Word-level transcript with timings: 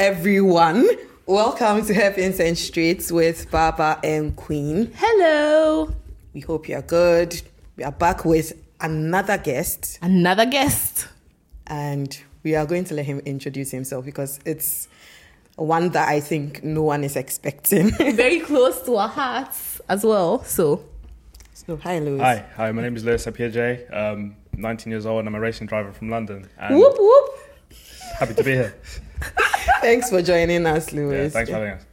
Hello, 0.00 0.12
everyone. 0.12 0.88
Welcome 1.26 1.84
to 1.84 1.92
Happens 1.92 2.40
and 2.40 2.56
Streets 2.56 3.12
with 3.12 3.50
Baba 3.50 4.00
and 4.02 4.34
Queen. 4.34 4.90
Hello. 4.96 5.94
We 6.32 6.40
hope 6.40 6.70
you're 6.70 6.80
good. 6.80 7.38
We 7.76 7.84
are 7.84 7.92
back 7.92 8.24
with 8.24 8.54
another 8.80 9.36
guest, 9.36 9.98
Another 10.00 10.46
guest. 10.46 11.06
and 11.66 12.18
we 12.42 12.54
are 12.54 12.64
going 12.64 12.84
to 12.84 12.94
let 12.94 13.04
him 13.04 13.18
introduce 13.26 13.70
himself 13.72 14.06
because 14.06 14.40
it's 14.46 14.88
one 15.56 15.90
that 15.90 16.08
I 16.08 16.20
think 16.20 16.64
no 16.64 16.80
one 16.82 17.04
is 17.04 17.14
expecting. 17.14 17.90
Very 18.16 18.40
close 18.40 18.80
to 18.86 18.96
our 18.96 19.08
hearts 19.08 19.82
as 19.86 20.02
well. 20.02 20.42
So, 20.44 20.82
so, 21.52 21.76
hi, 21.76 21.98
Lewis. 21.98 22.22
Hi, 22.22 22.46
hi. 22.56 22.72
My 22.72 22.80
name 22.80 22.96
is 22.96 23.04
Lewis 23.04 23.26
Appiagyei. 23.26 23.94
Um, 23.94 24.36
19 24.56 24.90
years 24.90 25.04
old, 25.04 25.18
and 25.18 25.28
I'm 25.28 25.34
a 25.34 25.40
racing 25.40 25.66
driver 25.66 25.92
from 25.92 26.08
London. 26.08 26.48
And 26.58 26.76
whoop 26.76 26.94
whoop. 26.98 27.30
happy 28.18 28.32
to 28.32 28.42
be 28.42 28.52
here. 28.52 28.74
Thanks 29.80 30.10
for 30.10 30.22
joining 30.22 30.66
us, 30.66 30.92
Yeah, 30.92 31.00
Lewis. 31.00 31.32
thanks 31.32 31.50
for 31.50 31.56
having 31.56 31.72
us. 31.74 31.84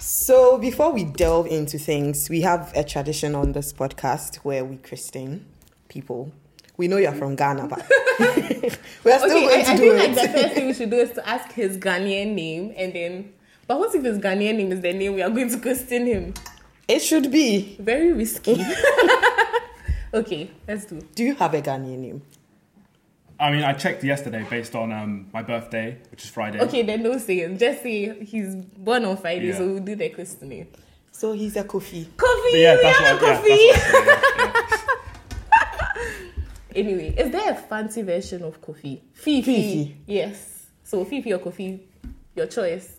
So, 0.00 0.58
before 0.58 0.92
we 0.92 1.04
delve 1.04 1.46
into 1.46 1.78
things, 1.78 2.28
we 2.30 2.40
have 2.42 2.72
a 2.76 2.84
tradition 2.84 3.34
on 3.34 3.52
this 3.52 3.72
podcast 3.72 4.36
where 4.36 4.64
we 4.64 4.76
christen 4.76 5.44
people. 5.88 6.32
We 6.76 6.86
know 6.88 6.96
you're 6.98 7.12
from 7.12 7.34
Ghana, 7.34 7.66
but 7.68 7.84
we 9.04 9.10
are 9.12 9.18
still 9.18 9.30
Okay, 9.30 9.46
going 9.46 9.60
I, 9.60 9.62
to 9.64 9.70
I 9.70 9.76
do 9.76 9.98
think 9.98 10.10
it. 10.10 10.16
like 10.16 10.32
the 10.32 10.38
first 10.38 10.54
thing 10.54 10.66
we 10.68 10.74
should 10.74 10.90
do 10.90 10.96
is 10.96 11.10
to 11.12 11.28
ask 11.28 11.52
his 11.52 11.76
Ghanaian 11.78 12.34
name 12.34 12.72
and 12.76 12.92
then. 12.92 13.32
But 13.66 13.78
what 13.80 13.94
if 13.94 14.02
his 14.04 14.18
Ghanaian 14.18 14.56
name 14.56 14.72
is 14.72 14.80
the 14.80 14.92
name 14.92 15.14
we 15.14 15.22
are 15.22 15.30
going 15.30 15.50
to 15.50 15.58
question 15.58 16.06
him? 16.06 16.34
It 16.86 17.00
should 17.00 17.30
be. 17.32 17.76
Very 17.80 18.12
risky. 18.12 18.64
okay, 20.14 20.50
let's 20.66 20.84
do. 20.86 21.00
Do 21.14 21.24
you 21.24 21.34
have 21.34 21.52
a 21.54 21.60
Ghanaian 21.62 21.98
name? 21.98 22.22
I 23.40 23.52
mean, 23.52 23.62
I 23.62 23.72
checked 23.72 24.02
yesterday 24.02 24.44
based 24.50 24.74
on 24.74 24.90
um, 24.92 25.26
my 25.32 25.42
birthday, 25.42 25.96
which 26.10 26.24
is 26.24 26.30
Friday. 26.30 26.60
Okay, 26.60 26.82
then 26.82 27.02
don't 27.04 27.20
say 27.20 27.38
it. 27.40 27.56
Just 27.58 27.82
say 27.82 28.24
he's 28.24 28.54
born 28.56 29.04
on 29.04 29.16
Friday, 29.16 29.48
Yeah. 29.48 29.58
so 29.58 29.66
we'll 29.66 29.78
do 29.82 29.94
the 29.94 30.08
questioning. 30.08 30.66
So 31.12 31.32
he's 31.32 31.56
a 31.56 31.62
Kofi. 31.64 32.06
Coffee, 32.16 32.58
yeah, 32.60 32.76
we 32.76 32.84
have 32.84 33.16
a 33.16 33.20
Kofi. 33.24 33.72
that's 33.72 33.92
what 33.92 34.08
I 34.08 34.10
said, 34.36 34.48
yeah, 35.50 35.58
Anyway, 36.76 37.14
is 37.16 37.30
there 37.32 37.50
a 37.50 37.54
fancy 37.54 38.02
version 38.02 38.42
of 38.42 38.60
Kofi? 38.60 39.00
Fifi. 39.14 39.42
Fifi. 39.42 39.96
Yes. 40.06 40.66
So 40.84 41.02
Fifi 41.04 41.32
or 41.32 41.38
Kofi, 41.38 41.80
your 42.36 42.46
choice. 42.46 42.96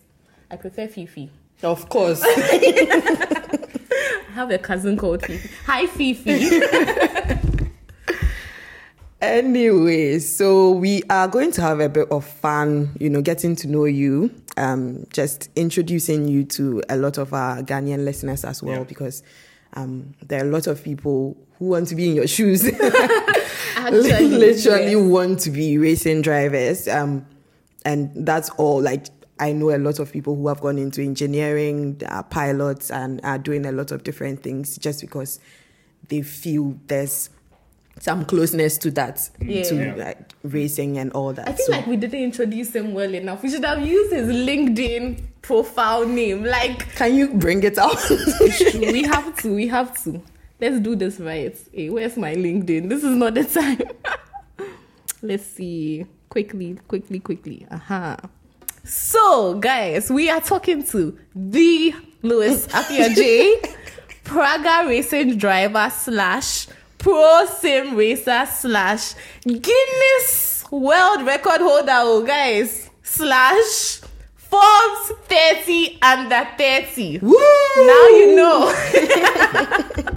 I 0.50 0.56
prefer 0.56 0.88
Fifi. 0.88 1.30
Of 1.62 1.88
course. 1.88 2.20
I 2.24 3.68
have 4.32 4.50
a 4.50 4.58
cousin 4.58 4.96
called 4.96 5.22
Fifi. 5.24 5.48
Hi 5.66 5.86
Fifi. 5.86 7.39
anyway, 9.20 10.18
so 10.18 10.70
we 10.70 11.02
are 11.10 11.28
going 11.28 11.52
to 11.52 11.62
have 11.62 11.80
a 11.80 11.88
bit 11.88 12.08
of 12.10 12.24
fun, 12.24 12.90
you 12.98 13.10
know, 13.10 13.20
getting 13.22 13.56
to 13.56 13.68
know 13.68 13.84
you, 13.84 14.30
um, 14.56 15.06
just 15.12 15.48
introducing 15.56 16.28
you 16.28 16.44
to 16.44 16.82
a 16.88 16.96
lot 16.96 17.18
of 17.18 17.32
our 17.32 17.62
Ghanaian 17.62 18.04
listeners 18.04 18.44
as 18.44 18.62
well, 18.62 18.78
Yeah. 18.78 18.84
because 18.84 19.22
um, 19.74 20.14
there 20.26 20.42
are 20.42 20.48
a 20.48 20.50
lot 20.50 20.66
of 20.66 20.82
people 20.82 21.36
who 21.58 21.66
want 21.66 21.88
to 21.88 21.94
be 21.94 22.08
in 22.08 22.16
your 22.16 22.26
shoes. 22.26 22.64
Actually, 23.76 24.28
literally 24.28 24.92
yes. 24.92 24.96
want 25.10 25.40
to 25.40 25.50
be 25.50 25.78
racing 25.78 26.22
drivers. 26.22 26.88
Um, 26.88 27.26
and 27.84 28.10
that's 28.26 28.50
all. 28.50 28.80
Like 28.82 29.06
I 29.38 29.52
know 29.52 29.74
a 29.74 29.78
lot 29.78 29.98
of 30.00 30.12
people 30.12 30.36
who 30.36 30.48
have 30.48 30.60
gone 30.60 30.76
into 30.78 31.02
engineering, 31.02 32.00
are 32.08 32.22
pilots, 32.24 32.90
and 32.90 33.20
are 33.24 33.38
doing 33.38 33.64
a 33.64 33.72
lot 33.72 33.90
of 33.92 34.02
different 34.04 34.42
things 34.42 34.76
just 34.76 35.00
because 35.00 35.38
they 36.08 36.22
feel 36.22 36.76
there's 36.88 37.30
some 38.00 38.24
closeness 38.24 38.76
to 38.78 38.90
that, 38.92 39.30
Yeah. 39.40 39.62
to 39.62 39.94
like 39.96 40.18
racing 40.42 40.98
and 40.98 41.12
all 41.12 41.32
that. 41.34 41.48
I 41.48 41.52
think 41.52 41.66
So- 41.66 41.72
like 41.72 41.86
we 41.86 41.96
didn't 41.96 42.20
introduce 42.22 42.74
him 42.74 42.92
well 42.94 43.14
enough. 43.14 43.42
We 43.42 43.50
should 43.50 43.64
have 43.64 43.86
used 43.86 44.12
his 44.12 44.26
LinkedIn 44.28 45.20
profile 45.42 46.06
name. 46.08 46.42
Like 46.44 46.94
can 46.96 47.14
you 47.14 47.28
bring 47.34 47.62
it 47.62 47.78
out? 47.78 47.98
we 48.74 49.02
have 49.04 49.36
to, 49.42 49.54
we 49.54 49.68
have 49.68 50.02
to. 50.04 50.20
Let's 50.60 50.80
do 50.80 50.96
this 50.96 51.20
right. 51.20 51.56
Hey, 51.72 51.88
where's 51.90 52.16
my 52.16 52.34
LinkedIn? 52.34 52.88
This 52.88 53.04
is 53.04 53.14
not 53.16 53.34
the 53.34 53.44
time. 53.44 53.80
Let's 55.22 55.44
see. 55.46 56.06
Quickly, 56.28 56.78
quickly, 56.88 57.18
quickly. 57.18 57.66
Aha. 57.70 58.16
Uh-huh. 58.18 58.28
So, 58.84 59.54
guys, 59.58 60.10
we 60.10 60.30
are 60.30 60.40
talking 60.40 60.82
to 60.84 61.16
the 61.34 61.94
Lewis 62.22 62.66
Appiagyei, 62.68 63.74
Praga 64.24 64.86
racing 64.88 65.36
driver 65.36 65.90
slash 65.90 66.66
pro 67.00 67.46
sim 67.46 67.96
racer 67.96 68.46
slash 68.46 69.14
Guinness 69.44 70.64
World 70.70 71.26
Record 71.26 71.60
holder, 71.60 71.98
oh, 71.98 72.22
guys, 72.22 72.90
slash 73.02 74.00
Forbes 74.36 75.12
30 75.26 75.98
under 76.02 76.46
30. 76.56 77.18
Woo! 77.20 77.32
Now 77.32 78.08
you 78.08 78.36
know. 78.36 78.72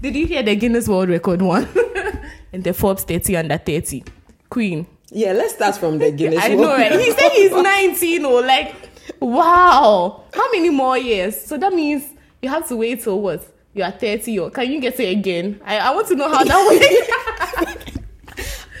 Did 0.00 0.14
you 0.14 0.26
hear 0.26 0.42
the 0.42 0.54
Guinness 0.54 0.88
World 0.88 1.08
Record 1.08 1.42
one? 1.42 1.68
and 2.52 2.62
the 2.62 2.72
Forbes 2.72 3.04
30 3.04 3.36
under 3.36 3.58
30. 3.58 4.04
Queen. 4.48 4.86
Yeah, 5.10 5.32
let's 5.32 5.54
start 5.54 5.76
from 5.76 5.98
the 5.98 6.12
Guinness. 6.12 6.38
I 6.42 6.54
know, 6.54 6.72
right? 6.72 6.92
He 6.92 7.10
said 7.10 7.30
he's 7.32 7.50
19, 7.50 8.24
oh, 8.24 8.40
like, 8.40 8.74
wow. 9.20 10.24
How 10.32 10.50
many 10.52 10.70
more 10.70 10.96
years? 10.96 11.40
So 11.40 11.58
that 11.58 11.72
means 11.72 12.04
you 12.40 12.48
have 12.48 12.68
to 12.68 12.76
wait 12.76 13.02
till 13.02 13.20
what? 13.20 13.44
You 13.78 13.84
are 13.84 13.92
30 13.92 14.38
or 14.40 14.50
can 14.50 14.72
you 14.72 14.80
get 14.80 14.98
it 14.98 15.16
again? 15.16 15.60
I, 15.64 15.78
I 15.78 15.94
want 15.94 16.08
to 16.08 16.16
know 16.16 16.28
how 16.28 16.42
that 16.42 16.66
works. 16.66 17.98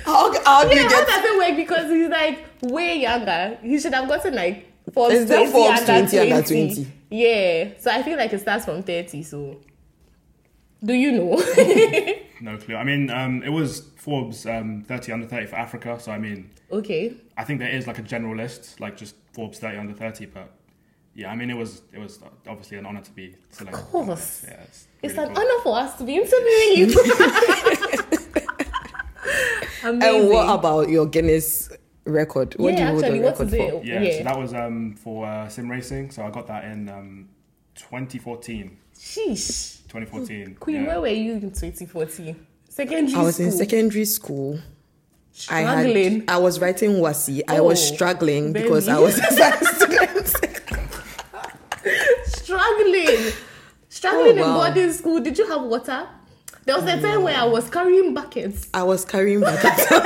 How, 0.04 0.32
how 0.42 0.62
do 0.66 0.74
yeah, 0.74 0.82
you 0.82 0.88
how 0.88 1.04
get? 1.04 1.06
does 1.06 1.24
it 1.24 1.38
work? 1.38 1.56
Because 1.56 1.90
he's 1.90 2.08
like 2.08 2.46
way 2.62 3.00
younger. 3.00 3.58
He 3.62 3.78
should 3.78 3.92
have 3.92 4.08
gotten 4.08 4.34
like 4.34 4.66
Forbes 4.92 5.14
Is 5.14 5.26
20 5.28 5.52
Forbes 5.52 5.80
under 5.80 6.08
20 6.08 6.32
under 6.32 6.48
20? 6.48 6.92
Yeah. 7.10 7.68
So 7.78 7.90
I 7.90 8.02
feel 8.02 8.16
like 8.16 8.32
it 8.32 8.40
starts 8.40 8.64
from 8.64 8.82
30. 8.82 9.22
So 9.22 9.60
do 10.82 10.94
you 10.94 11.12
know? 11.12 11.36
No 12.40 12.56
clue. 12.56 12.76
I 12.76 12.84
mean, 12.84 13.10
um, 13.10 13.42
it 13.42 13.48
was 13.48 13.90
Forbes 13.96 14.46
um, 14.46 14.84
30 14.86 15.12
under 15.12 15.26
30 15.26 15.46
for 15.46 15.56
Africa. 15.56 15.98
So, 16.00 16.12
I 16.12 16.18
mean, 16.18 16.50
okay. 16.70 17.16
I 17.36 17.44
think 17.44 17.58
there 17.58 17.68
is 17.68 17.86
like 17.86 17.98
a 17.98 18.02
general 18.02 18.36
list, 18.36 18.80
like 18.80 18.96
just 18.96 19.16
Forbes 19.32 19.58
30 19.58 19.76
under 19.76 19.92
30. 19.92 20.26
But 20.26 20.52
yeah, 21.18 21.32
I 21.32 21.34
mean, 21.34 21.50
it 21.50 21.56
was 21.56 21.82
it 21.92 21.98
was 21.98 22.20
obviously 22.46 22.78
an 22.78 22.86
honor 22.86 23.02
to 23.02 23.10
be 23.10 23.34
selected. 23.50 23.80
Of 23.80 23.86
course. 23.90 24.44
Yeah, 24.46 24.62
it's 24.62 24.86
It's 25.02 25.14
really 25.14 25.28
an 25.28 25.34
cool. 25.34 25.42
honor 25.44 25.62
for 25.64 25.76
us 25.78 25.98
to 25.98 26.04
be 26.04 26.14
interviewing 26.14 26.72
you. 26.76 26.86
And 29.84 30.28
what 30.28 30.48
about 30.58 30.88
your 30.88 31.06
Guinness 31.06 31.70
record? 32.04 32.54
What 32.56 32.70
do 32.70 32.74
you 32.74 32.78
yeah, 32.80 32.90
hold 32.90 33.04
the 33.04 33.10
what 33.20 33.38
record 33.38 33.46
is 33.48 33.54
for? 33.54 33.72
it? 33.80 33.84
Yeah, 33.84 34.18
so 34.18 34.22
that 34.24 34.38
was 34.38 34.54
um, 34.54 34.94
for 34.96 35.26
uh, 35.26 35.48
sim 35.48 35.70
racing. 35.70 36.10
So 36.10 36.24
I 36.24 36.30
got 36.30 36.46
that 36.48 36.64
in 36.64 36.88
um, 36.88 37.28
2014. 37.74 38.76
Sheesh. 38.98 39.78
2014. 39.88 40.56
Queen, 40.56 40.76
yeah. 40.82 40.86
where 40.88 41.00
were 41.00 41.08
you 41.08 41.34
in 41.34 41.40
2014? 41.52 42.46
Secondary 42.68 43.14
I 43.14 43.22
was 43.22 43.34
school. 43.36 43.46
in 43.46 43.52
secondary 43.52 44.04
school. 44.04 44.58
I 45.48 45.62
Struggling. 45.62 46.20
had 46.20 46.30
I 46.30 46.36
was 46.38 46.60
writing 46.60 46.90
WASSCE. 47.00 47.42
I 47.48 47.60
was 47.60 47.78
Oh, 47.80 47.94
struggling 47.94 48.52
baby. 48.52 48.64
because 48.64 48.88
I 48.88 48.98
was 48.98 49.16
a 49.18 49.64
student. 49.76 50.34
Struggling. 53.08 53.32
Struggling 53.90 54.38
Oh, 54.38 54.42
wow. 54.42 54.64
in 54.66 54.74
boarding 54.74 54.92
school. 54.92 55.20
Did 55.20 55.38
you 55.38 55.46
have 55.48 55.62
water? 55.62 56.06
There 56.64 56.76
was 56.76 56.84
a 56.84 57.00
time 57.00 57.22
where 57.22 57.36
I 57.36 57.44
was 57.44 57.70
carrying 57.70 58.12
buckets. 58.12 58.68
I 58.74 58.82
was 58.82 59.04
carrying 59.04 59.40
buckets. 59.40 59.86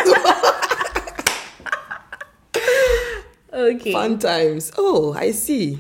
Okay. 3.53 3.93
Fun 3.93 4.19
times. 4.19 4.73
Oh, 4.79 5.13
I 5.13 5.33
see. 5.33 5.79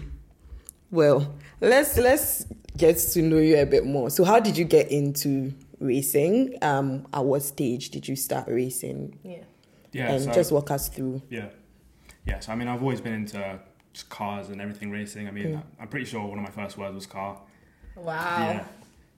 Well, 0.91 1.35
let's 1.61 1.97
let's 1.97 2.45
get 2.77 2.99
to 2.99 3.23
know 3.23 3.39
you 3.39 3.57
a 3.59 3.65
bit 3.65 3.87
more. 3.87 4.11
So, 4.11 4.25
how 4.25 4.41
did 4.41 4.59
you 4.59 4.65
get 4.65 4.91
into 4.91 5.55
racing? 5.81 6.59
Um, 6.61 7.07
at 7.15 7.25
what 7.25 7.43
stage 7.43 7.89
did 7.89 8.07
you 8.07 8.15
start 8.15 8.47
racing? 8.49 9.19
Yeah. 9.25 9.45
Yeah, 9.93 10.13
and 10.13 10.23
so, 10.25 10.33
just 10.33 10.53
walk 10.53 10.71
us 10.71 10.89
through. 10.89 11.23
yeah, 11.31 11.49
yeah. 12.27 12.41
So 12.41 12.53
I 12.53 12.57
mean, 12.57 12.69
I've 12.69 12.83
always 12.83 13.01
been 13.01 13.15
into 13.15 13.59
just 13.93 14.09
cars 14.09 14.49
and 14.49 14.61
everything 14.61 14.91
racing. 14.91 15.29
I 15.29 15.31
mean, 15.31 15.63
I'm 15.81 15.89
pretty 15.89 16.07
sure 16.07 16.25
one 16.25 16.39
of 16.39 16.45
my 16.45 16.51
first 16.51 16.79
words 16.79 16.95
was 16.95 17.07
car. 17.07 17.41
Wow. 17.97 18.15
Yeah, 18.39 18.65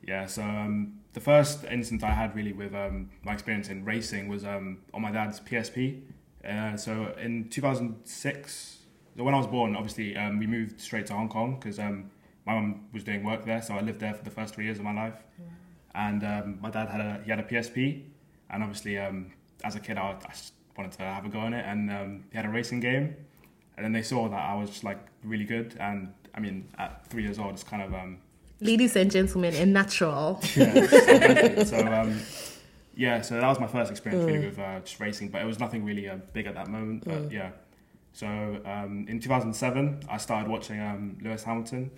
yeah. 0.06 0.26
So 0.26 0.42
um, 0.42 1.00
the 1.12 1.20
first 1.20 1.64
instance 1.64 2.02
I 2.02 2.10
had 2.10 2.34
really 2.34 2.52
with 2.52 2.74
um, 2.74 3.10
my 3.22 3.32
experience 3.32 3.68
in 3.68 3.84
racing 3.84 4.28
was 4.28 4.44
um, 4.44 4.78
on 4.92 5.02
my 5.02 5.10
dad's 5.10 5.40
PSP. 5.40 6.02
Uh, 6.44 6.76
so 6.76 7.14
in 7.20 7.48
2006, 7.48 8.78
so 9.16 9.22
when 9.22 9.32
I 9.32 9.38
was 9.38 9.46
born, 9.46 9.76
obviously 9.76 10.16
um, 10.16 10.38
we 10.38 10.46
moved 10.46 10.80
straight 10.80 11.06
to 11.06 11.14
Hong 11.14 11.28
Kong 11.28 11.56
because 11.58 11.78
um, 11.78 12.10
my 12.46 12.54
mum 12.54 12.86
was 12.92 13.04
doing 13.04 13.22
work 13.22 13.44
there. 13.44 13.62
So 13.62 13.74
I 13.74 13.80
lived 13.80 14.00
there 14.00 14.12
for 14.12 14.24
the 14.24 14.30
first 14.30 14.54
three 14.54 14.64
years 14.64 14.78
of 14.78 14.84
my 14.84 14.92
life. 14.92 15.22
And 15.94 16.24
um, 16.24 16.58
my 16.60 16.70
dad 16.70 16.88
had 16.88 17.00
a 17.00 17.20
he 17.24 17.30
had 17.30 17.38
a 17.38 17.44
PSP, 17.44 18.02
and 18.50 18.62
obviously 18.64 18.98
um, 18.98 19.30
as 19.62 19.76
a 19.76 19.80
kid 19.80 19.96
I, 19.96 20.16
I 20.24 20.30
just 20.30 20.54
wanted 20.76 20.90
to 20.92 21.02
have 21.02 21.24
a 21.24 21.28
go 21.28 21.38
on 21.38 21.54
it. 21.54 21.64
And 21.64 21.90
um, 21.90 22.24
he 22.30 22.36
had 22.36 22.46
a 22.46 22.48
racing 22.48 22.80
game, 22.80 23.14
and 23.76 23.84
then 23.84 23.92
they 23.92 24.02
saw 24.02 24.28
that 24.28 24.40
I 24.40 24.54
was 24.54 24.70
just 24.70 24.84
like 24.84 24.98
really 25.22 25.44
good. 25.44 25.76
And 25.80 26.12
I 26.34 26.40
mean, 26.40 26.68
at 26.78 27.06
three 27.08 27.22
years 27.22 27.38
old, 27.38 27.54
it's 27.54 27.64
kind 27.64 27.82
of 27.82 27.94
um, 27.94 28.18
Ladies 28.60 28.96
and 28.96 29.10
gentlemen, 29.10 29.54
a 29.54 29.66
natural. 29.66 30.40
yeah, 30.56 31.56
so, 31.56 31.64
so 31.64 31.86
um, 31.86 32.20
yeah, 32.96 33.20
so 33.20 33.34
that 33.34 33.48
was 33.48 33.58
my 33.58 33.66
first 33.66 33.90
experience 33.90 34.24
really 34.24 34.46
with 34.46 34.58
uh, 34.58 34.80
just 34.80 35.00
racing, 35.00 35.28
but 35.28 35.42
it 35.42 35.44
was 35.44 35.58
nothing 35.58 35.84
really 35.84 36.08
uh, 36.08 36.16
big 36.32 36.46
at 36.46 36.54
that 36.54 36.68
moment. 36.68 37.04
But 37.04 37.32
yeah, 37.32 37.50
So 38.12 38.26
um, 38.64 39.06
in 39.08 39.18
2007, 39.18 40.04
I 40.08 40.16
started 40.18 40.48
watching 40.48 40.80
um, 40.80 41.18
Lewis 41.20 41.42
Hamilton. 41.42 41.90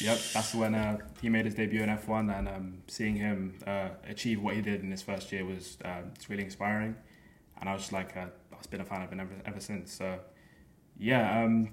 Yep, 0.00 0.18
that's 0.32 0.54
when 0.54 0.74
uh, 0.74 0.98
he 1.20 1.28
made 1.28 1.44
his 1.44 1.54
debut 1.54 1.82
in 1.82 1.88
F1, 1.88 2.38
and 2.38 2.48
um, 2.48 2.78
seeing 2.86 3.16
him 3.16 3.58
uh, 3.66 3.88
achieve 4.08 4.40
what 4.40 4.54
he 4.54 4.62
did 4.62 4.82
in 4.82 4.90
his 4.90 5.02
first 5.02 5.30
year 5.32 5.44
was 5.44 5.76
uh, 5.84 6.02
it's 6.14 6.30
really 6.30 6.44
inspiring. 6.44 6.94
And 7.60 7.68
I 7.68 7.72
was 7.72 7.82
just 7.82 7.92
like, 7.92 8.16
uh, 8.16 8.26
I've 8.52 8.70
been 8.70 8.80
a 8.80 8.84
fan 8.84 9.02
of 9.02 9.10
him 9.10 9.20
ever, 9.20 9.34
ever 9.44 9.60
since. 9.60 9.92
So 9.92 10.18
yeah, 11.00 11.42
um, 11.42 11.70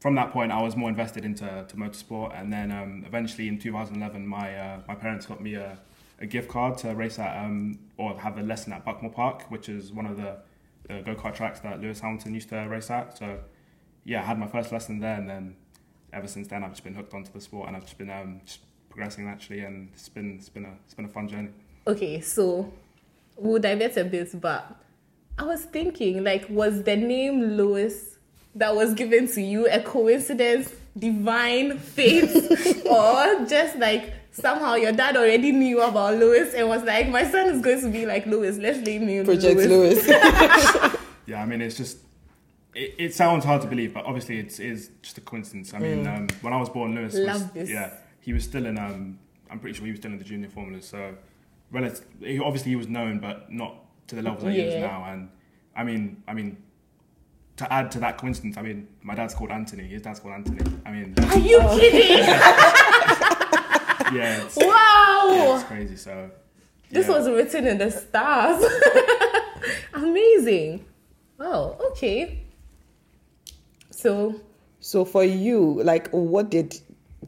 from 0.00 0.14
that 0.14 0.32
point, 0.32 0.50
I 0.50 0.62
was 0.62 0.74
more 0.74 0.88
invested 0.88 1.24
into 1.24 1.44
to 1.68 1.76
motorsport, 1.76 2.38
and 2.40 2.50
then 2.50 2.72
um, 2.72 3.04
eventually 3.06 3.46
in 3.46 3.58
2011, 3.58 4.26
my 4.26 4.56
uh, 4.56 4.80
my 4.88 4.94
parents 4.94 5.26
got 5.26 5.42
me 5.42 5.54
a, 5.54 5.78
a 6.18 6.26
gift 6.26 6.48
card 6.48 6.78
to 6.78 6.94
race 6.94 7.18
at 7.18 7.44
um, 7.44 7.78
or 7.98 8.18
have 8.18 8.38
a 8.38 8.42
lesson 8.42 8.72
at 8.72 8.84
Buckmore 8.84 9.12
Park, 9.12 9.42
which 9.50 9.68
is 9.68 9.92
one 9.92 10.06
of 10.06 10.16
the, 10.16 10.38
the 10.88 11.02
go 11.02 11.14
kart 11.14 11.34
tracks 11.34 11.60
that 11.60 11.80
Lewis 11.80 12.00
Hamilton 12.00 12.34
used 12.34 12.48
to 12.48 12.56
race 12.56 12.90
at. 12.90 13.18
So 13.18 13.38
yeah, 14.04 14.22
I 14.22 14.24
had 14.24 14.38
my 14.38 14.46
first 14.46 14.72
lesson 14.72 14.98
there, 14.98 15.16
and 15.16 15.28
then 15.28 15.56
ever 16.14 16.26
since 16.26 16.48
then, 16.48 16.64
I've 16.64 16.70
just 16.70 16.84
been 16.84 16.94
hooked 16.94 17.12
onto 17.12 17.30
the 17.30 17.40
sport, 17.40 17.68
and 17.68 17.76
I've 17.76 17.84
just 17.84 17.98
been 17.98 18.10
um, 18.10 18.40
just 18.46 18.60
progressing 18.88 19.26
naturally, 19.26 19.62
and 19.62 19.90
it's 19.92 20.08
been 20.08 20.36
it's 20.36 20.48
been 20.48 20.64
a 20.64 20.72
it's 20.86 20.94
been 20.94 21.04
a 21.04 21.08
fun 21.08 21.28
journey. 21.28 21.50
Okay, 21.86 22.22
so 22.22 22.72
we'll 23.36 23.60
divert 23.60 23.98
a 23.98 24.04
bit, 24.04 24.40
but 24.40 24.76
I 25.38 25.44
was 25.44 25.64
thinking, 25.64 26.24
like, 26.24 26.46
was 26.48 26.82
the 26.82 26.96
name 26.96 27.42
Lewis 27.56 28.18
that 28.54 28.74
was 28.74 28.94
given 28.94 29.26
to 29.28 29.40
you 29.42 29.68
a 29.68 29.80
coincidence, 29.80 30.72
divine 30.98 31.78
fate, 31.78 32.30
or 32.86 33.46
just 33.46 33.76
like 33.76 34.12
somehow 34.32 34.74
your 34.74 34.92
dad 34.92 35.16
already 35.16 35.52
knew 35.52 35.80
about 35.80 36.16
Lewis 36.18 36.54
and 36.54 36.68
was 36.68 36.82
like, 36.84 37.08
my 37.08 37.28
son 37.30 37.46
is 37.48 37.60
going 37.62 37.80
to 37.80 37.88
be 37.88 38.06
like 38.06 38.26
Lewis, 38.26 38.58
let's 38.58 38.78
name 38.78 39.06
him 39.08 39.24
Project 39.24 39.56
Lewis. 39.56 40.06
Lewis. 40.06 40.96
Yeah, 41.26 41.42
I 41.42 41.46
mean, 41.46 41.60
it's 41.60 41.76
just. 41.76 41.98
It, 42.74 42.94
it 42.98 43.14
sounds 43.14 43.44
hard 43.44 43.62
to 43.62 43.68
believe, 43.68 43.94
but 43.94 44.04
obviously 44.04 44.38
it's 44.40 44.58
is 44.58 44.90
just 45.00 45.16
a 45.18 45.20
coincidence. 45.20 45.72
I 45.74 45.78
mean, 45.78 46.04
um, 46.06 46.26
when 46.40 46.52
I 46.52 46.56
was 46.56 46.68
born, 46.68 46.94
Lewis 46.94 47.14
was 47.14 47.46
this. 47.52 47.70
yeah, 47.70 47.94
he 48.20 48.32
was 48.32 48.42
still 48.42 48.66
in. 48.66 48.76
Um, 48.78 49.18
I'm 49.48 49.60
pretty 49.60 49.76
sure 49.76 49.84
he 49.84 49.92
was 49.92 50.00
still 50.00 50.10
in 50.10 50.18
the 50.18 50.24
junior 50.24 50.48
formulas. 50.48 50.86
So, 50.86 51.14
relative, 51.70 52.04
obviously 52.42 52.70
he 52.70 52.76
was 52.76 52.88
known, 52.88 53.20
but 53.20 53.52
not 53.52 53.76
to 54.08 54.16
the 54.16 54.22
level 54.22 54.44
that 54.44 54.52
he 54.52 54.60
is 54.60 54.80
now. 54.80 55.04
And 55.04 55.30
I 55.76 55.84
mean, 55.84 56.22
I 56.26 56.34
mean, 56.34 56.56
to 57.60 57.72
add 57.72 57.90
to 57.92 57.98
that 58.00 58.18
coincidence, 58.18 58.56
I 58.58 58.62
mean, 58.62 58.88
my 59.02 59.14
dad's 59.14 59.32
called 59.34 59.50
Anthony. 59.50 59.84
His 59.84 60.02
dad's 60.02 60.20
called 60.20 60.34
Anthony. 60.34 60.60
I 60.84 60.90
mean, 60.90 61.14
Are 61.30 61.38
you 61.38 61.58
kidding? 61.80 62.18
yeah, 64.12 64.42
it's, 64.44 64.56
yeah, 64.56 64.66
wow! 64.66 65.54
it's 65.56 65.64
crazy. 65.64 65.96
So, 65.96 66.30
This 66.90 67.06
yeah. 67.08 67.12
was 67.18 67.28
written 67.28 67.66
in 67.66 67.78
the 67.78 67.90
stars. 67.90 68.64
Amazing. 69.94 70.84
Oh, 71.38 71.76
okay. 71.92 72.42
So, 73.90 74.40
So 74.80 75.04
for 75.04 75.24
you, 75.24 75.82
like, 75.82 76.08
what 76.10 76.50
did 76.50 76.78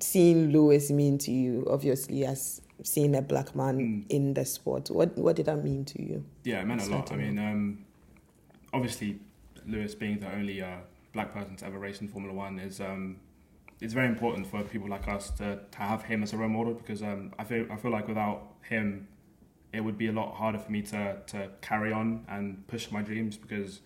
seeing 0.00 0.50
Lewis 0.52 0.90
mean 0.90 1.18
to 1.18 1.30
you? 1.30 1.66
Obviously, 1.70 2.24
as 2.24 2.60
seeing 2.82 3.14
a 3.14 3.22
black 3.22 3.54
man 3.54 3.78
Mm. 3.78 4.04
in 4.08 4.34
the 4.34 4.44
sport, 4.44 4.90
what 4.90 5.16
what 5.18 5.36
did 5.36 5.46
that 5.46 5.62
mean 5.62 5.84
to 5.84 6.02
you? 6.02 6.24
Yeah, 6.44 6.60
it 6.62 6.66
meant 6.66 6.82
a 6.82 6.86
lot. 6.90 7.02
I 7.12 7.16
Certainly. 7.16 7.24
mean, 7.30 7.38
um, 7.38 7.84
obviously, 8.72 9.20
Lewis 9.66 9.94
being 9.94 10.18
the 10.18 10.32
only 10.32 10.60
uh, 10.62 10.76
black 11.12 11.32
person 11.32 11.56
to 11.56 11.66
ever 11.66 11.78
race 11.78 12.00
in 12.00 12.08
Formula 12.08 12.34
One 12.34 12.58
is 12.58 12.80
um, 12.80 13.16
it's 13.80 13.94
very 13.94 14.06
important 14.08 14.46
for 14.46 14.62
people 14.62 14.88
like 14.88 15.08
us 15.08 15.30
to, 15.30 15.58
to 15.70 15.78
have 15.78 16.02
him 16.04 16.22
as 16.22 16.32
a 16.32 16.36
role 16.36 16.48
model 16.48 16.74
because 16.74 17.02
um, 17.02 17.32
I 17.38 17.44
feel 17.44 17.66
I 17.70 17.76
feel 17.76 17.90
like 17.90 18.08
without 18.08 18.54
him, 18.68 19.08
it 19.72 19.80
would 19.80 19.98
be 19.98 20.06
a 20.08 20.12
lot 20.12 20.34
harder 20.34 20.58
for 20.58 20.70
me 20.70 20.82
to 20.82 21.16
to 21.26 21.48
carry 21.60 21.92
on 21.92 22.24
and 22.28 22.66
push 22.68 22.90
my 22.90 23.02
dreams 23.02 23.36
because 23.36 23.80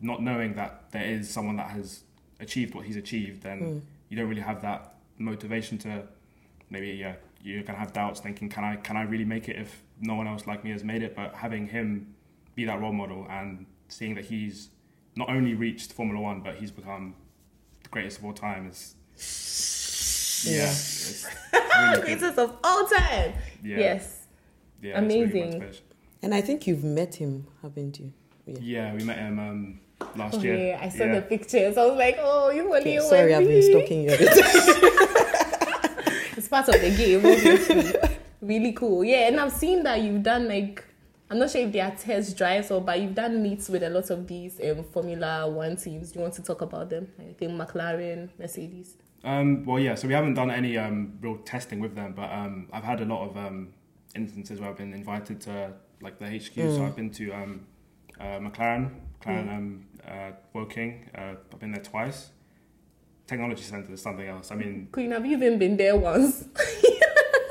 not 0.00 0.22
knowing 0.22 0.54
that 0.54 0.90
there 0.92 1.04
is 1.04 1.28
someone 1.28 1.56
that 1.56 1.70
has 1.70 2.04
achieved 2.40 2.74
what 2.74 2.86
he's 2.86 2.96
achieved, 2.96 3.42
then 3.42 3.60
Mm. 3.60 3.80
you 4.08 4.16
don't 4.16 4.28
really 4.28 4.40
have 4.40 4.62
that 4.62 4.94
motivation 5.18 5.76
to 5.78 6.02
maybe 6.70 6.88
yeah 6.92 7.14
you're 7.42 7.62
gonna 7.62 7.78
have 7.78 7.92
doubts 7.92 8.20
thinking 8.20 8.48
can 8.48 8.64
I 8.64 8.76
can 8.76 8.96
I 8.96 9.02
really 9.02 9.24
make 9.26 9.48
it 9.48 9.56
if 9.56 9.82
no 10.00 10.14
one 10.14 10.26
else 10.26 10.46
like 10.46 10.64
me 10.64 10.70
has 10.70 10.82
made 10.82 11.02
it 11.02 11.14
but 11.14 11.34
having 11.34 11.66
him 11.68 12.14
be 12.54 12.64
that 12.64 12.80
role 12.80 12.92
model 12.92 13.26
and 13.28 13.66
seeing 13.88 14.14
that 14.14 14.24
he's 14.26 14.70
not 15.16 15.28
only 15.30 15.54
reached 15.54 15.92
Formula 15.92 16.20
One 16.20 16.40
but 16.40 16.56
he's 16.56 16.70
become 16.70 17.14
the 17.82 17.88
greatest 17.88 18.18
of 18.18 18.24
all 18.24 18.32
time 18.32 18.68
is 18.68 18.94
yeah, 20.46 20.52
Yeah. 20.54 20.70
it's 20.70 21.26
really 21.78 22.00
greatest 22.06 22.38
of 22.38 22.56
all 22.64 22.86
time. 22.86 23.32
yeah 23.62 23.78
Yes. 23.78 24.26
yeah, 24.80 25.00
it's 25.00 25.12
really 25.14 25.22
amazing. 25.42 25.74
And 26.22 26.34
I 26.34 26.40
think 26.40 26.66
you've 26.66 26.84
met 26.84 27.14
him, 27.14 27.46
haven't 27.62 27.98
you? 27.98 28.12
Yeah. 28.46 28.58
yeah 28.60 28.94
we 28.94 29.04
met 29.04 29.18
him 29.18 29.38
um, 29.38 29.80
last 30.16 30.36
Oh, 30.36 30.40
year 30.42 30.56
yeah, 30.68 30.78
I 30.82 30.88
saw 30.88 31.04
yeah. 31.04 31.14
the 31.16 31.22
pictures. 31.22 31.76
I 31.78 31.86
was 31.86 31.96
like, 31.96 32.16
oh, 32.20 32.50
you 32.50 32.62
only 32.64 32.98
Okay, 32.98 33.00
sorry, 33.00 33.34
I've 33.34 33.46
been 33.46 33.62
stalking 33.62 34.02
you. 34.04 34.16
It's 36.36 36.48
part 36.48 36.68
of 36.68 36.80
the 36.80 36.90
game, 36.96 37.18
obviously. 37.24 38.00
really 38.40 38.72
cool. 38.72 39.04
Yeah, 39.04 39.28
and 39.28 39.38
I've 39.38 39.52
seen 39.52 39.82
that 39.82 40.00
you've 40.00 40.22
done 40.22 40.48
like 40.48 40.82
I'm 41.30 41.38
not 41.38 41.50
sure 41.50 41.60
if 41.60 41.72
they 41.72 41.80
are 41.80 41.92
test 41.92 42.36
drives 42.36 42.72
or 42.72 42.80
but 42.80 43.00
you've 43.00 43.14
done 43.14 43.40
meets 43.40 43.68
with 43.68 43.84
a 43.84 43.88
lot 43.88 44.10
of 44.10 44.26
these 44.26 44.60
um, 44.68 44.82
Formula 44.82 45.48
One 45.48 45.76
teams. 45.76 46.10
Do 46.10 46.18
you 46.18 46.22
want 46.22 46.34
to 46.34 46.42
talk 46.42 46.60
about 46.60 46.90
them? 46.90 47.06
I 47.20 47.32
think 47.34 47.52
McLaren, 47.52 48.30
Mercedes. 48.36 48.96
Um, 49.22 49.64
well, 49.64 49.78
yeah. 49.78 49.94
So 49.94 50.08
we 50.08 50.14
haven't 50.14 50.34
done 50.34 50.50
any 50.50 50.76
um, 50.76 51.18
real 51.20 51.36
testing 51.38 51.78
with 51.78 51.94
them, 51.94 52.14
but 52.16 52.32
um, 52.32 52.66
I've 52.72 52.82
had 52.82 53.00
a 53.00 53.04
lot 53.04 53.28
of 53.28 53.36
um, 53.36 53.68
instances 54.16 54.58
where 54.58 54.70
I've 54.70 54.76
been 54.76 54.92
invited 54.92 55.40
to 55.42 55.72
like 56.00 56.18
the 56.18 56.26
HQ. 56.26 56.54
So 56.54 56.84
I've 56.84 56.96
been 56.96 57.10
to 57.10 57.30
um, 57.32 57.60
uh, 58.18 58.24
McLaren, 58.40 58.90
McLaren, 59.22 59.56
um, 59.56 59.86
uh, 60.04 60.32
Woking. 60.52 61.10
Uh, 61.16 61.34
I've 61.52 61.60
been 61.60 61.70
there 61.70 61.82
twice. 61.82 62.30
Technology 63.28 63.62
Centre 63.62 63.92
is 63.92 64.02
something 64.02 64.26
else. 64.26 64.50
I 64.50 64.56
mean, 64.56 64.88
Queen, 64.90 65.12
have 65.12 65.24
you 65.24 65.36
even 65.36 65.60
been 65.60 65.76
there 65.76 65.96
once? 65.96 66.44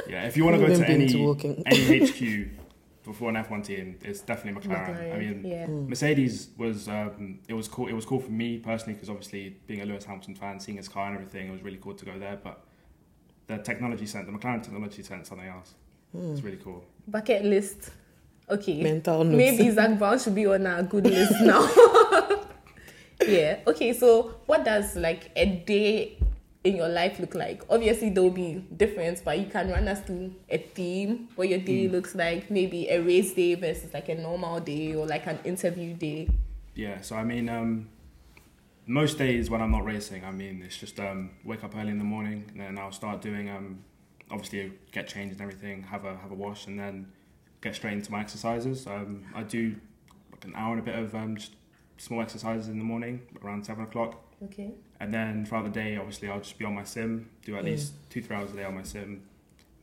yeah. 0.09 0.25
If 0.25 0.35
you 0.35 0.43
want 0.43 0.59
to 0.59 0.67
go 0.67 0.75
to 0.75 0.85
any 0.85 1.07
to 1.07 1.63
any 1.65 2.09
HQ 2.09 2.49
before 3.09 3.29
an 3.29 3.35
F1 3.35 3.65
team, 3.65 3.97
it's 4.01 4.21
definitely 4.21 4.61
McLaren. 4.61 4.95
McLaren, 4.95 5.15
I 5.15 5.17
mean, 5.17 5.43
yeah. 5.43 5.65
Mercedes 5.65 6.49
was 6.57 6.87
um, 6.87 7.39
it 7.47 7.55
was 7.55 7.67
cool. 7.67 7.87
It 7.87 7.93
was 7.93 8.05
cool 8.05 8.19
for 8.19 8.31
me 8.31 8.59
personally 8.59 8.93
because 8.93 9.09
obviously 9.09 9.57
being 9.65 9.81
a 9.81 9.85
Lewis 9.85 10.05
Hamilton 10.05 10.35
fan, 10.35 10.59
seeing 10.59 10.77
his 10.77 10.87
car 10.87 11.07
and 11.07 11.15
everything, 11.15 11.47
it 11.47 11.51
was 11.51 11.63
really 11.63 11.79
cool 11.81 11.95
to 11.95 12.05
go 12.05 12.19
there. 12.19 12.37
But 12.41 12.63
the 13.47 13.57
technology 13.57 14.05
center, 14.05 14.31
the 14.31 14.37
McLaren 14.37 14.61
technology 14.61 15.01
center, 15.01 15.25
something 15.25 15.47
else. 15.47 15.73
It's 16.13 16.41
really 16.41 16.57
cool. 16.57 16.83
Bucket 17.07 17.45
list. 17.45 17.91
Okay. 18.47 18.81
Mental 18.81 19.23
notes. 19.23 19.37
Maybe 19.37 19.71
Zak 19.71 19.97
Brown 19.97 20.19
should 20.19 20.35
be 20.35 20.45
on 20.45 20.67
our 20.67 20.83
good 20.83 21.05
list 21.05 21.33
now. 21.41 21.61
yeah. 23.27 23.59
Okay. 23.65 23.93
So, 23.93 24.35
what 24.45 24.63
does 24.63 24.95
like 24.95 25.31
a 25.35 25.45
day 25.45 26.19
in 26.63 26.75
your 26.75 26.89
life 26.89 27.19
look 27.19 27.35
like? 27.35 27.63
Obviously, 27.69 28.09
there 28.09 28.23
will 28.23 28.31
be 28.31 28.65
difference, 28.75 29.21
but 29.21 29.39
you 29.39 29.45
can 29.45 29.69
run 29.69 29.87
us 29.87 30.01
through 30.01 30.33
a 30.49 30.57
theme 30.57 31.29
what 31.35 31.49
your 31.49 31.59
day 31.59 31.87
looks 31.87 32.15
like. 32.15 32.49
Maybe 32.51 32.89
a 32.89 33.01
race 33.01 33.33
day 33.33 33.55
versus 33.55 33.93
like 33.93 34.09
a 34.09 34.15
normal 34.15 34.59
day 34.59 34.95
or 34.95 35.05
like 35.05 35.27
an 35.27 35.39
interview 35.43 35.93
day. 35.93 36.29
Yeah. 36.75 37.01
So 37.01 37.15
I 37.15 37.23
mean, 37.23 37.49
um, 37.49 37.89
most 38.85 39.17
days 39.17 39.49
when 39.49 39.61
I'm 39.61 39.71
not 39.71 39.85
racing, 39.85 40.25
I 40.25 40.31
mean, 40.31 40.63
it's 40.65 40.77
just 40.77 40.99
um, 40.99 41.31
wake 41.45 41.63
up 41.63 41.75
early 41.75 41.91
in 41.91 41.97
the 41.97 42.03
morning 42.03 42.45
and 42.49 42.59
then 42.59 42.77
I'll 42.77 42.91
start 42.91 43.21
doing 43.21 43.49
um, 43.49 43.83
obviously 44.31 44.73
get 44.91 45.07
changed 45.07 45.33
and 45.33 45.41
everything, 45.41 45.83
have 45.83 46.05
a 46.05 46.17
have 46.17 46.31
a 46.31 46.35
wash, 46.35 46.67
and 46.67 46.79
then 46.79 47.11
get 47.61 47.75
straight 47.75 47.93
into 47.93 48.11
my 48.11 48.21
exercises. 48.21 48.87
Um, 48.87 49.25
I 49.33 49.43
do 49.43 49.75
like 50.31 50.45
an 50.45 50.53
hour 50.55 50.73
and 50.73 50.81
a 50.81 50.83
bit 50.83 50.95
of 50.95 51.13
um, 51.15 51.35
just 51.35 51.53
small 51.97 52.21
exercises 52.21 52.67
in 52.67 52.77
the 52.77 52.85
morning 52.85 53.21
around 53.43 53.65
seven 53.65 53.83
o'clock. 53.83 54.21
Okay. 54.43 54.71
And 54.99 55.13
then 55.13 55.45
throughout 55.45 55.63
the 55.63 55.69
day, 55.69 55.95
obviously, 55.97 56.29
I'll 56.29 56.39
just 56.39 56.57
be 56.57 56.65
on 56.65 56.75
my 56.75 56.83
sim, 56.83 57.29
do 57.45 57.55
at 57.55 57.63
least 57.63 57.93
two, 58.09 58.21
three 58.21 58.35
hours 58.35 58.51
a 58.51 58.55
day 58.55 58.65
on 58.65 58.75
my 58.75 58.83
sim, 58.83 59.21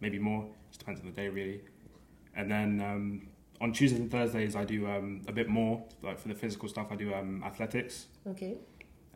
maybe 0.00 0.18
more, 0.18 0.46
just 0.68 0.80
depends 0.80 1.00
on 1.00 1.06
the 1.06 1.12
day, 1.12 1.28
really. 1.28 1.62
And 2.35 2.50
then 2.50 2.80
um, 2.82 3.28
on 3.61 3.73
Tuesdays 3.73 4.00
and 4.00 4.11
Thursdays, 4.11 4.54
I 4.54 4.64
do 4.64 4.87
um, 4.87 5.23
a 5.26 5.32
bit 5.32 5.49
more, 5.49 5.82
like 6.02 6.18
for 6.18 6.28
the 6.28 6.35
physical 6.35 6.68
stuff, 6.68 6.88
I 6.90 6.96
do 6.96 7.14
um, 7.14 7.42
athletics. 7.44 8.06
Okay. 8.28 8.56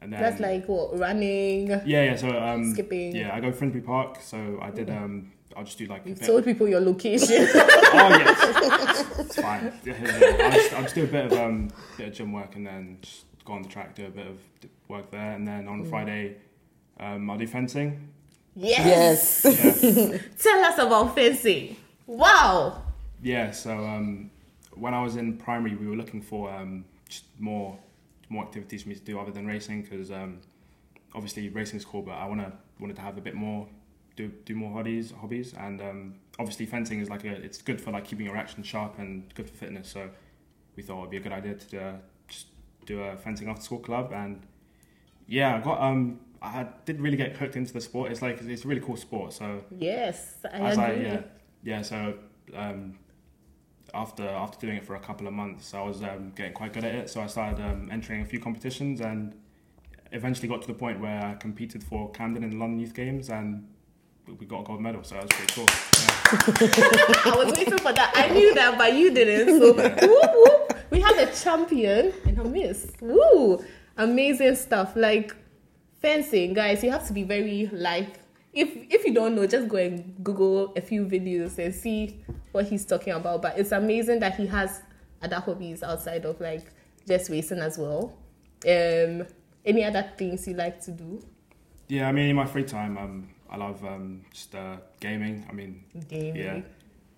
And 0.01 0.11
then, 0.11 0.23
That's 0.23 0.41
like 0.41 0.67
what 0.67 0.99
running. 0.99 1.69
yeah, 1.69 1.83
yeah, 1.85 2.17
so 2.17 2.31
um, 2.31 2.73
Skipping. 2.73 3.15
Yeah, 3.15 3.35
I 3.35 3.41
go 3.41 3.53
Finsbury 3.53 3.83
Park, 3.85 4.19
so 4.23 4.59
I 4.63 4.71
did, 4.71 4.89
um, 4.89 5.33
I'll 5.55 5.65
just 5.65 5.77
do 5.77 5.87
like 5.87 6.07
You've 6.07 6.25
told 6.25 6.45
people 6.45 6.67
your 6.67 6.81
location. 6.81 7.47
oh, 7.51 8.09
yes, 8.09 9.05
it's 9.19 9.37
fine. 9.37 9.71
Yeah, 9.85 9.95
yeah, 10.03 10.45
I'll, 10.47 10.53
just, 10.53 10.73
I'll 10.73 10.83
just 10.83 10.95
do 10.95 11.05
a 11.05 11.07
bit 11.07 11.27
of, 11.27 11.33
um, 11.35 11.71
bit 11.99 12.09
of 12.09 12.15
gym 12.15 12.33
work 12.33 12.57
and 12.57 12.67
then 12.67 12.99
just 13.03 13.27
go 13.45 13.55
on 13.55 13.63
the 13.63 13.69
track, 13.69 13.95
do 13.95 14.07
a 14.07 14.11
bit 14.11 14.27
of 14.27 14.39
work 14.89 15.11
there. 15.11 15.33
And 15.33 15.47
then 15.47 15.69
on 15.69 15.85
Friday, 15.85 16.37
um, 16.99 17.31
I'll 17.31 17.39
do 17.39 17.47
fencing. 17.47 18.09
yes. 18.55 19.43
yes. 19.45 19.85
Yeah. 19.85 20.19
Tell 20.39 20.65
us 20.65 20.79
about 20.79 21.15
fencing. 21.15 21.77
Wow. 22.07 22.83
Yeah, 23.23 23.51
so 23.51 23.73
um, 23.85 24.31
when 24.75 24.95
I 24.95 25.03
was 25.03 25.17
in 25.17 25.37
primary, 25.37 25.77
we 25.77 25.87
were 25.87 25.97
looking 25.97 26.23
for 26.23 26.51
um, 26.51 26.85
just 27.09 27.25
more 27.39 27.79
more 28.29 28.45
activities 28.45 28.83
for 28.83 28.89
me 28.89 28.95
to 28.95 29.01
do 29.01 29.19
other 29.19 29.33
than 29.33 29.45
racing 29.45 29.83
because 29.83 30.13
um, 30.13 30.39
obviously 31.15 31.49
racing 31.49 31.79
is 31.79 31.85
cool, 31.85 32.03
but 32.03 32.13
I 32.13 32.27
wanna 32.27 32.53
wanted 32.79 32.97
to 32.97 33.03
have 33.03 33.19
a 33.19 33.21
bit 33.21 33.35
more 33.35 33.67
do 34.17 34.29
do 34.45 34.55
more 34.55 34.73
hobbies 34.73 35.13
hobbies 35.13 35.55
and 35.55 35.81
um, 35.81 36.15
obviously 36.39 36.67
fencing 36.67 37.01
is 37.01 37.09
like 37.09 37.25
a 37.25 37.33
it's 37.33 37.61
good 37.61 37.81
for 37.81 37.91
like 37.91 38.05
keeping 38.05 38.27
your 38.27 38.37
action 38.37 38.63
sharp 38.63 38.99
and 38.99 39.33
good 39.35 39.49
for 39.49 39.57
fitness. 39.57 39.89
So 39.89 40.09
we 40.77 40.83
thought 40.83 41.01
it'd 41.01 41.11
be 41.11 41.17
a 41.19 41.21
good 41.21 41.33
idea 41.33 41.55
to 41.55 41.83
uh, 41.83 41.93
just 41.93 42.10
do 42.95 43.01
a 43.03 43.17
fencing 43.25 43.49
after 43.49 43.63
school 43.63 43.79
club, 43.89 44.07
and 44.13 44.35
yeah, 45.27 45.57
I 45.57 45.61
got 45.61 45.79
um, 45.89 46.01
I 46.43 46.67
didn't 46.87 47.03
really 47.03 47.17
get 47.25 47.37
hooked 47.37 47.57
into 47.57 47.73
the 47.73 47.81
sport. 47.81 48.11
It's 48.13 48.23
like 48.23 48.41
it's 48.43 48.65
a 48.65 48.69
really 48.69 48.81
cool 48.89 48.97
sport. 48.97 49.33
So 49.33 49.47
Yes, 49.91 50.17
I 50.53 50.59
I 50.59 50.61
was 50.63 50.79
agree. 50.79 50.85
like, 50.87 51.03
yeah, 51.07 51.21
yeah. 51.73 51.83
So 51.83 51.99
um, 52.55 52.81
after 54.03 54.27
after 54.45 54.57
doing 54.65 54.77
it 54.81 54.85
for 54.85 54.95
a 54.97 55.01
couple 55.09 55.27
of 55.27 55.33
months, 55.43 55.75
I 55.75 55.83
was 55.83 56.03
um, 56.03 56.33
getting 56.37 56.53
quite 56.61 56.73
good 56.73 56.85
at 56.85 56.95
it. 56.95 57.11
So 57.11 57.21
I 57.21 57.27
started 57.27 57.59
um, 57.69 57.89
entering 57.93 58.21
a 58.23 58.25
few 58.25 58.41
competitions 58.41 59.01
and 59.01 59.35
eventually 60.13 60.49
got 60.49 60.61
to 60.63 60.69
the 60.69 60.75
point 60.85 60.99
where 61.01 61.21
I 61.31 61.35
competed 61.35 61.83
for 61.85 62.11
Camden 62.11 62.43
in 62.45 62.51
the 62.51 62.57
London 62.57 62.81
Youth 62.81 62.95
Games 62.95 63.29
and 63.31 63.67
we- 64.39 64.47
got 64.47 64.61
a 64.63 64.65
gold 64.65 64.81
medal. 64.81 65.03
So 65.05 65.15
that 65.17 65.25
was 65.25 65.33
pretty 65.33 65.53
cool. 65.57 65.69
Yeah. 65.69 67.33
I 67.33 67.35
was 67.37 67.53
waiting 67.57 67.79
for 67.79 67.93
that. 67.93 68.11
I 68.15 68.29
knew 68.35 68.55
that, 68.55 68.77
but 68.79 68.95
you 68.95 69.13
didn't. 69.13 69.61
So 69.61 69.73
whoop, 69.79 70.03
whoop. 70.03 70.80
We 70.91 71.01
have 71.01 71.19
a 71.19 71.33
champion 71.33 72.13
in 72.25 72.37
her 72.37 72.45
midst. 72.45 73.01
Woo! 73.01 73.65
Amazing 73.97 74.57
stuff. 74.57 74.97
Like 74.97 75.35
fencing, 76.01 76.55
guys. 76.55 76.83
You 76.83 76.91
have 76.91 77.07
to 77.09 77.13
be 77.13 77.23
very 77.23 77.69
like. 77.73 78.19
If 78.53 78.69
if 78.91 79.05
you 79.05 79.15
don't 79.15 79.35
know, 79.37 79.47
just 79.47 79.69
go 79.69 79.77
and 79.77 80.15
Google 80.25 80.73
a 80.77 80.81
few 80.81 81.07
videos 81.07 81.59
and 81.59 81.73
see 81.75 82.21
what 82.53 82.67
he's 82.67 82.85
talking 82.85 83.13
about. 83.13 83.43
But 83.43 83.59
it's 83.59 83.73
amazing 83.73 84.21
that 84.21 84.35
he 84.35 84.47
has 84.49 84.83
other 85.23 85.39
hobbies 85.39 85.83
outside 85.83 86.25
of 86.25 86.41
like 86.41 86.67
just 87.07 87.31
racing 87.31 87.59
as 87.61 87.79
well. 87.79 88.17
Um, 88.67 89.27
any 89.65 89.85
other 89.85 90.11
things 90.17 90.47
you 90.49 90.55
like 90.55 90.81
to 90.83 90.91
do? 90.91 91.23
yeah, 91.89 92.09
I 92.09 92.13
mean, 92.13 92.31
in 92.31 92.37
my 92.37 92.47
free 92.47 92.65
time, 92.65 92.97
um, 92.99 93.29
I 93.49 93.57
love 93.57 93.85
um, 93.85 94.23
just 94.33 94.55
uh, 94.55 94.77
gaming. 95.01 95.45
I 95.49 95.53
mean, 95.53 95.85
Gaming. 96.09 96.37
yeah, 96.37 96.61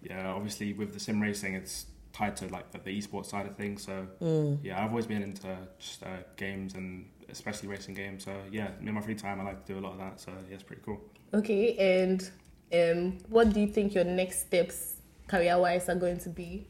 yeah. 0.03 0.33
Obviously, 0.33 0.73
with 0.73 0.93
the 0.95 1.01
sim 1.01 1.21
racing, 1.21 1.55
it's 1.55 1.87
tied 2.13 2.37
to 2.37 2.47
like 2.49 2.71
the, 2.73 2.79
the 2.79 3.01
esports 3.01 3.27
side 3.27 3.47
of 3.47 3.57
things. 3.57 3.83
So 3.85 4.07
Mm. 4.21 4.59
yeah, 4.63 4.83
I've 4.83 4.91
always 4.91 5.07
been 5.07 5.23
into 5.23 5.57
just 5.79 6.03
uh, 6.03 6.09
games 6.37 6.75
and 6.75 7.07
especially 7.31 7.69
racing 7.69 7.95
games. 7.95 8.25
So 8.25 8.33
yeah, 8.51 8.71
in 8.81 8.93
my 8.95 9.01
free 9.01 9.15
time, 9.15 9.41
I 9.41 9.45
like 9.45 9.65
to 9.67 9.73
do 9.73 9.79
a 9.79 9.83
lot 9.83 9.93
of 9.93 9.99
that. 9.99 10.21
So 10.21 10.33
yeah, 10.49 10.55
it's 10.55 10.63
pretty 10.63 10.83
cool. 10.85 11.01
Okay, 11.35 11.77
and 11.79 12.31
um, 12.73 13.19
what 13.29 13.53
do 13.53 13.61
you 13.61 13.67
think 13.69 13.95
your 13.95 14.05
next 14.05 14.41
steps 14.41 14.97
career 15.27 15.59
wise 15.59 15.89
are 15.89 15.95
going 15.95 16.19
to 16.21 16.29
be? 16.29 16.67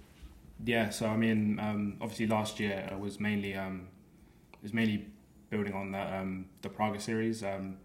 Yeah, 0.64 0.90
so 0.90 1.06
I 1.06 1.16
mean, 1.16 1.58
um, 1.58 1.96
obviously 2.00 2.28
last 2.28 2.60
year 2.60 2.88
I 2.90 2.94
was 2.94 3.18
mainly 3.18 3.54
um, 3.56 3.88
it 4.54 4.62
was 4.62 4.72
mainly 4.72 5.06
building 5.50 5.74
on 5.74 5.90
the 5.92 6.16
um, 6.16 6.46
the 6.62 6.68
Praga 6.68 7.00
series. 7.00 7.42
Um, 7.42 7.78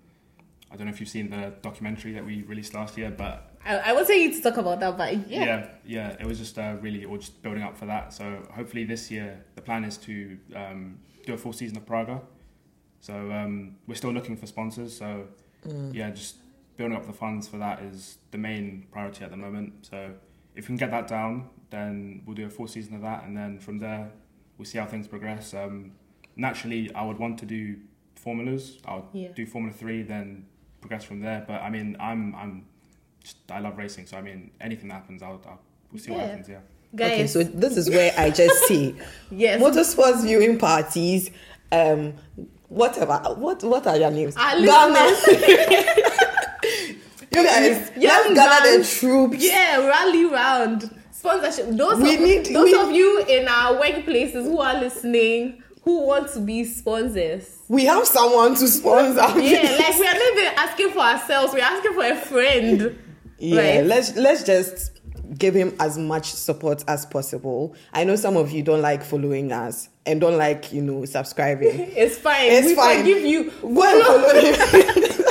I 0.71 0.75
don't 0.75 0.85
know 0.85 0.93
if 0.93 0.99
you've 0.99 1.09
seen 1.09 1.29
the 1.29 1.53
documentary 1.61 2.11
that 2.13 2.25
we 2.25 2.43
released 2.43 2.73
last 2.75 2.97
year, 2.97 3.09
but 3.09 3.46
I, 3.65 3.77
I 3.77 3.93
wasn't 3.93 4.19
you 4.19 4.33
to 4.33 4.41
talk 4.41 4.57
about 4.57 4.79
that, 4.79 4.97
but 4.97 5.27
yeah. 5.29 5.43
yeah, 5.45 5.67
yeah, 5.85 6.15
it 6.19 6.25
was 6.25 6.37
just 6.39 6.57
uh, 6.57 6.75
really 6.81 7.05
all 7.05 7.17
just 7.17 7.41
building 7.41 7.63
up 7.63 7.77
for 7.77 7.85
that. 7.85 8.13
So 8.13 8.41
hopefully 8.53 8.83
this 8.85 9.11
year 9.11 9.43
the 9.55 9.61
plan 9.61 9.83
is 9.83 9.97
to 9.99 10.37
um, 10.55 10.99
do 11.25 11.33
a 11.33 11.37
full 11.37 11.53
season 11.53 11.77
of 11.77 11.85
Praga. 11.85 12.21
So 12.99 13.13
um, 13.31 13.75
we're 13.87 13.95
still 13.95 14.11
looking 14.11 14.35
for 14.37 14.47
sponsors. 14.47 14.97
So 14.97 15.25
yeah, 15.91 16.09
just 16.11 16.37
building 16.77 16.95
up 16.97 17.05
the 17.05 17.13
funds 17.13 17.47
for 17.47 17.57
that 17.57 17.81
is 17.81 18.19
the 18.31 18.37
main 18.37 18.87
priority 18.91 19.23
at 19.25 19.31
the 19.31 19.37
moment. 19.37 19.85
So 19.89 20.11
if 20.55 20.63
we 20.65 20.67
can 20.67 20.77
get 20.77 20.91
that 20.91 21.07
down, 21.07 21.49
then 21.69 22.21
we'll 22.25 22.35
do 22.35 22.45
a 22.45 22.49
full 22.49 22.67
season 22.67 22.95
of 22.95 23.01
that, 23.01 23.23
and 23.25 23.35
then 23.35 23.59
from 23.59 23.79
there 23.79 24.11
we'll 24.57 24.65
see 24.65 24.77
how 24.77 24.85
things 24.85 25.07
progress. 25.07 25.53
Um, 25.53 25.91
naturally, 26.37 26.93
I 26.95 27.03
would 27.05 27.17
want 27.19 27.37
to 27.39 27.45
do 27.45 27.77
formulas. 28.15 28.79
I'll 28.85 29.09
Yeah. 29.13 29.29
do 29.35 29.45
Formula 29.45 29.75
Three, 29.75 30.01
then 30.03 30.45
progress 30.81 31.03
from 31.03 31.19
there. 31.19 31.43
But 31.47 31.61
I 31.61 31.69
mean, 31.69 31.97
I'm 31.99 32.33
I'm 32.35 32.65
just, 33.23 33.37
I 33.49 33.59
love 33.59 33.77
racing, 33.77 34.05
so 34.07 34.17
I 34.17 34.21
mean, 34.21 34.51
anything 34.61 34.87
that 34.89 34.95
happens, 34.95 35.21
I'll, 35.23 35.41
I'll 35.47 35.59
we'll 35.91 36.01
see 36.01 36.11
what 36.11 36.21
happens. 36.21 36.47
Yeah. 36.49 36.59
Guys, 36.95 37.11
Okay, 37.11 37.27
so 37.27 37.43
this 37.43 37.75
is 37.77 37.89
where 37.89 38.13
I 38.17 38.29
just 38.29 38.63
see 38.65 38.95
yes. 39.31 39.61
motorsports 39.61 40.23
viewing 40.23 40.57
parties. 40.57 41.29
Um, 41.71 42.13
whatever. 42.69 43.17
What 43.35 43.61
what 43.63 43.85
are 43.87 43.97
your 43.97 44.11
names? 44.11 44.35
Our 44.37 44.61
Ghana. 44.61 45.15
You 47.29 47.43
guys, 47.43 47.91
Young 47.97 48.33
let's 48.33 48.33
gather 48.33 48.71
the 48.71 48.77
guns. 48.77 48.99
troops. 48.99 49.43
Yeah, 49.45 49.85
rally 49.85 50.25
round. 50.25 50.89
Sponsorship. 51.11 51.67
Those 51.71 52.01
We 52.01 52.15
of, 52.15 52.21
need- 52.21 52.45
those 52.47 52.65
we- 52.71 52.79
of 52.79 52.91
you 52.91 53.25
in 53.27 53.47
our 53.47 53.79
workplaces 53.79 54.43
who 54.43 54.59
are 54.59 54.79
listening 54.79 55.61
who 55.83 56.01
want 56.05 56.29
to 56.33 56.39
be 56.39 56.63
sponsors. 56.63 57.59
We 57.67 57.85
have 57.85 58.07
someone 58.07 58.55
to 58.55 58.67
sponsor. 58.67 59.39
Yeah, 59.39 59.61
like 59.79 59.99
we 59.99 60.07
are 60.07 60.13
not 60.13 60.31
even 60.33 60.53
asking 60.57 60.89
for 60.91 60.99
ourselves, 60.99 61.53
we're 61.53 61.59
asking 61.61 61.93
for 61.93 62.03
a 62.05 62.15
friend. 62.15 62.99
Yeah, 63.39 63.81
let's 63.85 64.15
let's 64.15 64.43
just 64.43 64.91
give 65.37 65.53
him 65.53 65.75
as 65.79 65.97
much 65.97 66.31
support 66.31 66.83
as 66.87 67.05
possible. 67.05 67.75
I 67.93 68.03
know 68.05 68.15
some 68.15 68.37
of 68.37 68.51
you 68.51 68.63
don't 68.63 68.81
like 68.81 69.03
following 69.03 69.51
us 69.51 69.89
and 70.05 70.21
don't 70.21 70.37
like, 70.37 70.71
you 70.71 70.81
know, 70.81 71.03
subscribing. 71.05 71.91
It's 71.95 72.17
fine. 72.17 72.51
It's 72.51 72.67
we 72.67 72.75
fine. 72.75 72.99
forgive 72.99 73.23
you. 73.25 73.51
And 73.61 73.77
follow. 73.77 75.27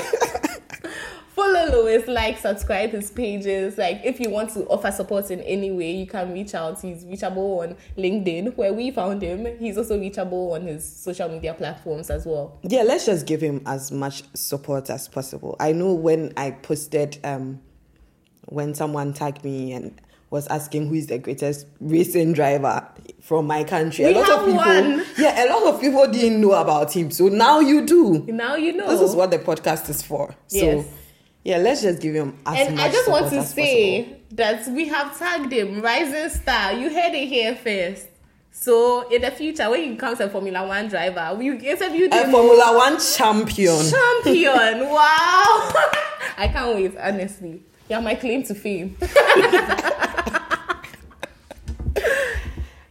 Follow 1.34 1.66
Lewis, 1.82 2.06
like, 2.08 2.38
subscribe 2.38 2.90
his 2.90 3.10
pages. 3.10 3.76
Like, 3.78 4.00
if 4.04 4.20
you 4.20 4.30
want 4.30 4.50
to 4.50 4.64
offer 4.66 4.90
support 4.90 5.30
in 5.30 5.40
any 5.40 5.70
way, 5.70 5.92
you 5.92 6.06
can 6.06 6.32
reach 6.32 6.54
out. 6.54 6.80
He's 6.80 7.04
reachable 7.04 7.60
on 7.60 7.76
LinkedIn, 7.96 8.56
where 8.56 8.72
we 8.72 8.90
found 8.90 9.22
him. 9.22 9.46
He's 9.58 9.76
also 9.78 9.98
reachable 9.98 10.52
on 10.52 10.62
his 10.66 10.84
social 10.84 11.28
media 11.28 11.54
platforms 11.54 12.10
as 12.10 12.26
well. 12.26 12.58
yeah, 12.62 12.82
let's 12.82 13.06
just 13.06 13.26
give 13.26 13.40
him 13.40 13.62
as 13.66 13.90
much 13.92 14.22
support 14.34 14.90
as 14.90 15.08
possible. 15.08 15.56
I 15.60 15.72
know 15.72 15.92
when 15.94 16.32
I 16.36 16.50
posted 16.52 17.18
um 17.24 17.60
when 18.46 18.74
someone 18.74 19.12
tagged 19.12 19.44
me 19.44 19.72
and 19.72 20.00
was 20.30 20.46
asking 20.48 20.88
who 20.88 20.94
is 20.94 21.06
the 21.06 21.18
greatest 21.18 21.66
racing 21.80 22.32
driver 22.32 22.86
from 23.20 23.46
my 23.46 23.62
country. 23.64 24.06
We 24.06 24.12
a 24.14 24.18
lot 24.18 24.30
of 24.30 24.38
people 24.40 24.54
one. 24.56 25.04
Yeah, 25.18 25.44
a 25.44 25.46
lot 25.48 25.74
of 25.74 25.80
people 25.80 26.06
didn't 26.10 26.40
know 26.40 26.52
about 26.52 26.92
him. 26.92 27.10
So 27.10 27.28
now 27.28 27.60
you 27.60 27.86
do. 27.86 28.24
Now 28.28 28.56
you 28.56 28.72
know. 28.72 28.88
This 28.88 29.00
is 29.10 29.14
what 29.14 29.30
the 29.30 29.38
podcast 29.38 29.88
is 29.88 30.02
for. 30.02 30.34
So 30.48 30.84
yeah, 31.44 31.58
let's 31.58 31.82
just 31.82 32.02
give 32.02 32.14
him 32.14 32.36
as 32.44 32.66
and 32.66 32.76
much 32.76 32.88
I 32.88 32.92
just 32.92 33.08
want 33.08 33.30
to 33.30 33.42
say 33.44 34.02
possible. 34.02 34.20
that 34.32 34.66
we 34.68 34.88
have 34.88 35.16
tagged 35.16 35.52
him 35.52 35.80
Rising 35.80 36.28
Star. 36.30 36.72
You 36.72 36.90
heard 36.92 37.14
it 37.14 37.28
here 37.28 37.54
first. 37.54 38.08
So 38.50 39.08
in 39.10 39.22
the 39.22 39.30
future, 39.30 39.70
when 39.70 39.82
he 39.82 39.90
becomes 39.90 40.18
a 40.18 40.28
Formula 40.28 40.66
One 40.66 40.88
driver, 40.88 41.36
we 41.38 41.50
interviewed 41.50 42.12
a 42.12 42.24
him. 42.24 42.30
Formula 42.32 42.74
One 42.76 42.98
champion. 42.98 43.76
champion. 43.88 44.88
wow. 44.88 45.72
I 46.38 46.48
can't 46.52 46.74
wait, 46.74 46.96
honestly. 46.98 47.62
Yeah, 47.88 48.00
my 48.00 48.14
claim 48.16 48.42
to 48.44 48.54
fame. 48.54 48.96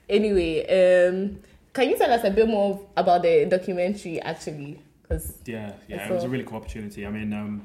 anyway, 0.10 0.62
um, 1.08 1.40
can 1.74 1.90
you 1.90 1.98
tell 1.98 2.12
us 2.12 2.24
a 2.24 2.30
bit 2.32 2.48
more 2.48 2.80
about 2.96 3.24
the 3.24 3.46
documentary 3.46 4.22
actually? 4.22 4.80
Because 5.02 5.38
Yeah, 5.46 5.74
yeah, 5.88 6.08
it 6.08 6.14
was 6.14 6.24
a 6.24 6.30
really 6.30 6.44
cool 6.44 6.58
opportunity. 6.58 7.06
I 7.06 7.10
mean, 7.12 7.34
um, 7.34 7.62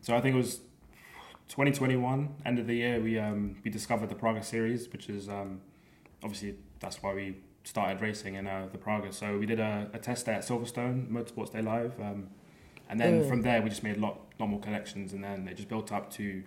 so 0.00 0.16
I 0.16 0.20
think 0.20 0.34
it 0.34 0.38
was 0.38 0.60
2021, 1.48 2.28
end 2.46 2.58
of 2.58 2.66
the 2.66 2.74
year, 2.74 3.00
we 3.00 3.18
um, 3.18 3.56
we 3.64 3.70
discovered 3.70 4.08
the 4.08 4.14
Praga 4.14 4.42
series, 4.42 4.88
which 4.90 5.08
is 5.08 5.28
um, 5.28 5.60
obviously 6.22 6.56
that's 6.80 7.02
why 7.02 7.12
we 7.12 7.36
started 7.64 8.00
racing 8.00 8.36
in 8.36 8.46
uh, 8.46 8.66
the 8.72 8.78
Praga. 8.78 9.12
So 9.12 9.36
we 9.36 9.46
did 9.46 9.60
a, 9.60 9.90
a 9.92 9.98
test 9.98 10.26
day 10.26 10.32
at 10.32 10.42
Silverstone 10.42 11.08
Motorsports 11.10 11.52
Day 11.52 11.60
Live, 11.62 12.00
um, 12.00 12.28
and 12.88 12.98
then 12.98 13.22
Mm. 13.22 13.28
from 13.28 13.42
there 13.42 13.60
we 13.62 13.68
just 13.68 13.82
made 13.82 13.96
a 13.98 14.00
lot, 14.00 14.18
lot 14.38 14.46
more 14.48 14.60
connections, 14.60 15.12
and 15.12 15.22
then 15.22 15.46
it 15.48 15.56
just 15.56 15.68
built 15.68 15.92
up 15.92 16.10
to 16.12 16.42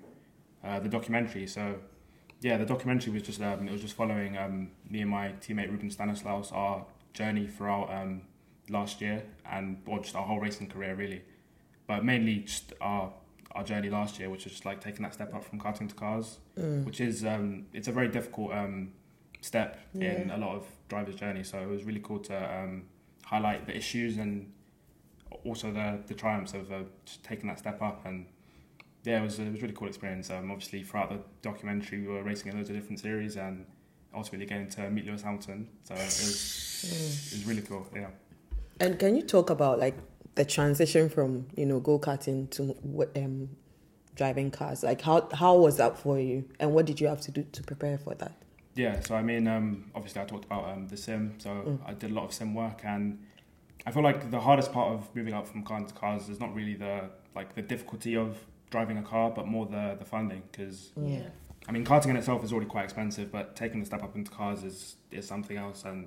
uh, 0.63 0.79
the 0.79 0.89
documentary. 0.89 1.47
So 1.47 1.75
yeah, 2.41 2.57
the 2.57 2.65
documentary 2.65 3.13
was 3.13 3.23
just 3.23 3.41
um, 3.41 3.67
it 3.67 3.71
was 3.71 3.81
just 3.81 3.95
following 3.95 4.37
um, 4.37 4.71
me 4.89 5.01
and 5.01 5.09
my 5.09 5.33
teammate 5.41 5.69
Ruben 5.71 5.89
Stanislaus 5.91 6.51
our 6.51 6.85
journey 7.13 7.47
throughout 7.47 7.91
um, 7.93 8.21
last 8.69 9.01
year 9.01 9.23
and 9.49 9.81
or 9.85 9.99
just 9.99 10.15
our 10.15 10.23
whole 10.23 10.39
racing 10.39 10.67
career 10.67 10.95
really, 10.95 11.21
but 11.87 12.03
mainly 12.03 12.39
just 12.39 12.73
our 12.81 13.11
our 13.55 13.63
journey 13.63 13.89
last 13.89 14.17
year, 14.19 14.29
which 14.31 14.45
was 14.45 14.53
just 14.53 14.65
like 14.65 14.81
taking 14.81 15.03
that 15.03 15.13
step 15.13 15.33
up 15.33 15.43
from 15.43 15.59
karting 15.59 15.87
to 15.87 15.95
cars, 15.95 16.39
Mm. 16.57 16.85
which 16.85 16.99
is 17.01 17.23
um, 17.23 17.65
it's 17.73 17.87
a 17.87 17.91
very 17.91 18.07
difficult 18.07 18.51
um, 18.51 18.91
step 19.41 19.77
in 19.93 20.31
a 20.31 20.37
lot 20.37 20.55
of 20.55 20.65
drivers' 20.89 21.15
journey. 21.15 21.43
So 21.43 21.59
it 21.59 21.67
was 21.67 21.83
really 21.83 21.99
cool 21.99 22.19
to 22.19 22.35
um, 22.59 22.83
highlight 23.25 23.67
the 23.67 23.75
issues 23.77 24.17
and 24.17 24.51
also 25.45 25.71
the 25.71 25.99
the 26.07 26.13
triumphs 26.13 26.53
of 26.53 26.71
uh, 26.71 26.79
just 27.05 27.23
taking 27.23 27.47
that 27.47 27.59
step 27.59 27.81
up 27.81 28.05
and 28.05 28.25
yeah, 29.03 29.19
it 29.19 29.23
was 29.23 29.39
it 29.39 29.51
was 29.51 29.59
a 29.59 29.61
really 29.61 29.73
cool 29.73 29.87
experience. 29.87 30.29
Um, 30.29 30.49
obviously, 30.51 30.83
throughout 30.83 31.09
the 31.09 31.19
documentary, 31.41 32.01
we 32.01 32.07
were 32.07 32.23
racing 32.23 32.51
in 32.51 32.57
loads 32.57 32.69
of 32.69 32.75
different 32.75 32.99
series 32.99 33.35
and 33.35 33.65
ultimately 34.15 34.45
getting 34.45 34.69
to 34.69 34.89
meet 34.89 35.05
Lewis 35.05 35.21
Hamilton. 35.21 35.67
So 35.83 35.93
it 35.93 35.99
was 35.99 37.29
it 37.31 37.37
was 37.37 37.45
really 37.45 37.61
cool. 37.61 37.87
Yeah. 37.93 38.07
And 38.79 38.97
can 38.97 39.15
you 39.15 39.21
talk 39.21 39.49
about 39.49 39.79
like 39.79 39.95
the 40.35 40.45
transition 40.45 41.09
from 41.09 41.47
you 41.55 41.65
know 41.65 41.79
go 41.79 41.99
karting 41.99 42.49
to 42.51 42.75
um, 43.21 43.49
driving 44.15 44.51
cars? 44.51 44.83
Like 44.83 45.01
how 45.01 45.27
how 45.33 45.57
was 45.57 45.77
that 45.77 45.97
for 45.97 46.17
you, 46.19 46.45
and 46.59 46.73
what 46.73 46.85
did 46.85 47.01
you 47.01 47.07
have 47.07 47.21
to 47.21 47.31
do 47.31 47.43
to 47.43 47.63
prepare 47.63 47.97
for 47.97 48.15
that? 48.15 48.31
Yeah, 48.75 49.01
so 49.01 49.15
I 49.15 49.21
mean, 49.21 49.47
um, 49.47 49.91
obviously, 49.93 50.21
I 50.21 50.25
talked 50.25 50.45
about 50.45 50.69
um, 50.69 50.87
the 50.87 50.97
sim. 50.97 51.35
So 51.39 51.79
I 51.85 51.93
did 51.93 52.11
a 52.11 52.13
lot 52.13 52.23
of 52.23 52.33
sim 52.33 52.55
work, 52.55 52.81
and 52.85 53.19
I 53.85 53.91
feel 53.91 54.01
like 54.01 54.31
the 54.31 54.39
hardest 54.39 54.71
part 54.71 54.93
of 54.93 55.13
moving 55.13 55.33
up 55.33 55.45
from 55.45 55.63
car 55.63 55.81
to 55.81 55.93
cars 55.93 56.29
is 56.29 56.39
not 56.39 56.55
really 56.55 56.75
the 56.75 57.09
like 57.35 57.53
the 57.53 57.61
difficulty 57.61 58.15
of 58.15 58.37
driving 58.75 58.97
a 58.97 59.03
car, 59.13 59.27
but 59.37 59.45
more 59.55 59.65
the 59.77 59.85
the 60.01 60.05
funding. 60.15 60.43
Because 60.51 60.91
yeah, 61.15 61.27
I 61.67 61.71
mean, 61.71 61.85
karting 61.85 62.09
in 62.13 62.17
itself 62.17 62.43
is 62.43 62.51
already 62.53 62.69
quite 62.75 62.85
expensive, 62.89 63.27
but 63.37 63.45
taking 63.55 63.79
the 63.81 63.85
step 63.85 64.03
up 64.07 64.15
into 64.15 64.31
cars 64.31 64.63
is 64.71 64.77
is 65.11 65.25
something 65.33 65.57
else. 65.65 65.79
And 65.89 65.99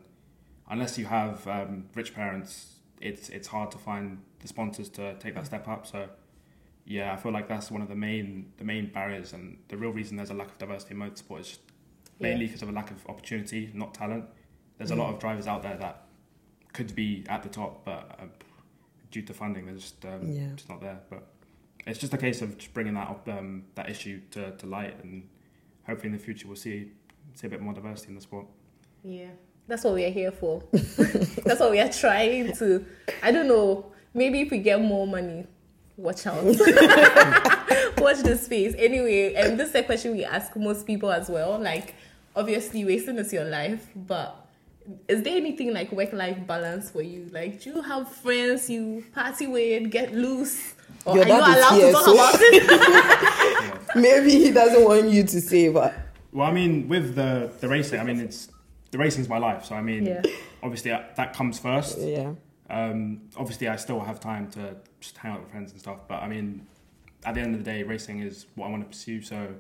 unless 0.74 0.98
you 0.98 1.06
have 1.06 1.46
um, 1.56 1.72
rich 1.94 2.10
parents, 2.14 2.52
it's 3.00 3.28
it's 3.36 3.48
hard 3.48 3.70
to 3.74 3.78
find 3.78 4.06
the 4.42 4.48
sponsors 4.48 4.88
to 4.98 5.04
take 5.22 5.34
that 5.36 5.46
step 5.46 5.66
up. 5.74 5.86
So 5.86 6.00
yeah, 6.84 7.12
I 7.14 7.16
feel 7.22 7.32
like 7.32 7.48
that's 7.48 7.70
one 7.70 7.82
of 7.82 7.88
the 7.94 8.00
main 8.08 8.52
the 8.60 8.64
main 8.64 8.86
barriers, 8.98 9.32
and 9.32 9.44
the 9.68 9.76
real 9.82 9.92
reason 10.00 10.16
there's 10.18 10.30
a 10.36 10.38
lack 10.42 10.50
of 10.54 10.58
diversity 10.58 10.94
in 10.94 11.00
motorsport 11.00 11.40
is 11.40 11.58
mainly 12.20 12.46
because 12.46 12.62
of 12.62 12.68
a 12.68 12.72
lack 12.80 12.90
of 12.90 13.06
opportunity, 13.12 13.70
not 13.74 13.94
talent. 13.94 14.24
There's 14.78 14.90
a 14.90 14.96
lot 15.02 15.08
of 15.14 15.18
drivers 15.24 15.46
out 15.46 15.62
there 15.62 15.76
that 15.84 15.96
could 16.76 16.94
be 16.94 17.24
at 17.28 17.42
the 17.42 17.48
top, 17.48 17.72
but 17.88 18.02
uh, 18.20 18.26
due 19.10 19.22
to 19.22 19.32
funding, 19.32 19.64
they're 19.66 19.74
just 19.88 20.04
um, 20.04 20.22
Yeah. 20.38 20.48
just 20.54 20.68
not 20.68 20.80
there. 20.86 21.00
But 21.12 21.22
it's 21.86 21.98
just 21.98 22.12
a 22.12 22.18
case 22.18 22.42
of 22.42 22.58
just 22.58 22.74
bringing 22.74 22.94
that 22.94 23.08
up, 23.08 23.28
um, 23.28 23.64
that 23.76 23.88
issue 23.88 24.20
to, 24.32 24.50
to 24.56 24.66
light, 24.66 24.96
and 25.02 25.28
hopefully 25.86 26.08
in 26.08 26.12
the 26.12 26.22
future 26.22 26.46
we'll 26.46 26.56
see 26.56 26.90
see 27.34 27.46
a 27.46 27.50
bit 27.50 27.60
more 27.60 27.74
diversity 27.74 28.08
in 28.08 28.14
the 28.14 28.20
sport. 28.20 28.46
Yeah, 29.04 29.28
that's 29.68 29.84
what 29.84 29.94
we 29.94 30.04
are 30.04 30.10
here 30.10 30.32
for. 30.32 30.62
that's 30.72 31.60
what 31.60 31.70
we 31.70 31.80
are 31.80 31.92
trying 31.92 32.52
to. 32.56 32.84
I 33.22 33.30
don't 33.30 33.48
know. 33.48 33.92
Maybe 34.14 34.40
if 34.40 34.50
we 34.50 34.58
get 34.58 34.80
more 34.80 35.06
money, 35.06 35.46
watch 35.96 36.26
out. 36.26 36.44
watch 37.98 38.18
this 38.18 38.44
space. 38.44 38.74
Anyway, 38.78 39.34
and 39.34 39.60
this 39.60 39.70
is 39.70 39.74
a 39.74 39.82
question 39.82 40.12
we 40.12 40.24
ask 40.24 40.56
most 40.56 40.86
people 40.86 41.10
as 41.10 41.28
well. 41.28 41.58
Like, 41.58 41.94
obviously, 42.34 42.84
racing 42.84 43.18
is 43.18 43.32
your 43.32 43.44
life, 43.44 43.86
but 43.94 44.46
is 45.08 45.22
there 45.22 45.36
anything 45.36 45.72
like 45.74 45.92
work-life 45.92 46.46
balance 46.46 46.90
for 46.90 47.02
you? 47.02 47.28
Like, 47.32 47.60
do 47.60 47.70
you 47.70 47.82
have 47.82 48.08
friends 48.08 48.70
you 48.70 49.04
party 49.12 49.46
with, 49.46 49.90
get 49.90 50.14
loose? 50.14 50.75
Or 51.04 51.16
Your 51.16 51.24
are 51.24 51.28
you 51.28 51.34
dad 51.34 51.48
is 51.50 51.56
allowed 51.56 51.74
here, 51.76 51.86
to 51.86 51.92
talk 51.92 52.04
so- 52.04 52.14
about 52.14 52.34
it? 52.40 53.96
Maybe 53.96 54.30
he 54.30 54.50
doesn't 54.50 54.84
want 54.84 55.08
you 55.10 55.22
to 55.24 55.40
say, 55.40 55.68
but 55.68 55.94
Well, 56.32 56.46
I 56.46 56.52
mean, 56.52 56.88
with 56.88 57.14
the 57.14 57.50
the 57.60 57.68
racing, 57.68 58.00
I 58.00 58.04
mean, 58.04 58.20
it's 58.20 58.48
the 58.90 58.98
racing's 58.98 59.28
my 59.28 59.38
life. 59.38 59.64
So 59.64 59.74
I 59.74 59.82
mean, 59.82 60.06
Yeah. 60.06 60.22
obviously 60.62 60.90
uh, 60.92 61.00
that 61.16 61.34
comes 61.34 61.58
first. 61.58 61.98
yeah. 61.98 62.32
Um, 62.68 63.22
obviously, 63.36 63.68
I 63.68 63.76
still 63.76 64.00
have 64.00 64.18
time 64.18 64.50
to 64.52 64.76
just 65.00 65.16
hang 65.18 65.32
out 65.32 65.40
with 65.42 65.50
friends 65.50 65.70
and 65.72 65.80
stuff. 65.80 65.98
But 66.08 66.22
I 66.22 66.28
mean, 66.28 66.66
at 67.24 67.34
the 67.34 67.40
end 67.40 67.54
of 67.54 67.64
the 67.64 67.70
day, 67.70 67.82
racing 67.84 68.20
is 68.20 68.46
what 68.56 68.66
I 68.66 68.70
want 68.70 68.82
to 68.82 68.88
pursue. 68.88 69.22
So 69.22 69.54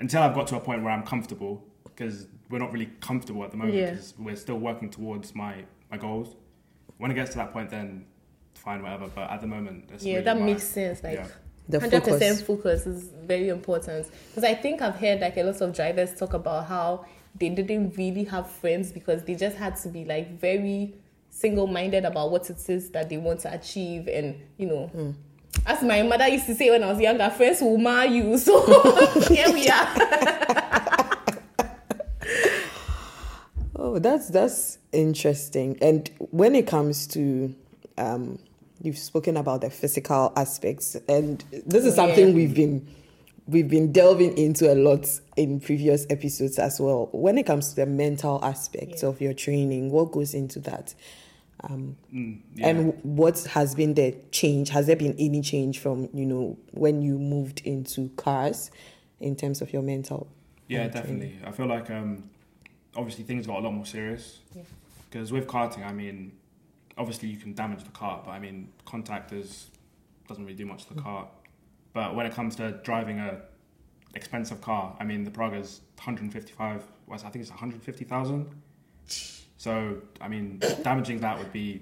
until 0.00 0.22
I've 0.22 0.34
got 0.34 0.46
to 0.48 0.56
a 0.56 0.60
point 0.60 0.82
where 0.82 0.92
I'm 0.92 1.04
comfortable, 1.04 1.62
because 1.84 2.26
we're 2.50 2.58
not 2.58 2.72
really 2.72 2.90
comfortable 3.00 3.44
at 3.44 3.50
the 3.52 3.56
moment, 3.56 3.76
Yeah. 3.76 3.90
because 3.90 4.14
we're 4.18 4.36
still 4.36 4.58
working 4.58 4.90
towards 4.90 5.34
my 5.34 5.64
my 5.90 5.96
goals. 5.96 6.34
When 6.98 7.10
it 7.10 7.14
gets 7.14 7.30
to 7.32 7.38
that 7.38 7.52
point, 7.52 7.70
then 7.70 8.04
fine, 8.60 8.82
whatever. 8.82 9.08
But 9.14 9.30
at 9.30 9.40
the 9.40 9.46
moment, 9.46 9.88
that's 9.88 10.04
Yeah, 10.04 10.14
really 10.14 10.24
that 10.24 10.38
my- 10.38 10.46
makes 10.46 10.64
sense. 10.64 11.02
Like, 11.02 11.14
yeah. 11.14 11.26
The 11.68 11.78
100% 11.78 12.42
focus 12.42 12.84
is 12.86 13.10
very 13.24 13.48
important 13.48 14.08
because 14.28 14.42
I 14.42 14.54
think 14.54 14.82
I've 14.82 14.96
heard 14.96 15.20
like 15.20 15.36
a 15.36 15.44
lot 15.44 15.60
of 15.60 15.72
drivers 15.74 16.14
talk 16.18 16.34
about 16.34 16.66
how 16.66 17.04
they 17.38 17.48
didn't 17.48 17.96
really 17.96 18.24
have 18.24 18.50
friends 18.50 18.90
because 18.90 19.22
they 19.22 19.36
just 19.36 19.56
had 19.56 19.76
to 19.76 19.88
be 19.88 20.04
like 20.04 20.40
very 20.40 20.94
single 21.28 21.68
minded 21.68 22.04
about 22.04 22.32
what 22.32 22.50
it 22.50 22.68
is 22.68 22.90
that 22.90 23.08
they 23.08 23.18
want 23.18 23.38
to 23.40 23.54
achieve 23.54 24.08
and 24.08 24.34
you 24.56 24.66
know. 24.66 24.86
Hmm. 24.88 25.10
As 25.64 25.82
my 25.82 26.02
mother 26.02 26.26
used 26.26 26.46
to 26.46 26.54
say 26.56 26.70
when 26.70 26.82
I 26.82 26.90
was 26.90 26.98
younger, 27.00 27.30
friends 27.30 27.60
will 27.60 27.78
mar 27.78 28.04
you. 28.06 28.36
So 28.38 28.62
here 29.28 29.52
we 29.52 29.68
are. 29.68 31.16
Oh, 33.76 33.98
that's 33.98 34.28
that's 34.28 34.78
interesting. 34.92 35.78
And 35.80 36.10
when 36.18 36.54
it 36.54 36.66
comes 36.66 37.06
to, 37.08 37.54
um, 37.96 38.38
you've 38.82 38.98
spoken 38.98 39.36
about 39.36 39.60
the 39.62 39.70
physical 39.70 40.32
aspects, 40.36 40.96
and 41.08 41.44
this 41.66 41.84
is 41.84 41.96
Yeah. 41.96 42.06
something 42.06 42.34
we've 42.34 42.54
been 42.54 42.86
we've 43.46 43.68
been 43.68 43.90
delving 43.90 44.36
into 44.38 44.72
a 44.72 44.76
lot 44.76 45.08
in 45.36 45.58
previous 45.58 46.06
episodes 46.08 46.56
as 46.58 46.78
well. 46.80 47.08
When 47.10 47.36
it 47.36 47.46
comes 47.46 47.70
to 47.70 47.76
the 47.76 47.86
mental 47.86 48.38
aspects 48.44 49.02
Yeah. 49.02 49.08
of 49.08 49.20
your 49.20 49.32
training, 49.32 49.90
what 49.90 50.12
goes 50.12 50.34
into 50.34 50.60
that? 50.60 50.94
Um, 51.64 51.96
Mm, 52.14 52.38
yeah. 52.54 52.68
And 52.68 52.94
what 53.02 53.40
has 53.50 53.74
been 53.74 53.94
the 53.94 54.14
change? 54.30 54.68
Has 54.68 54.86
there 54.86 54.94
been 54.96 55.16
any 55.18 55.40
change 55.42 55.78
from 55.80 56.08
you 56.14 56.26
know 56.26 56.58
when 56.72 57.02
you 57.02 57.18
moved 57.18 57.62
into 57.64 58.08
cars 58.16 58.70
in 59.18 59.34
terms 59.34 59.60
of 59.60 59.72
your 59.72 59.82
mental? 59.82 60.28
Yeah, 60.68 60.82
and 60.82 60.92
training? 60.92 61.18
definitely. 61.18 61.48
I 61.48 61.50
feel 61.50 61.66
like 61.66 61.90
um, 61.90 62.30
obviously 62.94 63.24
things 63.24 63.46
got 63.48 63.58
a 63.58 63.62
lot 63.62 63.72
more 63.74 63.86
serious 63.86 64.38
Yeah. 64.54 64.62
because 65.10 65.32
with 65.32 65.48
karting, 65.48 65.84
I 65.84 65.92
mean, 65.92 66.32
obviously 67.00 67.28
you 67.28 67.38
can 67.38 67.54
damage 67.54 67.82
the 67.82 67.90
cart, 67.90 68.24
but 68.26 68.32
I 68.32 68.38
mean, 68.38 68.68
contact 68.84 69.32
is 69.32 69.70
doesn't 70.28 70.44
really 70.44 70.56
do 70.56 70.66
much 70.66 70.84
to 70.84 70.94
the 70.94 71.00
cart. 71.00 71.28
But 71.92 72.14
when 72.14 72.26
it 72.26 72.32
comes 72.32 72.54
to 72.56 72.72
driving 72.84 73.18
a 73.18 73.40
expensive 74.14 74.60
car, 74.60 74.96
I 75.00 75.04
mean, 75.04 75.24
the 75.24 75.30
Praga 75.30 75.56
is 75.56 75.80
155. 75.96 76.84
Was 77.08 77.24
I 77.24 77.30
think 77.30 77.42
it's 77.42 77.50
150,000. 77.50 78.46
So 79.56 79.96
I 80.20 80.28
mean, 80.28 80.60
damaging 80.82 81.20
that 81.20 81.38
would 81.38 81.52
be, 81.52 81.80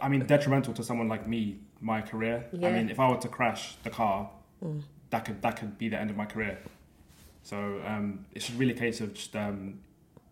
I 0.00 0.08
mean, 0.08 0.24
detrimental 0.24 0.72
to 0.74 0.82
someone 0.84 1.08
like 1.08 1.26
me, 1.28 1.58
my 1.80 2.00
career. 2.00 2.46
I 2.54 2.56
mean, 2.70 2.88
if 2.90 2.98
I 3.00 3.10
were 3.10 3.18
to 3.18 3.28
crash 3.28 3.76
the 3.82 3.90
car, 3.90 4.30
that 5.10 5.24
could 5.24 5.42
that 5.42 5.58
could 5.58 5.76
be 5.78 5.88
the 5.88 5.98
end 5.98 6.10
of 6.10 6.16
my 6.16 6.26
career. 6.26 6.58
So 7.42 7.82
um, 7.84 8.24
it's 8.32 8.50
really 8.52 8.72
a 8.72 8.76
case 8.76 9.00
of 9.00 9.12
just 9.14 9.34
um, 9.36 9.80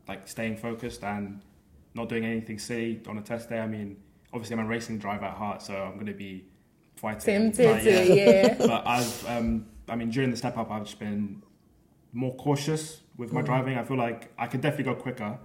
like 0.09 0.27
staying 0.29 0.57
focused 0.57 1.03
and 1.05 1.41
not 1.95 2.09
doing 2.09 2.25
anything 2.25 2.59
silly 2.59 3.03
on 3.07 3.19
a 3.19 3.21
test 3.21 3.51
day. 3.51 3.59
I 3.59 3.67
mean, 3.67 3.97
obviously 4.33 4.57
I'm 4.57 4.65
a 4.65 4.69
racing 4.69 4.99
driver 4.99 5.27
at 5.27 5.35
heart, 5.37 5.63
so 5.63 5.75
I'm 5.75 5.95
going 5.95 6.07
to 6.07 6.15
be 6.15 6.45
fighting. 6.97 7.53
Tempted 7.53 7.71
Like, 7.71 7.83
to, 7.83 8.15
yeah. 8.15 8.55
But 8.59 8.87
I've, 8.87 9.27
um, 9.29 9.67
I 9.89 9.97
mean, 9.97 10.11
during 10.11 10.31
the 10.31 10.37
step 10.37 10.57
up, 10.57 10.71
I've 10.71 10.85
just 10.85 10.99
been 10.99 11.43
more 12.13 12.35
cautious 12.37 13.01
with 13.17 13.33
my 13.33 13.43
driving. 13.43 13.79
I 13.79 13.85
feel 13.85 13.97
like 13.97 14.33
I 14.39 14.47
could 14.47 14.61
definitely 14.61 14.93
go 14.93 15.01
quicker, 15.01 15.39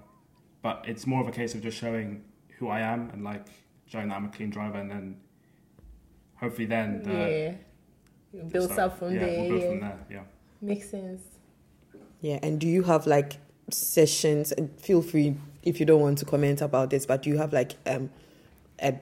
but 0.62 0.86
it's 0.88 1.06
more 1.06 1.22
of 1.22 1.28
a 1.28 1.32
case 1.32 1.56
of 1.56 1.62
just 1.62 1.78
showing 1.78 2.24
who 2.58 2.70
I 2.70 2.82
am 2.82 3.10
and 3.12 3.24
like 3.24 3.46
showing 3.86 4.10
that 4.10 4.16
I'm 4.16 4.26
a 4.26 4.30
clean 4.30 4.50
driver, 4.50 4.78
and 4.78 4.90
then 4.90 5.18
hopefully 6.36 6.66
then 6.66 7.04
the 7.04 7.12
yeah. 7.12 7.54
It 8.34 8.52
builds 8.52 8.74
stuff- 8.74 8.94
up 8.94 9.00
from 9.00 9.14
yeah, 9.14 9.20
there. 9.20 9.40
We'll 9.40 9.50
build 9.50 9.62
yeah. 9.62 9.70
from 9.70 9.80
there. 9.80 10.06
Yeah. 10.12 10.24
Makes 10.62 10.90
sense. 10.90 11.22
Yeah, 12.22 12.40
and 12.42 12.60
do 12.60 12.68
you 12.68 12.84
have 12.84 13.08
like 13.08 13.38
sessions? 13.70 14.52
And 14.52 14.70
feel 14.80 15.02
free 15.02 15.36
if 15.64 15.80
you 15.80 15.86
don't 15.86 16.02
want 16.02 16.18
to 16.20 16.26
comment 16.26 16.62
about 16.62 16.90
this, 16.90 17.06
but 17.06 17.22
do 17.24 17.30
you 17.30 17.38
have 17.38 17.54
like 17.54 17.74
um, 17.86 18.10
a 18.80 19.00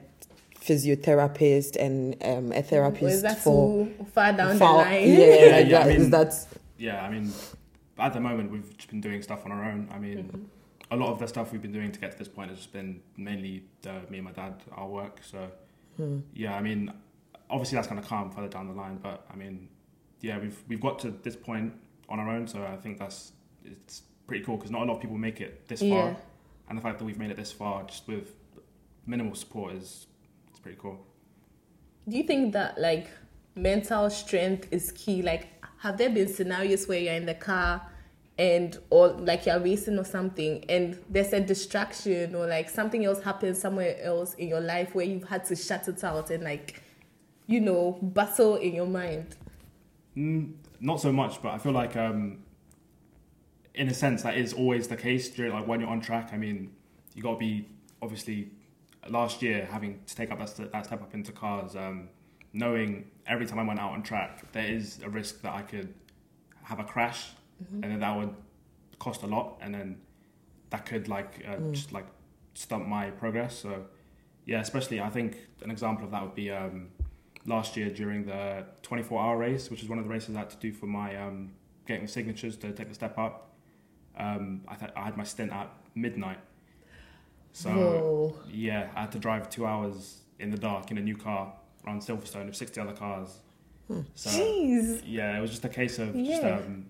physiotherapist 0.60 1.76
and 1.76 2.16
um, 2.24 2.52
a 2.52 2.58
Or 2.58 2.62
therapist 2.62 3.02
is 3.16 3.22
that 3.22 3.38
for 3.38 3.86
too 3.86 4.06
far 4.12 4.32
down 4.32 4.52
for- 4.54 4.58
the 4.58 4.64
line? 4.64 5.08
Yeah, 5.08 5.18
Yeah, 5.18 5.56
like 5.56 5.66
yeah, 5.68 5.78
I 5.80 5.88
mean- 5.98 6.10
that 6.10 6.46
Yeah, 6.78 7.02
I 7.04 7.10
mean, 7.10 7.32
at 7.98 8.12
the 8.12 8.20
moment 8.20 8.50
we've 8.50 8.76
just 8.76 8.90
been 8.90 9.00
doing 9.00 9.22
stuff 9.22 9.44
on 9.44 9.52
our 9.52 9.64
own. 9.64 9.88
I 9.92 9.98
mean, 9.98 10.18
Mm-hmm. 10.24 10.42
a 10.90 10.96
lot 10.96 11.10
of 11.12 11.18
the 11.18 11.26
stuff 11.28 11.52
we've 11.52 11.62
been 11.62 11.72
doing 11.72 11.90
to 11.92 12.00
get 12.00 12.12
to 12.12 12.18
this 12.18 12.28
point 12.28 12.50
has 12.50 12.58
just 12.58 12.72
been 12.72 13.00
mainly 13.16 13.64
the, 13.82 13.92
me 14.10 14.18
and 14.18 14.24
my 14.24 14.32
dad, 14.32 14.54
our 14.72 14.88
work. 14.88 15.20
So 15.22 15.50
Hmm. 15.96 16.18
yeah, 16.34 16.54
I 16.54 16.60
mean, 16.60 16.92
obviously 17.48 17.76
that's 17.76 17.88
going 17.88 18.02
to 18.02 18.06
come 18.08 18.30
further 18.30 18.48
down 18.48 18.66
the 18.68 18.74
line, 18.74 18.98
but 19.02 19.24
I 19.32 19.36
mean, 19.36 19.68
yeah, 20.20 20.38
we've 20.38 20.58
we've 20.68 20.80
got 20.80 20.98
to 21.00 21.10
this 21.22 21.36
point 21.36 21.72
on 22.08 22.18
our 22.20 22.28
own, 22.28 22.46
so 22.46 22.62
I 22.64 22.76
think 22.76 22.98
that's 22.98 23.32
it's 23.64 24.02
pretty 24.26 24.44
cool 24.44 24.56
because 24.56 24.70
not 24.70 24.82
a 24.82 24.84
lot 24.84 24.96
of 24.96 25.00
people 25.00 25.16
make 25.16 25.40
it 25.40 25.66
this 25.68 25.80
Yeah. 25.80 25.94
far, 26.12 26.16
and 26.68 26.76
the 26.78 26.82
fact 26.82 26.98
that 26.98 27.04
we've 27.04 27.18
made 27.18 27.30
it 27.30 27.36
this 27.36 27.52
far 27.52 27.84
just 27.84 28.06
with 28.08 28.28
minimal 29.06 29.34
support 29.34 29.74
is 29.74 30.06
it's 30.50 30.58
pretty 30.58 30.78
cool. 30.80 30.98
Do 32.08 32.16
you 32.16 32.24
think 32.24 32.52
that 32.52 32.80
like 32.80 33.08
mental 33.54 34.10
strength 34.10 34.68
is 34.70 34.92
key? 34.92 35.22
Like, 35.22 35.48
have 35.78 35.98
there 35.98 36.10
been 36.10 36.28
scenarios 36.28 36.86
where 36.86 36.98
you're 36.98 37.14
in 37.14 37.26
the 37.26 37.34
car 37.34 37.82
and 38.38 38.78
or 38.90 39.08
like 39.08 39.46
you're 39.46 39.60
racing 39.60 39.98
or 39.98 40.04
something 40.04 40.62
and 40.68 40.98
there's 41.08 41.32
a 41.32 41.40
distraction 41.40 42.34
or 42.34 42.46
like 42.46 42.68
something 42.68 43.04
else 43.04 43.22
happens 43.22 43.58
somewhere 43.58 43.96
else 44.02 44.34
in 44.34 44.48
your 44.48 44.60
life 44.60 44.94
where 44.94 45.06
you've 45.06 45.26
had 45.28 45.42
to 45.46 45.56
shut 45.56 45.88
it 45.88 46.04
out 46.04 46.30
and 46.30 46.44
like 46.44 46.82
you 47.46 47.60
know 47.60 47.98
battle 48.02 48.56
in 48.56 48.74
your 48.74 48.86
mind? 48.86 49.36
Mm, 50.16 50.54
not 50.80 51.00
so 51.00 51.12
much, 51.12 51.42
but 51.42 51.52
I 51.52 51.58
feel 51.58 51.72
like, 51.72 51.96
um, 51.96 52.38
in 53.74 53.88
a 53.88 53.94
sense, 53.94 54.22
that 54.22 54.36
is 54.36 54.52
always 54.52 54.88
the 54.88 54.96
case 54.96 55.28
during 55.28 55.52
like 55.52 55.66
when 55.66 55.80
you're 55.80 55.90
on 55.90 56.00
track. 56.00 56.30
I 56.32 56.36
mean, 56.36 56.72
you 57.14 57.22
got 57.22 57.32
to 57.32 57.38
be 57.38 57.68
obviously 58.00 58.50
last 59.10 59.42
year 59.42 59.66
having 59.70 60.00
to 60.06 60.16
take 60.16 60.30
up 60.30 60.38
that, 60.38 60.72
that 60.72 60.86
step 60.86 61.02
up 61.02 61.14
into 61.14 61.32
cars, 61.32 61.76
um, 61.76 62.08
knowing 62.52 63.10
every 63.26 63.46
time 63.46 63.58
I 63.58 63.62
went 63.64 63.80
out 63.80 63.92
on 63.92 64.02
track, 64.02 64.50
there 64.52 64.66
is 64.66 65.00
a 65.02 65.08
risk 65.08 65.42
that 65.42 65.54
I 65.54 65.62
could 65.62 65.94
have 66.62 66.78
a 66.80 66.84
crash, 66.84 67.30
and 67.82 67.84
then 67.92 68.00
that 68.00 68.16
would 68.16 68.34
cost 68.98 69.22
a 69.22 69.26
lot, 69.26 69.58
and 69.60 69.74
then 69.74 69.98
that 70.70 70.84
could 70.86 71.08
like 71.08 71.44
uh, 71.48 71.56
just 71.72 71.92
like 71.92 72.06
stump 72.54 72.86
my 72.86 73.10
progress. 73.10 73.56
So 73.58 73.86
yeah, 74.44 74.60
especially 74.60 75.00
I 75.00 75.10
think 75.10 75.36
an 75.62 75.70
example 75.70 76.04
of 76.04 76.10
that 76.10 76.22
would 76.22 76.34
be. 76.34 76.50
Um, 76.50 76.88
last 77.46 77.76
year 77.76 77.88
during 77.88 78.26
the 78.26 78.64
24 78.82 79.20
hour 79.22 79.36
race, 79.38 79.70
which 79.70 79.82
is 79.82 79.88
one 79.88 79.98
of 79.98 80.04
the 80.04 80.10
races 80.10 80.34
I 80.34 80.40
had 80.40 80.50
to 80.50 80.56
do 80.56 80.72
for 80.72 80.86
my 80.86 81.16
um, 81.16 81.52
getting 81.86 82.06
signatures 82.08 82.56
to 82.58 82.72
take 82.72 82.88
the 82.88 82.94
step 82.94 83.16
up. 83.18 83.54
Um, 84.18 84.62
I, 84.66 84.74
th- 84.74 84.90
I 84.96 85.04
had 85.04 85.16
my 85.16 85.24
stint 85.24 85.52
at 85.52 85.70
midnight. 85.94 86.38
So, 87.56 87.70
Whoa. 87.70 88.34
yeah, 88.50 88.90
I 88.94 89.00
had 89.00 89.12
to 89.12 89.18
drive 89.18 89.48
two 89.48 89.64
hours 89.64 90.20
in 90.38 90.50
the 90.50 90.58
dark 90.58 90.90
in 90.90 90.98
a 90.98 91.00
new 91.00 91.16
car 91.16 91.54
around 91.86 92.02
Silverstone 92.02 92.44
with 92.44 92.54
60 92.54 92.78
other 92.82 92.92
cars. 92.92 93.38
So, 94.14 94.28
Jeez. 94.28 95.00
yeah, 95.06 95.38
it 95.38 95.40
was 95.40 95.50
just 95.52 95.64
a 95.64 95.70
case 95.70 95.98
of 95.98 96.14
just 96.14 96.44
um, 96.44 96.84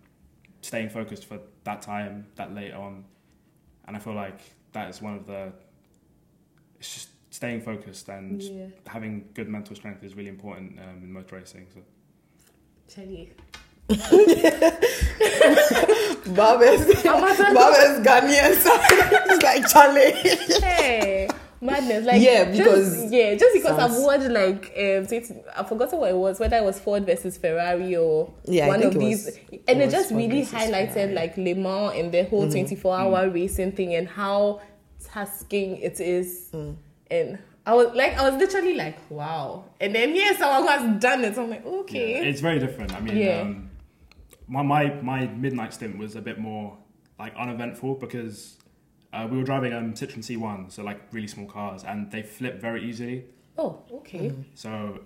staying 0.63 0.89
focused 0.91 1.27
for 1.27 1.39
that 1.63 1.83
time, 1.83 2.27
that 2.35 2.53
late 2.53 2.73
on. 2.73 3.05
And 3.87 3.97
I 3.97 4.01
feel 4.01 4.15
like 4.15 4.41
that 4.73 4.91
is 4.91 5.01
one 5.01 5.15
of 5.15 5.25
the 5.25 5.53
it's 6.81 6.93
just 6.95 7.09
staying 7.31 7.61
focused 7.61 8.09
and 8.09 8.43
Yeah. 8.43 8.67
having 8.89 9.29
good 9.35 9.49
mental 9.49 9.77
strength 9.77 10.03
is 10.03 10.17
really 10.17 10.31
important 10.31 10.81
um, 10.81 11.01
in 11.05 11.13
motor 11.13 11.37
racing. 11.37 11.69
So 11.73 11.81
Chelly. 12.93 13.31
Bob 13.87 13.99
is 16.27 16.35
Bob 16.35 16.62
is 16.62 18.07
Ghanaian, 18.07 18.53
it's 18.53 19.43
like 19.43 19.69
Charlie. 19.69 20.12
Hey, 20.61 21.29
madness! 21.61 22.05
Like 22.05 22.21
Yeah, 22.23 22.45
just- 22.47 22.59
because 22.59 23.12
yeah, 23.12 23.35
just 23.35 23.55
because 23.55 23.77
sounds- 23.79 23.97
I've 23.97 24.03
watched 24.03 24.31
like 24.31 24.65
um, 24.77 25.07
so 25.07 25.17
it's, 25.17 25.33
I've 25.57 25.69
forgotten 25.69 25.99
what 25.99 26.11
it 26.11 26.17
was, 26.17 26.41
whether 26.41 26.57
it 26.57 26.65
was 26.65 26.79
Ford 26.81 27.07
versus 27.07 27.37
Ferrari 27.39 27.97
or 27.97 28.33
Yeah, 28.45 28.69
one 28.69 28.83
of 28.83 28.95
these, 28.95 29.27
was- 29.27 29.39
and 29.69 29.81
it 29.81 29.89
it 29.89 29.91
just 29.91 30.11
Ford 30.11 30.21
really 30.21 30.43
highlighted 30.43 30.93
Ferrari. 30.93 31.07
Mm-hmm. 31.09 31.15
like 31.15 31.37
Le 31.37 31.55
Mans 31.55 31.95
and 31.97 32.12
the 32.12 32.25
whole 32.25 32.51
24 32.51 32.97
hour 32.99 33.31
racing 33.31 33.73
thing 33.73 33.95
and 33.95 34.09
how 34.09 34.61
tasking 35.12 35.77
it 35.79 36.01
is. 36.01 36.49
Mm. 36.53 36.77
and. 37.11 37.39
I 37.69 37.75
was 37.75 37.89
like, 37.97 38.17
I 38.17 38.31
was 38.31 38.39
literally 38.39 38.75
like, 38.75 38.97
wow. 39.11 39.65
And 39.81 39.93
then 39.93 40.11
here's 40.11 40.39
someone 40.39 40.62
who 40.62 40.69
has 40.69 41.01
done 41.03 41.25
it. 41.25 41.35
So 41.35 41.43
I'm 41.43 41.51
like, 41.51 41.65
yeah, 41.65 41.71
okay. 41.81 42.29
it's 42.29 42.41
very 42.41 42.61
different. 42.61 42.95
I 42.95 43.01
mean, 43.01 43.17
Yeah. 43.17 43.41
um, 43.41 43.66
my, 44.49 44.63
my 44.63 44.95
my 45.03 45.27
midnight 45.27 45.73
stint 45.75 45.99
was 45.99 46.15
a 46.17 46.21
bit 46.21 46.39
more 46.39 46.77
like 47.19 47.35
uneventful 47.37 47.95
because 47.97 48.57
uh, 49.13 49.27
we 49.31 49.39
were 49.39 49.45
driving 49.45 49.73
um, 49.73 49.95
Citroen 49.95 50.19
C1, 50.19 50.71
so 50.73 50.83
like 50.83 51.01
really 51.13 51.27
small 51.29 51.47
cars, 51.47 51.85
and 51.85 52.11
they 52.11 52.23
flip 52.23 52.61
very 52.61 52.85
easily. 52.89 53.25
oh, 53.59 53.83
okay. 53.93 54.31
Mm. 54.31 54.45
So 54.55 55.01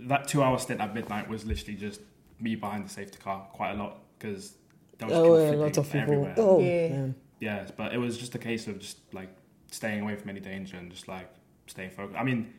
that 0.00 0.26
two 0.26 0.42
hour 0.42 0.58
stint 0.58 0.80
at 0.80 0.94
midnight 0.94 1.28
was 1.28 1.44
literally 1.44 1.74
just 1.78 2.00
me 2.40 2.56
behind 2.56 2.84
the 2.86 2.90
safety 2.90 3.18
car 3.22 3.46
quite 3.52 3.72
a 3.72 3.74
lot 3.74 3.98
because 4.18 4.54
there 4.98 5.08
was 5.08 5.16
Oh, 5.16 5.22
people 5.22 5.36
a 5.36 5.38
lot 5.38 5.74
flipping 5.74 5.78
of 5.78 5.86
people. 5.92 6.00
everywhere. 6.00 6.34
Oh, 6.38 6.60
Yeah. 6.60 6.88
man. 6.88 7.14
Yeah, 7.40 7.66
but 7.76 7.92
it 7.92 7.98
was 7.98 8.16
just 8.18 8.34
a 8.34 8.38
case 8.38 8.66
of 8.68 8.78
just 8.78 8.98
like 9.12 9.28
staying 9.70 10.00
away 10.02 10.16
from 10.16 10.30
any 10.30 10.40
danger 10.40 10.76
and 10.76 10.90
just 10.90 11.06
like 11.08 11.28
staying 11.66 11.90
focused. 11.90 12.18
I 12.18 12.24
mean, 12.24 12.52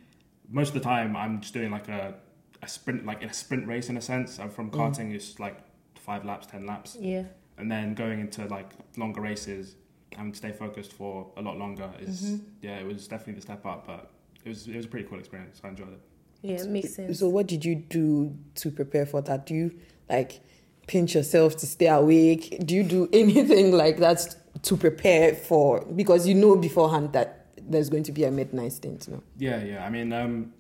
most 0.49 0.69
of 0.69 0.73
the 0.75 0.79
time 0.81 1.15
I'm 1.15 1.41
just 1.41 1.53
doing 1.53 1.71
like 1.71 1.87
a, 1.89 2.15
a 2.61 2.67
sprint, 2.67 3.05
like 3.05 3.21
in 3.23 3.29
a 3.29 3.33
sprint 3.33 3.67
race 3.67 3.89
in 3.89 3.97
a 3.97 4.01
sense. 4.01 4.39
I'm 4.39 4.49
from 4.49 4.69
karting, 4.71 5.13
it's 5.13 5.39
like 5.39 5.57
five 6.03 6.25
laps, 6.25 6.45
ten 6.47 6.65
laps, 6.65 6.97
Yeah. 6.99 7.23
and 7.57 7.71
then 7.71 7.93
going 7.93 8.19
into 8.19 8.45
like 8.47 8.71
longer 8.97 9.21
races 9.21 9.75
and 10.17 10.35
stay 10.35 10.51
focused 10.51 10.93
for 10.93 11.27
a 11.37 11.41
lot 11.41 11.57
longer 11.57 11.89
is 11.99 12.39
yeah, 12.61 12.77
it 12.77 12.85
was 12.85 13.07
definitely 13.07 13.33
the 13.35 13.41
step 13.41 13.65
up, 13.65 13.87
but 13.87 14.11
it 14.45 14.49
was 14.49 14.67
it 14.67 14.75
was 14.75 14.85
a 14.85 14.89
pretty 14.89 15.07
cool 15.07 15.19
experience. 15.19 15.61
I 15.63 15.69
enjoyed 15.69 15.93
it. 15.93 16.01
Yeah, 16.41 16.57
it 16.61 16.69
makes 16.69 16.93
sense. 16.95 17.19
So, 17.19 17.29
what 17.29 17.47
did 17.47 17.63
you 17.63 17.75
do 17.75 18.35
to 18.55 18.69
prepare 18.69 19.05
for 19.05 19.21
that? 19.21 19.45
Do 19.45 19.53
you 19.55 19.71
like 20.09 20.41
pinch 20.87 21.15
yourself 21.15 21.55
to 21.57 21.65
stay 21.65 21.87
awake? 21.87 22.57
Do 22.65 22.75
you 22.75 22.83
do 22.83 23.09
anything 23.13 23.71
like 23.71 23.97
that 23.99 24.35
to 24.63 24.77
prepare 24.77 25.33
for? 25.35 25.85
Because 25.85 26.27
you 26.27 26.35
know 26.35 26.57
beforehand 26.57 27.13
that 27.13 27.47
there's 27.65 27.89
going 27.89 28.03
to 28.03 28.11
be 28.11 28.25
a 28.25 28.31
midnight 28.31 28.73
stint. 28.73 29.07
No? 29.07 29.23
Yeah, 29.37 29.63
yeah. 29.63 29.85
I 29.85 29.89
mean, 29.89 30.11
um, 30.11 30.51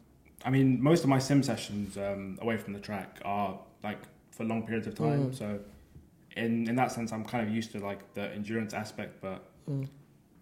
I 0.45 0.49
mean, 0.49 0.81
most 0.81 1.03
of 1.03 1.09
my 1.09 1.19
sim 1.19 1.43
sessions 1.43 1.97
um, 1.97 2.39
away 2.41 2.55
from 2.57 2.71
the 2.73 2.79
track 2.79 3.19
are 3.25 3.59
like 3.83 3.99
for 4.35 4.43
long 4.43 4.63
periods 4.65 4.87
of 4.87 4.95
time. 4.95 5.19
So, 5.33 5.59
in 6.35 6.67
in 6.69 6.75
that 6.75 6.91
sense, 6.91 7.11
I'm 7.11 7.23
kind 7.23 7.47
of 7.47 7.53
used 7.53 7.71
to 7.73 7.79
like 7.79 8.01
the 8.13 8.25
endurance 8.33 8.73
aspect. 8.73 9.21
But 9.21 9.39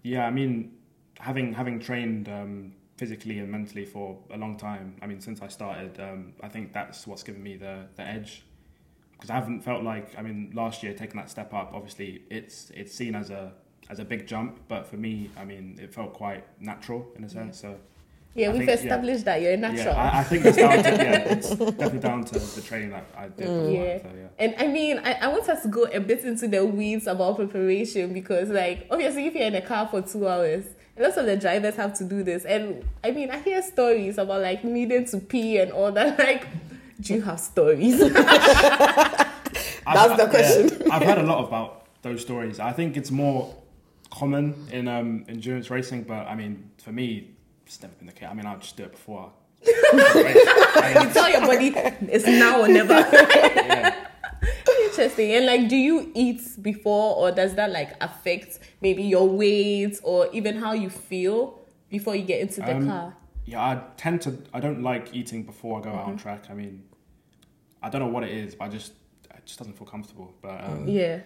yeah, 0.04 0.26
I 0.26 0.32
mean, 0.32 0.72
having 1.20 1.54
having 1.54 1.80
trained 1.80 2.28
um, 2.30 2.74
physically 2.98 3.40
and 3.40 3.50
mentally 3.52 3.86
for 3.86 4.18
a 4.32 4.38
long 4.38 4.58
time. 4.58 4.96
I 5.02 5.08
mean, 5.08 5.20
since 5.22 5.42
I 5.42 5.48
started, 5.48 6.00
um, 6.00 6.34
I 6.42 6.48
think 6.48 6.72
that's 6.72 7.08
what's 7.08 7.24
given 7.24 7.44
me 7.44 7.58
the 7.58 7.88
the 7.96 8.04
edge. 8.04 8.44
Because 9.14 9.30
I 9.30 9.36
haven't 9.36 9.62
felt 9.62 9.84
like, 9.84 10.18
I 10.18 10.24
mean, 10.24 10.52
last 10.56 10.82
year 10.82 10.94
taking 10.96 11.18
that 11.18 11.30
step 11.30 11.54
up. 11.54 11.74
Obviously, 11.76 12.24
it's 12.30 12.72
it's 12.72 12.94
seen 12.94 13.14
as 13.16 13.30
a 13.30 13.54
as 13.90 14.00
a 14.00 14.06
big 14.06 14.26
jump, 14.26 14.60
but 14.68 14.88
for 14.88 14.98
me, 14.98 15.30
I 15.38 15.44
mean, 15.46 15.78
it 15.82 15.94
felt 15.94 16.14
quite 16.14 16.44
natural 16.60 17.06
in 17.16 17.24
a 17.24 17.30
sense. 17.30 17.60
So 17.62 17.78
yeah, 18.36 18.50
I 18.50 18.54
we've 18.54 18.58
think- 18.60 18.70
yeah. 18.70 18.76
established 18.86 19.26
that 19.26 19.42
you're 19.42 19.54
a 19.54 19.58
natural. 19.58 19.94
yeah, 19.96 20.12
I, 20.14 20.20
I 20.20 20.24
think 20.24 20.46
it's 20.46 20.58
down 20.58 20.84
to 20.84 20.90
yeah, 20.90 21.34
it's 21.34 21.50
definitely 21.50 22.00
down 22.00 22.24
to 22.26 22.40
the 22.40 22.62
training 22.62 22.90
that 22.92 23.06
I 23.18 23.24
did 23.28 23.38
before. 23.38 23.70
Yeah. 23.72 23.98
So, 24.02 24.10
yeah. 24.16 24.28
And 24.40 24.56
I 24.58 24.68
mean, 24.68 25.00
I, 25.00 25.14
I 25.14 25.28
want 25.28 25.48
us 25.50 25.62
to 25.64 25.68
go 25.68 25.84
a 25.86 26.00
bit 26.00 26.24
into 26.24 26.48
the 26.48 26.66
weeds 26.66 27.08
about 27.08 27.36
preparation 27.38 28.14
because, 28.14 28.50
like, 28.50 28.88
obviously, 28.90 29.28
if 29.28 29.36
you're 29.36 29.44
in 29.48 29.56
a 29.56 29.62
car 29.62 29.88
for 29.88 30.02
two 30.02 30.28
hours, 30.28 30.66
lots 30.98 31.18
of 31.18 31.26
the 31.26 31.36
drivers 31.38 31.76
have 31.76 31.94
to 31.98 32.04
do 32.06 32.24
this. 32.24 32.46
And 32.46 32.84
I 33.04 33.12
mean, 33.12 33.30
I 33.32 33.40
hear 33.40 33.62
stories 33.62 34.18
about 34.18 34.42
like 34.42 34.64
needing 34.64 35.06
to 35.06 35.18
pee 35.18 35.58
and 35.60 35.72
all 35.72 35.92
that. 35.92 36.18
Like, 36.32 36.48
do 37.02 37.16
you 37.16 37.22
have 37.24 37.40
stories? 37.40 38.00
I've- 38.02 38.14
That's 39.86 40.16
the 40.18 40.24
yeah, 40.24 40.30
question. 40.30 40.92
I've 40.92 41.02
heard 41.04 41.18
a 41.18 41.24
lot 41.24 41.44
about 41.48 41.88
those 42.02 42.22
stories. 42.22 42.60
I 42.60 42.72
think 42.72 42.98
it's 42.98 43.12
more 43.12 43.56
common 44.12 44.68
in 44.72 44.88
um, 44.88 45.26
endurance 45.28 45.70
racing, 45.70 46.04
but 46.04 46.28
I 46.28 46.36
mean, 46.36 46.70
for 46.84 46.92
me, 46.92 47.32
never 47.82 47.94
been 47.96 48.08
the 48.08 48.14
case. 48.14 48.28
I 48.30 48.34
mean, 48.34 48.46
I'll 48.46 48.60
just 48.60 48.76
do 48.78 48.84
it 48.84 48.92
before. 48.92 49.32
I, 49.66 51.04
you 51.06 51.14
tell 51.14 51.30
your 51.30 51.42
body 51.42 51.72
it's 52.12 52.26
now 52.26 52.62
or 52.62 52.68
never. 52.68 52.94
yeah. 52.94 53.96
Interesting. 54.86 55.32
And 55.34 55.46
like, 55.46 55.70
do 55.70 55.76
you 55.76 56.12
eat 56.16 56.42
before, 56.62 57.16
or 57.16 57.32
does 57.32 57.54
that 57.56 57.72
like 57.72 57.92
affect 58.02 58.60
maybe 58.82 59.04
your 59.04 59.28
weight 59.28 60.00
or 60.04 60.28
even 60.34 60.58
how 60.58 60.74
you 60.74 60.90
feel 60.90 61.60
before 61.90 62.16
you 62.16 62.24
get 62.24 62.42
into 62.42 62.62
the 62.62 62.76
Um, 62.76 62.88
car? 62.88 63.16
yeah, 63.46 63.62
I 63.62 63.82
tend 63.98 64.22
to. 64.24 64.38
I 64.54 64.60
don't 64.60 64.82
like 64.84 65.14
eating 65.16 65.44
before 65.44 65.80
I 65.80 65.84
go 65.84 65.90
out 65.92 66.06
on 66.06 66.14
Mm-hmm. 66.14 66.18
track. 66.18 66.46
I 66.50 66.54
mean, 66.54 66.84
I 67.82 67.90
don't 67.90 68.02
know 68.02 68.08
what 68.08 68.24
it 68.24 68.32
is, 68.32 68.56
but 68.56 68.66
I 68.66 68.70
just 68.70 68.94
it 69.30 69.46
just 69.46 69.60
doesn't 69.60 69.78
feel 69.78 69.88
comfortable. 69.88 70.34
But 70.42 70.64
um, 70.64 70.88
Yeah. 70.88 71.20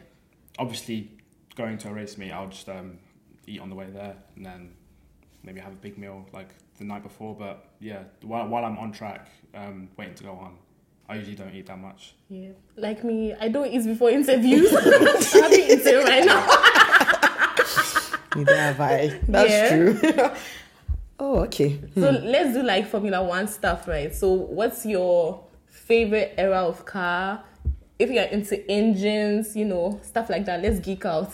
obviously, 0.60 1.10
going 1.56 1.78
to 1.80 1.90
a 1.90 1.94
race 1.94 2.18
meet, 2.18 2.32
I'll 2.32 2.48
just 2.50 2.68
um, 2.70 3.00
eat 3.48 3.60
on 3.62 3.70
the 3.70 3.76
way 3.76 3.88
there, 3.90 4.16
and 4.36 4.46
then 4.46 4.74
maybe 5.46 5.60
have 5.60 5.74
a 5.74 5.78
big 5.78 5.98
meal 5.98 6.26
like 6.34 6.50
the 6.78 6.84
night 6.84 7.04
before. 7.04 7.36
But 7.36 7.66
yeah, 7.80 8.04
while 8.22 8.48
while 8.48 8.66
I'm 8.66 8.78
on 8.78 8.92
track, 8.92 9.28
um, 9.54 9.88
waiting 9.98 10.16
to 10.16 10.24
go 10.24 10.32
on, 10.32 10.58
I 11.08 11.16
usually 11.16 11.36
don't 11.36 11.54
eat 11.54 11.68
that 11.68 11.80
much. 11.80 12.16
Yeah. 12.30 12.50
Like 12.76 13.04
me, 13.04 13.34
I 13.40 13.48
don't 13.50 13.68
eat 13.68 13.86
before 13.86 14.10
interviews. 14.10 14.74
I'm 14.76 15.54
eating 15.54 16.04
right 16.04 16.26
now. 16.26 16.48
Neither 18.36 18.56
have 18.58 18.82
I. 18.82 19.20
That's 19.28 19.50
Yeah. 19.50 19.70
true. 19.70 20.32
oh, 21.20 21.40
okay. 21.44 21.80
So 21.94 22.10
let's 22.10 22.54
do 22.54 22.64
like 22.64 22.88
Formula 22.88 23.24
One 23.24 23.48
stuff, 23.48 23.88
right? 23.88 24.14
So 24.14 24.34
what's 24.34 24.86
your 24.86 25.46
favorite 25.70 26.34
era 26.38 26.66
of 26.66 26.86
car? 26.86 27.44
If 27.98 28.10
you're 28.10 28.26
into 28.26 28.70
engines, 28.70 29.56
you 29.56 29.64
know, 29.64 30.02
stuff 30.04 30.30
like 30.30 30.44
that, 30.46 30.62
let's 30.62 30.80
geek 30.82 31.06
out. 31.06 31.32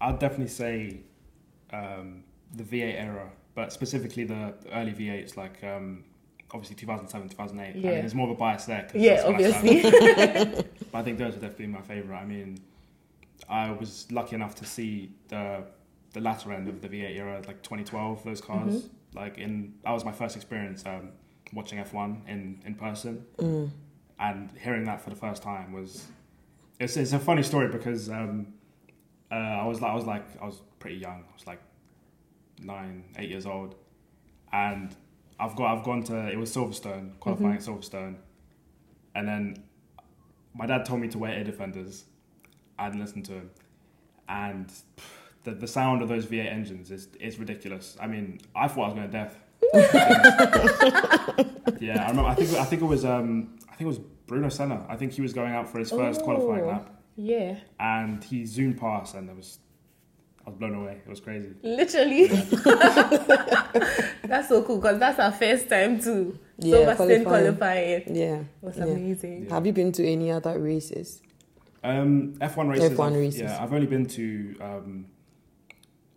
I'll 0.00 0.16
definitely 0.16 0.48
say 0.48 1.00
um, 1.72 2.24
the 2.56 2.64
V8 2.64 2.94
era, 3.00 3.30
but 3.54 3.72
specifically 3.72 4.24
the 4.24 4.54
early 4.72 4.92
V8s, 4.92 5.36
like 5.36 5.62
um, 5.64 6.04
obviously 6.52 6.76
2007, 6.76 7.28
2008. 7.28 7.62
I 7.62 7.66
Yeah. 7.78 7.90
mean, 7.90 8.00
there's 8.00 8.14
more 8.14 8.28
of 8.28 8.34
a 8.36 8.38
bias 8.38 8.64
there. 8.66 8.82
'cause 8.90 9.00
Yeah, 9.00 9.22
I 9.24 9.28
obviously. 9.28 9.82
but 10.92 10.98
I 10.98 11.02
think 11.02 11.18
those 11.18 11.36
are 11.36 11.40
definitely 11.40 11.68
my 11.68 11.82
favourite. 11.82 12.20
I 12.20 12.24
mean, 12.26 12.58
I 13.48 13.70
was 13.70 14.10
lucky 14.10 14.34
enough 14.34 14.54
to 14.56 14.64
see 14.64 15.10
the 15.28 15.64
the 16.12 16.20
latter 16.20 16.52
end 16.52 16.66
of 16.68 16.80
the 16.80 16.88
V8 16.88 17.14
era, 17.16 17.42
like 17.46 17.62
2012. 17.62 18.24
Those 18.24 18.40
cars, 18.40 18.74
Mm-hmm. 18.74 19.18
like 19.18 19.38
in 19.38 19.74
that 19.84 19.92
was 19.92 20.04
my 20.04 20.12
first 20.12 20.34
experience 20.36 20.84
um, 20.86 21.10
watching 21.52 21.78
F1 21.78 22.26
in 22.28 22.62
in 22.66 22.74
person, 22.74 23.24
Mm. 23.38 23.70
and 24.18 24.50
hearing 24.64 24.84
that 24.84 25.00
for 25.02 25.10
the 25.10 25.16
first 25.16 25.42
time 25.42 25.72
was. 25.72 26.06
It's, 26.78 26.96
it's 26.98 27.14
a 27.14 27.18
funny 27.18 27.42
story 27.42 27.68
because 27.68 28.10
um, 28.10 28.48
uh, 29.30 29.34
I 29.34 29.66
was 29.66 29.82
I 29.82 29.94
was 29.94 30.04
like 30.04 30.24
I 30.42 30.44
was 30.44 30.60
pretty 30.78 30.96
young. 30.96 31.24
I 31.30 31.32
was 31.32 31.46
like 31.46 31.60
nine, 32.60 33.04
eight 33.18 33.28
years 33.30 33.46
old, 33.46 33.74
and 34.52 34.94
I've 35.38 35.54
got 35.56 35.76
I've 35.76 35.84
gone 35.84 36.02
to 36.04 36.28
it 36.28 36.36
was 36.38 36.54
Silverstone 36.54 37.18
qualifying 37.20 37.54
at 37.54 37.60
Silverstone, 37.60 38.16
and 39.14 39.28
then 39.28 39.62
my 40.54 40.66
dad 40.66 40.84
told 40.86 41.00
me 41.00 41.08
to 41.08 41.18
wear 41.18 41.32
air 41.32 41.44
defenders. 41.44 42.04
I 42.78 42.88
didn't 42.88 43.00
listen 43.00 43.22
to 43.24 43.32
him, 43.32 43.50
and 44.28 44.70
the 45.44 45.52
the 45.52 45.66
sound 45.66 46.02
of 46.02 46.08
those 46.08 46.26
V8 46.26 46.50
engines 46.52 46.90
is 46.90 47.08
is 47.20 47.38
ridiculous. 47.38 47.96
I 48.00 48.06
mean, 48.06 48.40
I 48.54 48.68
thought 48.68 48.84
I 48.84 48.88
was 48.88 48.94
going 48.94 49.10
to 49.10 49.12
death. 49.12 49.36
yeah, 51.80 52.04
I 52.04 52.08
remember. 52.10 52.30
I 52.30 52.34
think 52.34 52.50
I 52.54 52.64
think 52.64 52.82
it 52.82 52.86
was 52.86 53.04
um 53.04 53.56
I 53.68 53.76
think 53.76 53.82
it 53.82 53.86
was 53.86 53.98
Bruno 54.26 54.48
Senna. 54.48 54.84
I 54.88 54.96
think 54.96 55.12
he 55.12 55.22
was 55.22 55.32
going 55.32 55.52
out 55.52 55.68
for 55.68 55.78
his 55.78 55.90
first 55.90 56.22
qualifying 56.22 56.66
lap, 56.66 56.90
Yeah. 57.16 57.56
and 57.78 58.22
he 58.24 58.44
zoomed 58.44 58.78
past, 58.78 59.14
and 59.14 59.28
there 59.28 59.36
was 59.36 59.58
I 60.46 60.50
was 60.50 60.58
blown 60.58 60.74
away. 60.76 61.00
It 61.04 61.08
was 61.08 61.18
crazy. 61.20 61.54
Literally. 61.62 62.26
that's 64.26 64.48
so 64.48 64.62
cool 64.62 64.76
because 64.76 65.00
that's 65.00 65.18
our 65.18 65.32
first 65.32 65.68
time 65.68 66.00
too. 66.00 66.38
Yeah, 66.58 66.76
Silverstone 66.76 66.96
qualifying. 66.96 67.24
qualifying. 67.24 68.14
Yeah. 68.14 68.36
It 68.36 68.46
was 68.62 68.76
yeah. 68.78 68.84
amazing. 68.84 69.50
Have 69.50 69.66
you 69.66 69.72
been 69.72 69.90
to 69.92 70.06
any 70.06 70.30
other 70.30 70.56
races? 70.58 71.20
Um, 71.82 72.34
F1 72.40 72.68
races. 72.70 72.96
F1 72.96 73.06
I've- 73.06 73.16
races. 73.18 73.40
Yeah, 73.40 73.62
I've 73.62 73.72
only 73.72 73.86
been 73.88 74.06
to 74.06 74.56
um, 74.60 75.06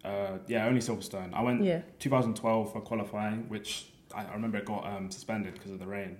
uh, 0.05 0.37
yeah, 0.47 0.65
only 0.67 0.81
Silverstone. 0.81 1.33
I 1.33 1.41
went 1.41 1.63
Yeah. 1.63 1.81
2012 1.99 2.71
for 2.71 2.81
qualifying, 2.81 3.49
which 3.49 3.91
I, 4.13 4.25
I 4.25 4.33
remember 4.33 4.57
it 4.59 4.65
got 4.65 4.85
um, 4.85 5.09
suspended 5.11 5.55
because 5.55 5.71
of 5.71 5.79
the 5.79 5.87
rain. 5.87 6.17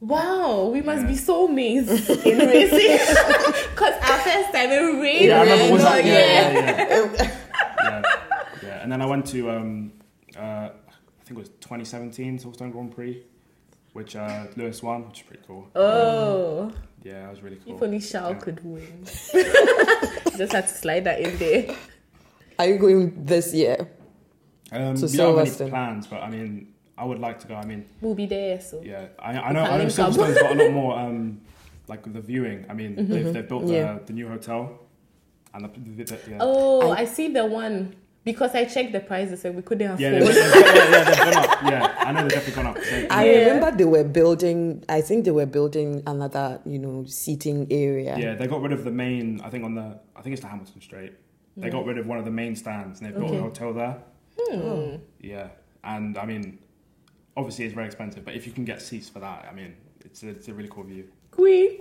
Wow, 0.00 0.70
we 0.72 0.80
must 0.80 1.02
Yeah. 1.02 1.08
be 1.08 1.14
soulmates 1.14 2.24
in 2.24 2.38
racing. 2.38 2.98
Because 3.70 3.94
our 4.10 4.18
first 4.18 4.52
time 4.52 4.70
in 4.70 5.00
rain. 5.00 5.24
Yeah, 5.28 5.40
I 5.40 5.42
remember. 5.42 5.72
Was 5.74 5.82
that? 5.82 6.04
yeah. 6.04 6.12
Yeah, 6.14 6.52
yeah, 6.52 7.12
yeah. 7.14 7.36
yeah, 7.82 8.02
yeah. 8.62 8.82
And 8.82 8.90
then 8.90 9.02
I 9.02 9.06
went 9.06 9.26
to 9.26 9.50
um, 9.50 9.92
uh, 10.36 10.40
I 10.40 11.22
think 11.24 11.38
it 11.38 11.42
was 11.42 11.48
2017 11.60 12.38
Silverstone 12.38 12.72
Grand 12.72 12.94
Prix, 12.94 13.22
which 13.92 14.16
uh, 14.16 14.46
Lewis 14.56 14.82
won, 14.82 15.06
which 15.06 15.20
is 15.20 15.26
pretty 15.26 15.42
cool. 15.46 15.68
Oh, 15.74 16.72
Yeah, 17.04 17.22
that 17.22 17.30
was 17.30 17.42
really 17.42 17.56
cool. 17.56 17.76
if 17.76 17.82
only 17.82 18.00
Shao 18.00 18.30
Yeah. 18.30 18.38
could 18.38 18.64
win. 18.64 19.04
Just 19.04 20.52
had 20.52 20.66
to 20.66 20.74
slide 20.74 21.04
that 21.04 21.20
in 21.20 21.36
there. 21.38 21.74
Are 22.58 22.66
you 22.66 22.78
going 22.78 23.24
this 23.26 23.52
year? 23.52 23.88
Um, 24.72 24.96
So 24.96 25.06
we 25.06 25.16
don't 25.16 25.46
have 25.46 25.68
plans, 25.68 26.06
but 26.06 26.22
I 26.22 26.30
mean, 26.30 26.72
I 27.00 27.04
would 27.04 27.18
like 27.18 27.38
to 27.40 27.46
go. 27.48 27.54
I 27.54 27.64
mean, 27.64 27.86
We'll 28.02 28.14
be 28.14 28.26
there, 28.26 28.60
so. 28.60 28.82
yeah, 28.84 29.06
I, 29.18 29.30
I 29.30 29.52
know. 29.52 29.62
I 29.62 29.70
know 29.70 29.78
link. 29.78 29.90
Silverstone's 29.90 30.38
got 30.38 30.52
a 30.52 30.62
lot 30.64 30.72
more 30.82 30.98
um, 30.98 31.40
like 31.88 32.02
the 32.12 32.20
viewing. 32.20 32.66
I 32.68 32.74
mean, 32.74 32.94
they've, 33.08 33.32
they've 33.32 33.48
built 33.48 33.66
the, 33.66 33.72
Yeah. 33.72 33.98
the 34.04 34.12
new 34.12 34.28
hotel, 34.28 34.78
and 35.54 35.64
the, 35.64 35.68
the, 36.04 36.04
the, 36.04 36.30
yeah. 36.30 36.36
Oh, 36.40 36.90
I- 36.90 37.00
I, 37.00 37.04
see 37.06 37.28
the 37.28 37.46
one. 37.46 37.94
Because 38.22 38.54
I 38.54 38.66
checked 38.66 38.92
the 38.92 39.00
prices 39.00 39.46
and 39.46 39.56
we 39.56 39.62
couldn't 39.62 39.86
afford 39.92 40.00
Yeah, 40.02 40.10
they've, 40.10 40.26
they've, 40.26 40.36
yeah, 40.36 40.90
yeah, 40.90 41.04
they've 41.04 41.16
gone 41.16 41.36
up. 41.42 41.62
Yeah, 41.62 41.94
I 42.06 42.12
know 42.12 42.20
they've 42.20 42.30
definitely 42.32 42.62
gone 42.62 42.76
up. 42.76 42.84
So, 42.84 43.06
I 43.10 43.24
Yeah. 43.24 43.38
remember 43.46 43.70
they 43.78 43.84
were 43.86 44.04
building. 44.04 44.84
I 44.90 45.00
think 45.00 45.24
they 45.24 45.30
were 45.30 45.46
building 45.46 46.02
another, 46.06 46.60
you 46.66 46.78
know, 46.78 47.06
seating 47.06 47.66
area. 47.70 48.18
yeah, 48.18 48.34
they 48.34 48.46
got 48.46 48.60
rid 48.60 48.72
of 48.72 48.84
the 48.84 48.90
main. 48.90 49.40
I 49.40 49.48
think 49.48 49.64
on 49.64 49.74
the. 49.74 49.98
I 50.14 50.20
think 50.20 50.34
it's 50.34 50.42
the 50.42 50.48
Hamilton 50.48 50.82
Straight. 50.82 51.14
They 51.56 51.70
got 51.70 51.86
rid 51.86 51.96
of 51.96 52.06
one 52.06 52.18
of 52.18 52.26
the 52.26 52.30
main 52.30 52.54
stands 52.56 53.00
and 53.00 53.08
they 53.08 53.12
built 53.18 53.30
Okay. 53.32 53.38
a 53.38 53.42
hotel 53.42 53.72
there. 53.72 53.96
Hmm. 54.38 54.96
Yeah, 55.22 55.48
and 55.82 56.18
I 56.18 56.26
mean, 56.26 56.58
obviously 57.40 57.64
it's 57.64 57.74
very 57.74 57.86
expensive, 57.86 58.24
but 58.24 58.34
if 58.34 58.46
you 58.46 58.52
can 58.52 58.64
get 58.64 58.82
seats 58.82 59.08
for 59.08 59.18
that, 59.20 59.48
I 59.50 59.54
mean, 59.54 59.74
it's 60.04 60.22
a, 60.22 60.28
it's 60.28 60.48
a 60.48 60.54
really 60.54 60.68
cool 60.68 60.84
view. 60.84 61.08
Queen. 61.30 61.78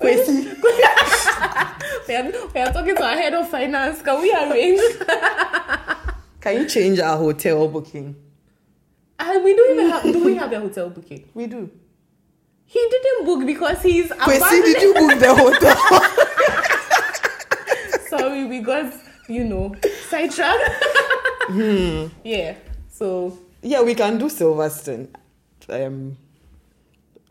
Wait. 0.00 0.28
we, 0.28 2.14
are, 2.14 2.32
we 2.54 2.60
are 2.60 2.72
talking 2.72 2.94
to 2.94 3.02
our 3.04 3.16
head 3.16 3.34
of 3.34 3.48
finance. 3.48 4.00
Can 4.02 4.20
we 4.20 4.32
arrange? 4.32 4.80
Can 6.40 6.56
you 6.58 6.68
change 6.68 7.00
our 7.00 7.16
hotel 7.16 7.66
booking? 7.68 8.14
And 9.18 9.44
we 9.44 9.56
don't 9.56 9.72
even 9.72 9.90
have. 9.90 10.02
Do 10.04 10.24
we 10.24 10.36
have 10.36 10.52
a 10.52 10.60
hotel 10.60 10.90
booking? 10.90 11.28
We 11.34 11.46
do. 11.46 11.70
He 12.66 12.86
didn't 12.90 13.24
book 13.24 13.44
because 13.46 13.82
he's. 13.82 14.08
Kwesi, 14.10 14.36
abandoning- 14.38 14.64
did 14.64 14.82
you 14.82 14.94
book 14.94 15.18
the 15.18 15.34
hotel? 15.34 15.76
Sorry, 18.18 18.44
we 18.44 18.60
got 18.60 18.92
you 19.28 19.44
know 19.44 19.74
sidetracked. 20.08 20.84
Hmm. 21.48 22.06
Yeah. 22.24 22.54
So 22.88 23.38
yeah, 23.62 23.82
we 23.82 23.94
can 23.94 24.18
do 24.18 24.26
Silverstone. 24.26 25.08
Um, 25.68 26.16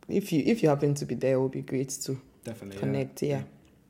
if 0.07 0.31
you 0.31 0.43
if 0.45 0.63
you 0.63 0.69
happen 0.69 0.93
to 0.95 1.05
be 1.05 1.15
there, 1.15 1.35
it 1.35 1.41
would 1.41 1.51
be 1.51 1.61
great 1.61 1.89
to 1.89 2.19
Definitely. 2.43 2.79
connect. 2.79 3.21
Yeah. 3.23 3.43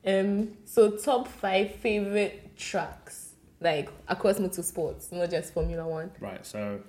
um. 0.05 0.57
So 0.65 0.91
top 0.97 1.27
five 1.27 1.75
favorite 1.75 2.57
tracks 2.57 3.31
like 3.61 3.89
across 4.07 4.39
motorsports, 4.39 5.11
not 5.11 5.29
just 5.29 5.53
Formula 5.53 5.87
One. 5.87 6.11
Right, 6.19 6.45
so 6.45 6.81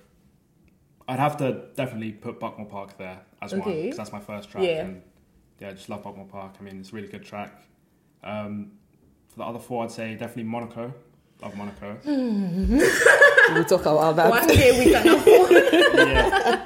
I'd 1.07 1.19
have 1.19 1.37
to 1.37 1.65
definitely 1.75 2.11
put 2.11 2.39
Buckmore 2.39 2.69
Park 2.69 2.97
there 2.97 3.21
as 3.41 3.53
one 3.53 3.61
because 3.61 3.97
that's 3.97 4.11
my 4.11 4.19
first 4.19 4.49
track. 4.49 4.63
Yeah. 4.63 4.85
And 4.85 5.01
yeah, 5.59 5.69
I 5.69 5.73
just 5.73 5.87
love 5.89 6.03
Buckmore 6.03 6.29
Park. 6.29 6.55
I 6.59 6.63
mean, 6.63 6.79
it's 6.79 6.91
a 6.91 6.95
really 6.95 7.07
good 7.07 7.23
track. 7.23 7.61
Um, 8.23 8.71
for 9.27 9.37
the 9.37 9.43
other 9.43 9.59
four, 9.59 9.83
I'd 9.83 9.91
say 9.91 10.13
definitely 10.15 10.43
Monaco. 10.43 10.93
Love 11.43 11.57
Monaco. 11.57 11.97
We'll 13.53 13.65
talk 13.65 13.81
about 13.81 14.15
that. 14.15 14.29
One 14.29 14.47
day 14.47 14.79
we 14.79 14.91
can 14.91 15.07
afford. 15.09 15.51
yeah. 15.93 16.65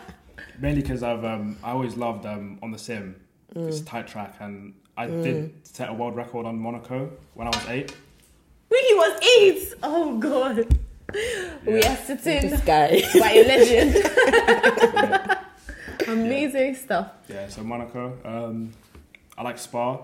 Mainly 0.60 0.82
because 0.84 1.02
I've 1.02 1.26
um, 1.26 1.58
I 1.64 1.72
always 1.72 1.98
loved 1.98 2.26
um, 2.28 2.60
on 2.62 2.72
the 2.72 2.78
sim. 2.78 3.16
It's 3.56 3.80
a 3.80 3.86
tight 3.86 4.08
track, 4.08 4.36
and 4.40 4.76
I 4.96 5.08
did 5.08 5.54
set 5.64 5.90
a 5.90 5.94
world 5.94 6.16
record 6.16 6.46
on 6.46 6.60
Monaco 6.60 7.12
when 7.34 7.48
I 7.48 7.50
was 7.50 7.68
eight. 7.70 7.96
When 8.68 8.84
he 8.86 8.94
was 8.94 9.20
eight. 9.40 9.74
Oh 9.82 10.18
God. 10.20 10.58
We 11.66 11.80
Yeah. 11.80 11.94
are 11.94 11.98
sitting 11.98 12.50
This 12.52 12.62
guy. 12.62 13.02
by 13.20 13.32
a 13.32 13.44
legend. 13.48 13.96
Yeah, 16.08 16.14
Amazing 16.14 16.76
stuff. 16.76 17.12
yeah, 17.28 17.48
so 17.50 17.64
Monaco. 17.64 18.18
Um, 18.24 18.72
I 19.38 19.42
like 19.44 19.58
Spa. 19.58 19.98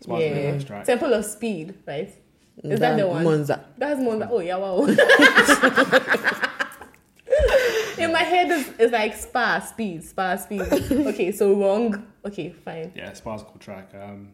Spa's 0.00 0.08
a 0.08 0.12
really 0.12 0.42
Yeah. 0.42 0.52
nice 0.52 0.64
track. 0.64 0.84
Temple 0.84 1.14
of 1.14 1.24
Speed, 1.24 1.74
right? 1.86 2.12
Is 2.64 2.80
that 2.80 2.96
the 2.96 3.06
one? 3.06 3.24
Monza. 3.24 3.64
That's 3.76 4.00
Monza. 4.00 4.28
Oh 4.30 4.40
yeah, 4.40 4.56
wow. 4.56 4.86
In 7.98 8.12
my 8.12 8.22
head 8.22 8.50
is 8.50 8.68
it's 8.78 8.92
like 8.92 9.14
spa 9.16 9.58
speed, 9.60 10.04
spa 10.04 10.36
speed. 10.36 10.60
Okay, 11.08 11.32
so 11.32 11.52
wrong. 11.54 12.06
Okay, 12.24 12.50
fine. 12.50 12.92
Yeah, 12.94 13.12
Spa's 13.12 13.42
a 13.42 13.44
cool 13.44 13.58
track. 13.58 13.90
Um, 13.94 14.30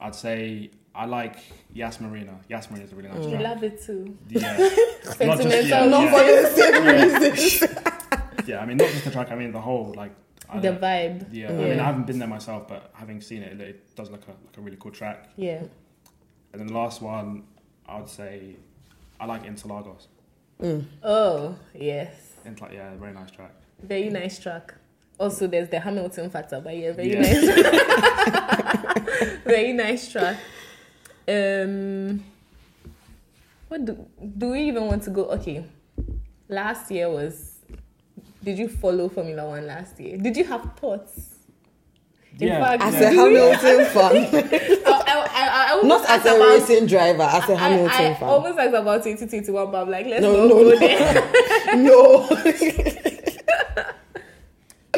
I'd 0.00 0.14
say 0.14 0.70
I 0.94 1.06
like 1.06 1.36
Yas 1.72 2.00
Marina. 2.00 2.38
Yas 2.48 2.70
Marina 2.70 2.84
is 2.86 2.92
a 2.92 2.96
really 2.96 3.08
nice 3.08 3.24
We 3.24 3.30
track. 3.32 3.42
love 3.42 3.62
it 3.64 3.82
too. 3.82 4.16
Yeah. 4.28 4.56
not 4.58 4.58
just, 4.68 5.18
Sentimental. 5.18 5.66
yeah, 5.68 5.86
Not 5.86 6.10
for 6.10 6.22
yeah, 6.22 6.42
the 6.42 6.48
same 6.48 6.84
reason. 6.86 7.68
yeah, 8.46 8.60
I 8.60 8.66
mean, 8.66 8.76
not 8.76 8.88
just 8.90 9.04
the 9.04 9.10
track, 9.10 9.30
I 9.30 9.34
mean, 9.34 9.52
the 9.52 9.60
whole, 9.60 9.94
like, 9.96 10.12
I 10.50 10.58
The 10.60 10.72
vibe. 10.72 11.28
yeah, 11.32 11.48
I 11.48 11.52
mean, 11.52 11.80
I 11.80 11.84
haven't 11.84 12.06
been 12.06 12.18
there 12.18 12.28
myself, 12.28 12.68
but 12.68 12.90
having 12.92 13.20
seen 13.22 13.42
it, 13.42 13.58
it, 13.58 13.60
it 13.60 13.96
does 13.96 14.10
look 14.10 14.26
a, 14.28 14.32
like 14.32 14.56
a 14.58 14.60
really 14.60 14.76
cool 14.78 14.90
track. 14.90 15.30
Yeah. 15.36 15.62
And 16.52 16.60
then 16.60 16.66
the 16.68 16.74
last 16.74 17.00
one, 17.02 17.44
I 17.88 17.98
would 17.98 18.08
say 18.08 18.56
I 19.18 19.26
like 19.26 19.44
Interlagos. 19.44 20.06
Oh 21.02 21.56
yes, 21.74 22.34
Inter- 22.44 22.70
yeah, 22.72 22.94
very 22.96 23.12
nice 23.12 23.30
track. 23.32 23.52
very 23.82 24.08
nice 24.10 24.38
track. 24.38 24.74
Also, 25.18 25.46
there's 25.46 25.68
the 25.68 25.78
Hamilton 25.80 26.30
factor, 26.30 26.60
but 26.60 26.76
yeah, 26.76 26.92
very 26.92 27.12
Yeah. 27.12 27.20
nice. 27.20 27.44
very 29.44 29.72
nice 29.72 30.10
track. 30.10 30.36
Um, 31.28 32.22
what 33.68 33.84
do 33.84 34.06
do 34.38 34.50
we 34.50 34.62
even 34.62 34.86
want 34.86 35.02
to 35.04 35.10
go? 35.10 35.24
Okay, 35.30 35.64
last 36.48 36.90
year 36.90 37.08
was. 37.10 37.50
Did 38.44 38.58
you 38.58 38.68
follow 38.68 39.08
Formula 39.08 39.46
One 39.48 39.66
last 39.68 40.00
year? 40.00 40.16
Did 40.16 40.36
you 40.36 40.44
have 40.44 40.72
thoughts? 40.76 41.31
In 42.40 42.48
yeah, 42.48 42.64
fact, 42.64 42.82
As 42.82 42.94
a 42.94 43.10
Hamilton 43.10 43.84
fan, 43.92 44.16
I, 44.86 44.86
I, 44.86 44.88
I, 45.34 45.78
I 45.78 45.80
not 45.86 46.08
as 46.08 46.24
a 46.26 46.34
about- 46.34 46.48
racing 46.48 46.86
driver, 46.86 47.22
as 47.22 47.48
a 47.48 47.52
I, 47.52 47.56
Hamilton 47.56 47.90
I 47.90 48.14
fan. 48.14 48.28
almost 48.28 48.58
asked 48.58 48.74
about 48.74 49.04
2021, 49.04 49.70
but 49.70 49.82
I'm 49.82 49.90
like, 49.90 50.06
let's 50.06 50.22
No, 50.22 50.46
not 50.46 50.48
no, 50.48 50.62
no. 50.62 50.78
there. 50.78 51.76
no. 51.82 52.28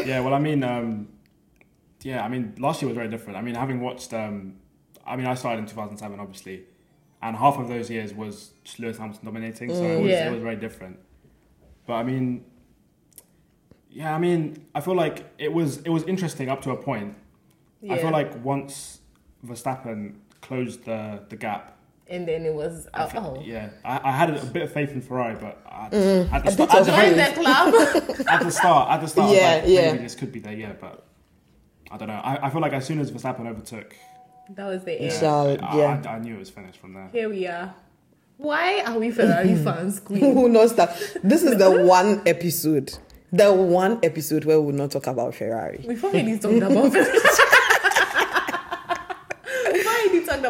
Yeah, 0.04 0.20
well, 0.20 0.34
I 0.34 0.38
mean, 0.38 0.62
um, 0.62 1.08
yeah, 2.02 2.22
I 2.24 2.28
mean, 2.28 2.54
last 2.58 2.82
year 2.82 2.88
was 2.88 2.96
very 2.96 3.08
different. 3.08 3.38
I 3.38 3.42
mean, 3.42 3.54
having 3.54 3.80
watched, 3.80 4.12
um, 4.12 4.56
I 5.06 5.16
mean, 5.16 5.26
I 5.26 5.34
started 5.34 5.60
in 5.60 5.66
2007, 5.66 6.20
obviously, 6.20 6.64
and 7.22 7.34
half 7.36 7.58
of 7.58 7.68
those 7.68 7.88
years 7.90 8.12
was 8.12 8.50
just 8.64 8.78
Lewis 8.80 8.98
Hamilton 8.98 9.24
dominating, 9.24 9.70
so 9.70 9.82
it, 9.82 10.02
was, 10.02 10.10
Yeah. 10.10 10.28
it 10.28 10.32
was 10.34 10.42
very 10.42 10.56
different. 10.56 10.98
But 11.86 11.94
I 11.94 12.02
mean, 12.02 12.44
yeah, 13.88 14.14
I 14.14 14.18
mean, 14.18 14.66
I 14.74 14.80
feel 14.82 14.94
like 14.94 15.24
it 15.38 15.52
was 15.52 15.78
it 15.78 15.88
was 15.90 16.02
interesting 16.04 16.48
up 16.50 16.60
to 16.62 16.70
a 16.72 16.76
point. 16.76 17.14
I 17.90 17.94
Yeah. 17.96 18.02
feel 18.02 18.10
like 18.10 18.44
once 18.44 19.00
Verstappen 19.46 20.14
closed 20.40 20.84
the 20.84 21.20
the 21.28 21.36
gap, 21.36 21.76
and 22.08 22.26
then 22.28 22.44
it 22.46 22.54
was 22.54 22.88
I 22.94 23.04
oh, 23.04 23.08
fe- 23.08 23.18
oh. 23.18 23.42
yeah, 23.44 23.70
I, 23.84 24.00
I 24.04 24.12
had 24.12 24.30
a 24.30 24.44
bit 24.46 24.62
of 24.62 24.72
faith 24.72 24.92
in 24.92 25.00
Ferrari, 25.02 25.34
but 25.34 25.58
at, 25.70 25.90
Mm. 25.92 26.32
at, 26.32 26.44
the, 26.44 26.62
a 26.62 26.66
at, 26.66 26.84
the, 26.84 26.90
join 26.90 27.14
faith. 27.14 28.16
the 28.18 28.32
at 28.32 28.42
the 28.42 28.50
start, 28.50 28.90
at 28.90 29.00
the 29.00 29.08
start, 29.08 29.30
Yeah, 29.34 29.48
I 29.48 29.54
was 29.56 29.62
like, 29.64 29.70
yeah. 29.72 29.92
maybe 29.92 30.02
this 30.04 30.14
could 30.14 30.32
be 30.32 30.40
there, 30.40 30.54
yeah, 30.54 30.72
but 30.80 31.04
I 31.90 31.96
don't 31.98 32.08
know. 32.08 32.14
I, 32.14 32.46
I 32.46 32.50
feel 32.50 32.60
like 32.60 32.72
as 32.72 32.84
soon 32.86 32.98
as 33.00 33.10
Verstappen 33.10 33.46
overtook, 33.46 33.94
that 34.50 34.66
was 34.66 34.84
the 34.84 34.92
yeah, 34.94 34.98
end. 35.00 35.12
So, 35.12 35.58
yeah. 35.74 36.02
I, 36.06 36.08
I 36.16 36.18
knew 36.18 36.34
it 36.36 36.38
was 36.38 36.50
finished 36.50 36.78
from 36.78 36.94
there. 36.94 37.08
Here 37.12 37.28
we 37.28 37.46
are. 37.46 37.74
Why 38.36 38.82
are 38.86 38.98
we 38.98 39.10
Ferrari 39.10 39.54
fans, 39.66 40.00
Who 40.08 40.48
knows 40.48 40.74
that? 40.76 40.90
This 41.22 41.42
is 41.42 41.56
the 41.58 41.70
one 41.98 42.22
episode, 42.26 42.96
the 43.32 43.52
one 43.52 43.98
episode 44.02 44.44
where 44.44 44.58
we 44.60 44.66
will 44.66 44.78
not 44.78 44.90
talk 44.90 45.06
about 45.06 45.34
Ferrari. 45.34 45.84
We've 45.86 46.02
already 46.04 46.38
talked 46.38 46.56
about 46.56 46.92
them. 46.92 47.06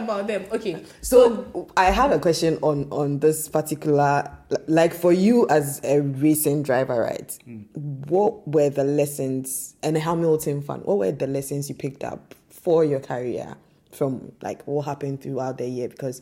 We've 0.01 0.09
already 0.09 0.27
talked 0.27 0.27
about 0.27 0.27
them. 0.27 0.47
Okay, 0.53 0.85
So 1.01 1.69
I 1.77 1.87
have 1.87 2.13
a 2.13 2.19
question 2.19 2.59
on 2.63 2.89
on 2.91 3.19
this 3.21 3.49
particular, 3.49 4.31
like 4.67 4.93
for 4.93 5.13
you 5.13 5.47
as 5.49 5.81
a 5.85 6.01
racing 6.01 6.63
driver, 6.63 7.01
right? 7.01 7.39
Hmm. 7.45 7.63
What 8.09 8.47
were 8.49 8.71
the 8.71 8.85
lessons 8.85 9.75
and 9.83 9.97
a 9.97 10.01
Hamilton 10.01 10.63
fan? 10.63 10.81
What 10.81 10.99
were 10.99 11.13
the 11.13 11.27
lessons 11.27 11.69
you 11.69 11.75
picked 11.75 12.05
up 12.05 12.35
for 12.49 12.85
your 12.85 13.01
career 13.01 13.55
from 13.93 14.33
like 14.43 14.63
what 14.67 14.85
happened 14.87 15.23
throughout 15.23 15.59
the 15.59 15.69
year? 15.69 15.89
Because 15.89 16.21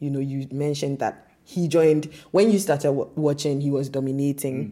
you 0.00 0.10
know 0.10 0.20
you 0.20 0.46
mentioned 0.50 0.98
that 1.00 1.28
he 1.44 1.68
joined 1.68 2.08
when 2.30 2.50
you 2.50 2.58
started 2.58 2.88
w- 2.88 3.10
watching, 3.16 3.60
he 3.60 3.70
was 3.70 3.88
dominating, 3.88 4.70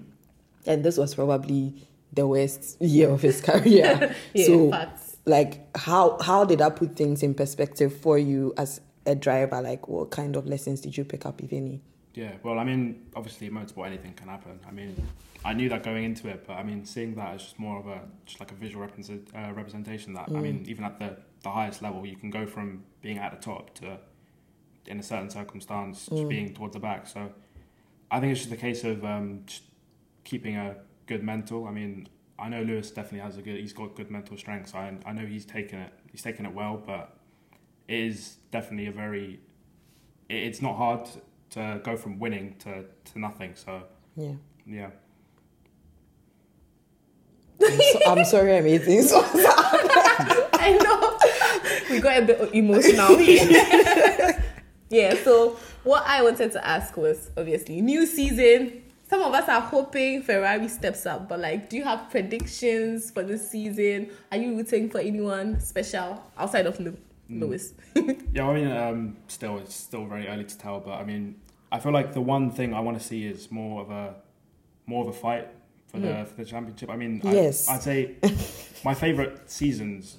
hmm. 0.64 0.70
and 0.70 0.84
this 0.84 0.96
was 0.96 1.14
probably 1.14 1.74
the 2.12 2.26
worst 2.26 2.80
year 2.80 3.08
of 3.10 3.22
his 3.22 3.40
career. 3.48 4.14
Yeah, 4.34 4.44
so 4.46 4.70
facts. 4.70 4.99
Like 5.26 5.76
how 5.76 6.18
how 6.20 6.44
did 6.44 6.59
that 6.59 6.76
put 6.76 6.96
things 6.96 7.22
in 7.22 7.35
perspective 7.35 7.94
for 8.00 8.18
you 8.18 8.54
as 8.56 8.80
a 9.06 9.14
driver 9.14 9.61
like 9.61 9.88
what 9.88 10.11
kind 10.11 10.37
of 10.37 10.46
lessons 10.46 10.80
did 10.80 10.96
you 10.96 11.04
pick 11.04 11.26
up 11.26 11.42
if 11.42 11.52
any 11.52 11.80
Yeah, 12.14 12.33
well, 12.42 12.59
I 12.59 12.64
mean, 12.64 13.06
obviously, 13.14 13.48
motorsport, 13.50 13.87
anything 13.87 14.14
can 14.14 14.28
happen. 14.28 14.59
I 14.66 14.72
mean, 14.72 14.96
I 15.44 15.52
knew 15.52 15.68
that 15.68 15.83
going 15.85 16.04
into 16.04 16.28
it, 16.28 16.44
but 16.46 16.54
I 16.54 16.62
mean, 16.62 16.85
seeing 16.85 17.14
that 17.14 17.35
as 17.35 17.42
just 17.42 17.59
more 17.59 17.78
of 17.78 17.87
a 17.87 18.00
just 18.26 18.40
like 18.40 18.50
a 18.50 18.54
visual 18.54 18.83
represent, 18.83 19.28
uh, 19.35 19.52
representation. 19.54 20.14
That 20.14 20.28
I 20.28 20.40
mean, 20.40 20.64
even 20.66 20.85
at 20.85 20.98
the 20.98 21.16
the 21.42 21.50
highest 21.50 21.83
level, 21.83 22.04
you 22.04 22.16
can 22.16 22.30
go 22.30 22.46
from 22.46 22.83
being 23.00 23.18
at 23.18 23.30
the 23.30 23.38
top 23.38 23.74
to 23.76 23.98
in 24.87 24.98
a 24.98 25.02
certain 25.02 25.30
circumstance 25.30 26.06
just 26.06 26.28
being 26.28 26.52
towards 26.52 26.74
the 26.74 26.80
back. 26.80 27.06
So 27.06 27.30
I 28.11 28.18
think 28.18 28.33
it's 28.33 28.40
just 28.40 28.52
a 28.52 28.56
case 28.56 28.83
of 28.83 29.04
um, 29.04 29.42
just 29.46 29.62
keeping 30.24 30.56
a 30.56 30.76
good 31.06 31.22
mental. 31.22 31.66
I 31.66 31.70
mean, 31.70 32.09
I 32.40 32.48
know 32.48 32.62
Lewis 32.62 32.90
definitely 32.90 33.20
has 33.20 33.37
a 33.37 33.42
good. 33.42 33.59
He's 33.61 33.72
got 33.72 33.94
good 33.94 34.11
mental 34.11 34.37
strength. 34.37 34.74
I, 34.74 34.96
I 35.05 35.12
know 35.12 35.26
he's 35.26 35.44
taken 35.44 35.79
it. 35.81 35.92
He's 36.11 36.22
taken 36.22 36.46
it 36.46 36.55
well, 36.55 36.83
but 36.85 37.16
it 37.88 37.98
is 37.98 38.37
definitely 38.50 38.87
a 38.87 38.92
very. 38.92 39.40
It, 40.29 40.37
it's 40.37 40.62
not 40.62 40.76
hard 40.76 41.09
to 41.50 41.81
go 41.85 41.96
from 41.96 42.18
winning 42.18 42.55
to, 42.61 42.85
to 43.12 43.18
nothing. 43.18 43.55
So 43.55 43.83
Yeah. 44.16 44.33
yeah. 44.66 44.90
So, 47.61 47.98
I'm 48.07 48.24
sorry 48.24 48.57
I'm 48.57 48.66
eating. 48.66 49.03
So 49.03 49.20
I 50.55 50.79
know. 50.83 51.18
we 51.90 52.00
got 52.00 52.22
a 52.22 52.26
bit 52.26 52.55
emotional 52.55 53.20
yeah, 54.90 55.14
so 55.22 55.59
what 55.85 56.05
I 56.07 56.22
wanted 56.22 56.53
to 56.53 56.66
ask 56.66 56.96
was 56.96 57.31
obviously 57.37 57.81
new 57.81 58.07
season. 58.07 58.83
Some 59.11 59.23
of 59.23 59.35
us 59.35 59.49
are 59.49 59.61
hoping 59.61 60.23
Ferrari 60.23 60.68
steps 60.68 61.05
up, 61.05 61.29
but 61.29 61.40
like, 61.40 61.68
do 61.68 61.77
you 61.77 61.83
have 61.83 62.09
predictions 62.11 63.11
for 63.11 63.25
this 63.25 63.51
season? 63.51 64.11
Are 64.31 64.38
you 64.38 64.57
rooting 64.57 64.88
for 64.88 65.01
anyone 65.01 65.59
special 65.59 66.23
outside 66.38 66.66
of 66.66 66.79
Lew- 66.79 66.96
Lewis? 67.29 67.75
Yeah, 68.33 68.46
I 68.49 68.55
mean, 68.55 68.70
um, 68.85 69.16
still, 69.27 69.59
it's 69.59 69.75
still 69.75 70.07
very 70.07 70.29
early 70.29 70.44
to 70.44 70.57
tell, 70.57 70.79
but 70.79 70.92
I 70.92 71.05
mean, 71.05 71.35
I 71.73 71.81
feel 71.81 71.90
like 71.90 72.12
the 72.12 72.20
one 72.20 72.51
thing 72.53 72.73
I 72.73 72.79
want 72.79 72.96
to 73.01 73.05
see 73.05 73.27
is 73.27 73.51
more 73.51 73.83
of 73.83 73.90
a 73.90 74.14
more 74.87 75.03
of 75.03 75.09
a 75.09 75.12
fight 75.18 75.49
for 75.88 75.99
the 75.99 76.25
for 76.27 76.37
the 76.37 76.44
championship. 76.44 76.88
I 76.90 76.96
mean, 76.96 77.20
Yes. 77.25 77.68
I, 77.68 77.75
I'd 77.75 77.83
say 77.83 78.14
my 78.85 78.94
favorite 78.94 79.51
seasons 79.51 80.18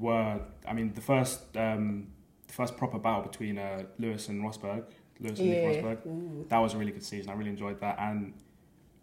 were, 0.00 0.40
I 0.66 0.72
mean, 0.72 0.92
the 0.94 1.00
first 1.00 1.56
um, 1.56 2.08
the 2.48 2.52
first 2.54 2.76
proper 2.76 2.98
battle 2.98 3.22
between 3.22 3.56
uh, 3.58 3.84
Lewis 4.00 4.28
and 4.28 4.42
Rosberg, 4.42 4.84
Lewis 5.20 5.38
and 5.38 5.48
Yeah. 5.48 5.54
Rosberg. 5.82 6.48
That 6.48 6.58
was 6.58 6.74
a 6.74 6.78
really 6.78 6.92
good 6.92 7.04
season. 7.04 7.30
I 7.30 7.34
really 7.34 7.50
enjoyed 7.50 7.80
that, 7.80 7.98
and 7.98 8.32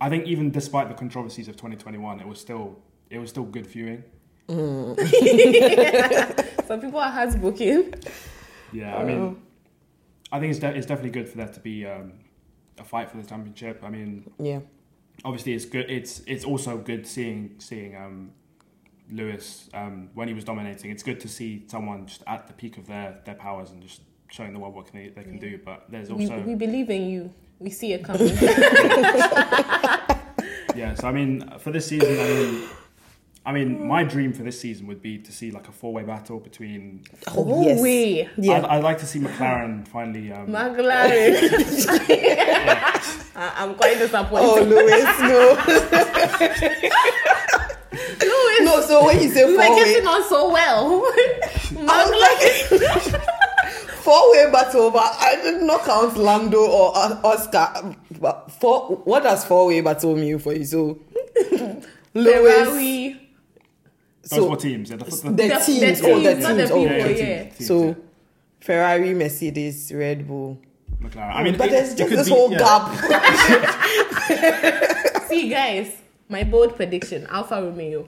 I 0.02 0.10
think 0.10 0.26
even 0.28 0.52
despite 0.52 0.90
the 0.90 0.96
controversies 0.96 1.48
of 1.48 1.56
2021, 1.56 2.20
it 2.20 2.28
was 2.28 2.40
still 2.40 2.80
it 3.10 3.20
was 3.20 3.30
still 3.30 3.44
good 3.46 3.68
viewing. 3.68 4.04
Some 6.68 6.82
people 6.82 7.00
are 7.00 7.12
heartbroken. 7.12 7.94
Yeah, 8.72 8.96
I 8.98 9.04
mean, 9.04 9.42
I 10.32 10.40
think 10.40 10.52
it's, 10.52 10.60
de- 10.60 10.76
it's 10.76 10.86
definitely 10.86 11.12
good 11.12 11.30
for 11.30 11.38
there 11.38 11.48
to 11.48 11.60
be 11.60 11.86
um, 11.86 12.14
a 12.78 12.84
fight 12.84 13.10
for 13.10 13.18
the 13.18 13.24
championship. 13.24 13.82
I 13.84 13.90
mean, 13.90 14.30
yeah. 14.40 14.60
obviously 15.24 15.54
it's 15.54 15.66
good. 15.66 15.90
It's 15.90 16.22
it's 16.28 16.44
also 16.46 16.78
good 16.78 17.06
seeing 17.08 17.56
seeing 17.60 17.96
um, 17.96 18.32
Lewis 19.12 19.70
um, 19.74 20.10
when 20.14 20.28
he 20.28 20.34
was 20.34 20.44
dominating. 20.44 20.92
It's 20.92 21.04
good 21.04 21.20
to 21.22 21.28
see 21.28 21.64
someone 21.68 22.06
just 22.08 22.24
at 22.28 22.48
the 22.48 22.54
peak 22.54 22.78
of 22.78 22.88
their, 22.88 23.20
their 23.26 23.36
powers 23.36 23.72
and 23.72 23.82
just 23.82 24.02
showing 24.30 24.54
the 24.54 24.60
world 24.60 24.76
what 24.76 24.88
can 24.88 25.00
they, 25.00 25.10
they 25.10 25.24
can 25.24 25.40
do. 25.40 25.60
But 25.64 25.86
there's 25.90 26.10
also 26.12 26.40
we 26.42 26.56
believe 26.56 26.90
in 26.90 27.10
you. 27.10 27.34
We 27.60 27.70
see 27.70 27.94
it 27.94 28.04
coming. 28.04 28.28
yeah. 30.76 30.94
So 30.96 31.08
I 31.08 31.12
mean, 31.12 31.50
for 31.60 31.72
this 31.72 31.88
season, 31.88 32.10
I 32.20 32.24
mean. 32.24 32.70
I 33.46 33.52
mean, 33.54 33.88
my 33.88 34.04
dream 34.04 34.34
for 34.34 34.44
this 34.44 34.60
season 34.60 34.88
would 34.88 35.02
be 35.02 35.20
to 35.20 35.32
see 35.32 35.52
like 35.52 35.70
a 35.70 35.72
four-way 35.72 36.04
battle 36.04 36.38
between. 36.38 37.06
Oh, 37.28 37.64
yes. 37.64 37.80
way. 37.82 38.30
Yeah. 38.36 38.58
I'd, 38.58 38.66
I'd 38.66 38.84
like 38.84 38.98
to 38.98 39.06
see 39.06 39.20
McLaren 39.20 39.88
finally. 39.88 40.34
Um, 40.34 40.48
McLaren. 40.48 41.38
I- 43.38 43.54
I'm 43.56 43.74
quite 43.76 44.00
disappointed. 44.00 44.46
Oh, 44.46 44.62
Lewis, 44.64 45.20
no. 45.22 45.56
Lewis, 48.20 48.62
no, 48.64 48.82
so 48.82 49.06
when 49.06 49.22
you 49.24 49.30
say 49.30 49.46
we 49.46 49.56
were 49.56 49.64
four 49.64 49.76
way, 49.78 49.84
getting 49.94 50.08
on 50.08 50.24
so 50.28 50.52
well. 50.52 51.02
I 51.90 52.04
was 52.04 52.12
like, 52.20 53.22
four 54.08 54.32
way 54.32 54.50
battle, 54.52 54.90
but 54.92 55.04
I 55.20 55.36
did 55.44 55.62
not 55.64 55.84
count 55.84 56.16
Lando 56.16 56.60
or 56.66 56.96
uh, 56.96 57.20
Oscar. 57.26 57.94
But 58.22 58.50
four, 58.52 58.96
what 59.04 59.24
does 59.24 59.44
four 59.44 59.68
way 59.68 59.82
battle 59.82 60.16
mean 60.16 60.40
for 60.40 60.54
you? 60.54 60.64
So, 60.64 61.00
Lewis, 62.14 62.68
Ferrari. 62.68 63.30
those 64.24 64.30
so 64.40 64.50
were 64.50 64.56
teams. 64.56 64.90
Yeah, 64.90 64.96
the, 64.98 65.04
the, 65.06 65.12
the, 65.12 65.32
The- 65.32 65.60
teams, 65.66 66.00
the 66.02 66.08
oh, 66.10 66.20
the 66.20 66.30
teams, 66.34 66.44
not 66.44 66.56
the 66.56 66.68
teams, 66.68 66.72
oh, 66.72 66.88
people, 66.88 66.96
yeah. 67.12 67.44
teams, 67.44 67.56
teams, 67.58 67.68
So. 67.68 67.96
Ferrari, 68.60 69.14
Mercedes, 69.14 69.92
Red 69.94 70.28
Bull. 70.28 70.58
McLaren. 71.02 71.36
I 71.36 71.44
mean, 71.44 71.58
but 71.58 71.68
it- 71.68 71.72
there's 71.72 71.94
just 71.96 72.10
this 72.10 72.28
be- 72.28 72.34
whole 72.34 72.52
yeah. 72.52 72.58
gap. 72.58 72.90
See, 75.28 75.48
guys, 75.50 75.92
my 76.30 76.44
bold 76.44 76.76
prediction 76.76 77.28
Alfa 77.28 77.62
Romeo. 77.62 78.08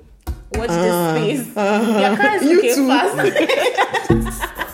Watch 0.55 0.69
Ah, 0.71 1.13
this 1.13 1.41
space. 1.41 1.55
Your 1.55 2.15
car 2.17 2.35
is 2.37 2.43
you 2.43 2.55
looking 2.55 2.75
too. 2.75 2.87
fast. 2.87 4.65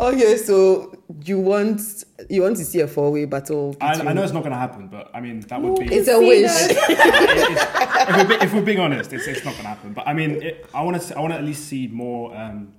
okay, 0.00 0.36
so 0.36 0.94
you 1.24 1.38
want 1.38 1.80
you 2.28 2.42
want 2.42 2.56
to 2.56 2.64
see 2.64 2.80
a 2.80 2.86
four 2.86 3.10
way 3.12 3.24
battle? 3.24 3.76
I, 3.80 3.92
I 3.92 4.12
know 4.12 4.22
it's 4.22 4.32
not 4.32 4.40
going 4.40 4.52
to 4.52 4.58
happen, 4.58 4.88
but 4.88 5.10
I 5.14 5.20
mean 5.20 5.40
that 5.40 5.60
would 5.60 5.78
be. 5.78 5.94
It's 5.94 6.08
a 6.08 6.18
wish. 6.18 6.50
that? 6.50 8.06
if, 8.08 8.16
we're, 8.16 8.38
be- 8.38 8.44
if 8.44 8.54
we're 8.54 8.62
being 8.62 8.80
honest, 8.80 9.12
it's, 9.12 9.26
it's 9.26 9.44
not 9.44 9.52
going 9.52 9.64
to 9.64 9.68
happen. 9.68 9.92
But 9.92 10.06
I 10.08 10.14
mean, 10.14 10.42
it, 10.42 10.66
I 10.74 10.82
want 10.82 11.00
to. 11.00 11.16
I 11.16 11.20
want 11.20 11.32
to 11.32 11.38
at 11.38 11.44
least 11.44 11.68
see 11.68 11.86
more 11.86 12.36
um, 12.36 12.72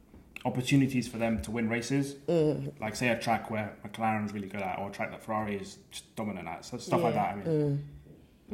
opportunities 0.46 1.08
for 1.08 1.18
them 1.18 1.42
to 1.44 1.52
win 1.52 1.70
races. 1.70 2.16
Mm. 2.28 2.80
Like 2.80 2.96
say 2.96 3.10
a 3.10 3.20
track 3.20 3.52
where 3.52 3.76
McLaren's 3.86 4.34
really 4.34 4.48
good 4.48 4.62
at, 4.62 4.80
or 4.80 4.90
a 4.90 4.92
track 4.92 5.12
that 5.12 5.24
Ferrari 5.24 5.56
is 5.58 5.78
just 5.92 6.16
dominant 6.16 6.48
at. 6.48 6.66
So 6.66 6.78
stuff 6.78 7.02
like 7.02 7.14
that. 7.14 7.34
I 7.34 7.36
mean, 7.36 7.88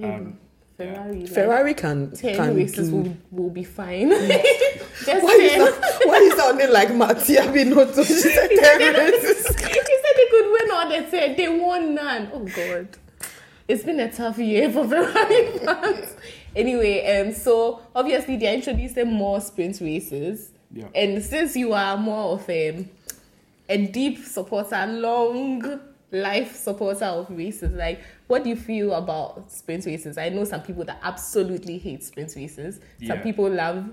um, 0.03 0.39
Ferrari. 0.77 1.21
Like, 1.21 1.29
Ferrari 1.29 1.73
can 1.73 2.11
10 2.11 2.35
can 2.35 2.55
races 2.55 2.89
do. 2.89 2.95
will, 2.97 3.17
will 3.31 3.49
be 3.49 3.63
fine. 3.63 4.09
Just 5.05 5.23
Why 5.23 5.31
is 5.41 5.53
that, 5.55 6.01
why 6.05 6.17
is 6.17 6.33
sounding 6.37 6.71
like 6.71 6.93
Mattia 6.93 7.41
Binotto? 7.41 8.05
She 8.05 8.13
said 8.13 8.49
ten 8.55 8.93
races. 8.93 9.47
he 9.47 9.53
said 9.63 10.13
they 10.15 10.27
could 10.29 10.51
win 10.51 10.71
all 10.71 10.89
they 10.89 11.09
said. 11.09 11.35
They 11.37 11.47
won 11.47 11.95
none. 11.95 12.29
Oh 12.33 12.45
God. 12.45 12.87
It's 13.67 13.83
been 13.83 13.99
a 13.99 14.11
tough 14.11 14.37
year 14.37 14.71
for 14.71 14.87
Ferrari 14.87 15.57
fans. 15.65 16.15
anyway, 16.55 17.17
um, 17.21 17.33
so 17.33 17.81
obviously 17.95 18.37
they're 18.37 18.53
introducing 18.53 19.11
more 19.11 19.41
sprint 19.41 19.81
races. 19.81 20.51
Yeah. 20.71 20.87
And 20.95 21.23
since 21.23 21.55
you 21.55 21.73
are 21.73 21.97
more 21.97 22.33
of 22.33 22.49
a, 22.49 22.85
a 23.67 23.87
deep 23.87 24.19
supporter, 24.23 24.85
long 24.87 25.79
life 26.11 26.55
supporter 26.55 27.05
of 27.05 27.29
races, 27.29 27.73
like 27.73 28.01
what 28.27 28.43
do 28.43 28.49
you 28.49 28.55
feel 28.55 28.93
about 28.93 29.51
sprint 29.51 29.85
races? 29.85 30.17
I 30.17 30.29
know 30.29 30.43
some 30.45 30.61
people 30.61 30.83
that 30.85 30.99
absolutely 31.03 31.77
hate 31.77 32.03
sprint 32.03 32.33
races. 32.35 32.79
Some 33.05 33.17
Yeah. 33.17 33.21
people 33.23 33.49
love 33.49 33.89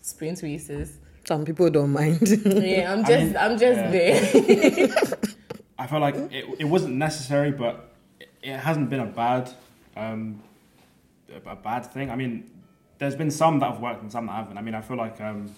sprint 0.00 0.42
races. 0.42 0.98
Some 1.26 1.44
people 1.44 1.68
don't 1.70 1.90
mind. 1.92 2.20
Yeah, 2.46 2.92
I'm 2.92 3.00
I 3.04 3.08
just 3.08 3.24
mean, 3.26 3.36
I'm 3.36 3.58
just 3.58 3.80
yeah. 3.80 3.90
there. 3.90 4.88
I 5.78 5.86
feel 5.86 6.00
like 6.00 6.14
it, 6.14 6.44
it 6.60 6.64
wasn't 6.64 6.94
necessary, 6.94 7.50
but 7.50 7.90
it, 8.20 8.28
it 8.42 8.56
hasn't 8.56 8.88
been 8.88 9.00
a 9.00 9.06
bad, 9.06 9.50
um, 9.96 10.40
a, 11.46 11.50
a 11.50 11.56
bad 11.56 11.86
thing. 11.92 12.10
I 12.10 12.16
mean, 12.16 12.48
there's 12.98 13.16
been 13.16 13.30
some 13.30 13.58
that 13.58 13.72
have 13.72 13.80
worked 13.80 14.02
and 14.02 14.10
some 14.10 14.26
that 14.26 14.32
haven't. 14.32 14.56
I 14.56 14.62
mean, 14.62 14.74
I 14.74 14.80
feel 14.80 14.96
like, 14.96 15.20
um, 15.20 15.52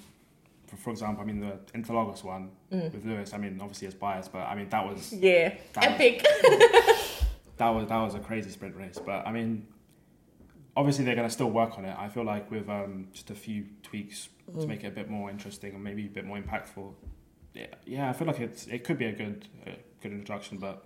for, 0.69 0.77
for 0.77 0.91
example, 0.91 1.23
I 1.23 1.27
mean 1.27 1.41
the 1.41 1.59
Interlagos 1.79 2.23
one 2.23 2.51
with 2.71 3.05
Lewis. 3.05 3.33
I 3.35 3.39
mean, 3.39 3.59
obviously 3.61 3.87
it's 3.89 3.97
biased, 3.97 4.33
but 4.33 4.43
I 4.43 4.55
mean 4.55 4.69
that 4.69 4.87
was 4.87 5.13
yeah. 5.13 5.55
That 5.75 5.85
was- 5.91 5.95
Epic. 5.95 6.23
that 7.57 7.69
was 7.71 7.89
that 7.89 7.97
was 8.01 8.15
a 8.15 8.21
crazy 8.21 8.51
sprint 8.51 8.77
race. 8.77 8.99
But 9.05 9.27
I 9.27 9.33
mean, 9.33 9.67
obviously 10.77 11.05
they're 11.05 11.15
going 11.17 11.27
to 11.29 11.33
still 11.33 11.51
work 11.51 11.79
on 11.79 11.85
it. 11.85 11.97
I 11.99 12.09
feel 12.09 12.25
like 12.25 12.51
with 12.51 12.69
um, 12.69 13.09
just 13.13 13.31
a 13.31 13.35
few 13.35 13.67
tweaks 13.83 14.29
to 14.61 14.67
make 14.67 14.85
it 14.85 14.89
a 14.89 14.91
bit 14.91 15.11
more 15.11 15.31
interesting 15.31 15.75
and 15.75 15.83
maybe 15.85 16.07
a 16.07 16.09
bit 16.09 16.25
more 16.25 16.39
impactful. 16.39 16.93
Yeah, 17.55 17.67
yeah, 17.85 18.09
I 18.09 18.13
feel 18.13 18.27
like 18.27 18.41
it's 18.41 18.67
it 18.67 18.85
could 18.85 18.99
be 18.99 19.07
a 19.07 19.13
good 19.13 19.49
uh, 19.67 19.71
good 20.03 20.13
introduction, 20.13 20.59
but 20.59 20.85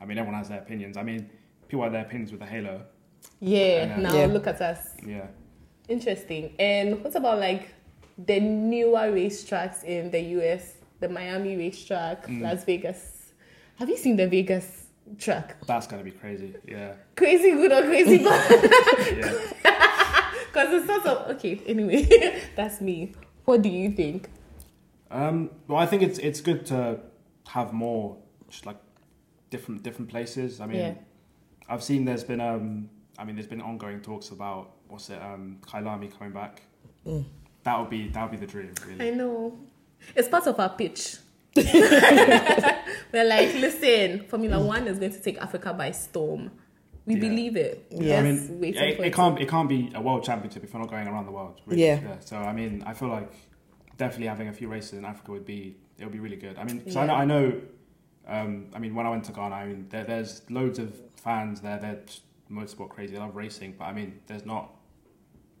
I 0.00 0.04
mean 0.04 0.18
everyone 0.18 0.38
has 0.38 0.48
their 0.48 0.58
opinions. 0.58 0.96
I 0.96 1.02
mean 1.02 1.30
people 1.68 1.82
have 1.84 1.92
their 1.92 2.02
opinions 2.04 2.32
with 2.32 2.40
the 2.40 2.46
Halo. 2.46 2.82
Yeah, 3.40 3.58
Yeah. 3.86 3.96
now 3.98 4.14
Yeah. 4.16 4.26
look 4.26 4.46
at 4.46 4.60
us. 4.60 4.94
Yeah, 5.06 5.26
Interesting. 5.88 6.54
And 6.58 7.02
what 7.04 7.14
about 7.14 7.38
like 7.38 7.68
the 8.18 8.40
newer 8.40 9.12
racetracks 9.12 9.84
in 9.84 10.10
the 10.10 10.20
US? 10.40 10.74
The 11.00 11.08
Miami 11.08 11.56
racetrack, 11.56 12.26
Mm. 12.26 12.42
Las 12.42 12.64
Vegas. 12.64 13.32
Have 13.78 13.88
you 13.90 13.96
seen 13.96 14.16
the 14.16 14.26
Vegas 14.26 14.86
track? 15.18 15.56
that's 15.66 15.86
going 15.86 16.02
to 16.04 16.10
be 16.10 16.16
crazy. 16.16 16.54
Yeah, 16.66 16.94
Crazy 17.16 17.50
good 17.52 17.70
or 17.72 17.82
crazy 17.82 18.18
bad? 18.24 18.50
yeah. 19.16 19.32
Because 20.46 20.72
it's 20.72 20.86
sort 20.86 21.06
of 21.06 21.36
okay. 21.36 21.60
Anyway, 21.66 22.40
that's 22.56 22.80
me. 22.80 23.12
What 23.44 23.60
do 23.62 23.68
you 23.68 23.90
think? 23.90 24.30
Um, 25.10 25.50
well, 25.68 25.78
I 25.78 25.86
think 25.86 26.02
it's 26.02 26.18
it's 26.18 26.40
good 26.40 26.64
to 26.66 27.00
have 27.48 27.72
more 27.72 28.16
just 28.48 28.64
like 28.66 28.78
different 29.50 29.82
different 29.82 30.10
places. 30.10 30.60
I 30.60 30.66
mean, 30.66 30.78
Yeah. 30.78 30.94
I've 31.68 31.82
seen 31.82 32.04
there's 32.06 32.24
been 32.24 32.40
um, 32.40 32.88
I 33.18 33.24
mean, 33.24 33.36
there's 33.36 33.46
been 33.46 33.60
ongoing 33.60 34.00
talks 34.00 34.30
about 34.30 34.72
what's 34.88 35.10
it 35.10 35.20
um, 35.20 35.58
Kyalami 35.60 36.10
coming 36.16 36.32
back. 36.32 36.62
That 37.66 37.80
would 37.80 37.90
be 37.90 38.08
that 38.10 38.22
would 38.22 38.30
be 38.30 38.46
the 38.46 38.50
dream, 38.54 38.72
Really. 38.86 39.08
I 39.08 39.10
know. 39.14 39.58
It's 40.14 40.28
part 40.28 40.46
of 40.46 40.58
our 40.60 40.68
pitch. 40.70 41.16
We're 41.56 43.24
like, 43.24 43.54
listen, 43.54 44.24
Formula 44.28 44.62
One 44.64 44.86
is 44.86 44.98
going 44.98 45.12
to 45.12 45.20
take 45.20 45.38
Africa 45.38 45.72
by 45.74 45.90
storm. 45.90 46.50
We 47.06 47.14
Yeah. 47.14 47.20
believe 47.20 47.56
it. 47.56 47.86
Yeah. 47.90 48.18
I 48.18 48.22
mean, 48.22 48.60
waiting 48.60 48.82
it, 48.82 49.00
it 49.00 49.06
it. 49.06 49.12
can't 49.14 49.40
it 49.40 49.48
can't 49.48 49.68
be 49.68 49.90
a 49.94 50.00
world 50.00 50.22
championship 50.24 50.62
if 50.64 50.72
you're 50.72 50.80
not 50.80 50.90
going 50.90 51.08
around 51.08 51.26
the 51.26 51.32
world. 51.32 51.60
Really. 51.66 51.82
Yeah. 51.82 52.18
So 52.20 52.36
I 52.36 52.52
mean, 52.52 52.82
I 52.86 52.94
feel 52.94 53.08
like 53.08 53.32
definitely 53.96 54.28
having 54.28 54.48
a 54.48 54.52
few 54.52 54.68
races 54.68 54.94
in 54.94 55.04
Africa 55.04 55.32
would 55.32 55.44
be 55.46 55.76
it 55.98 56.04
would 56.04 56.12
be 56.12 56.20
really 56.20 56.36
good. 56.36 56.56
I 56.58 56.64
mean, 56.64 56.80
'cause 56.82 56.94
I 56.96 57.00
Yeah. 57.02 57.06
know, 57.06 57.14
I 57.14 57.24
know 57.24 57.60
Um, 58.28 58.66
I 58.74 58.80
mean, 58.80 58.92
when 58.96 59.06
I 59.06 59.10
went 59.10 59.24
to 59.26 59.32
Ghana, 59.32 59.54
I 59.54 59.66
mean, 59.68 59.86
there, 59.88 60.02
there's 60.04 60.42
loads 60.50 60.80
of 60.80 61.00
fans 61.14 61.60
there. 61.60 61.78
They're 61.78 62.00
just 62.06 62.22
motorsport 62.50 62.88
crazy. 62.90 63.12
They 63.14 63.20
love 63.20 63.36
racing, 63.36 63.74
but 63.78 63.84
I 63.84 63.92
mean, 63.92 64.18
there's 64.26 64.44
not. 64.44 64.64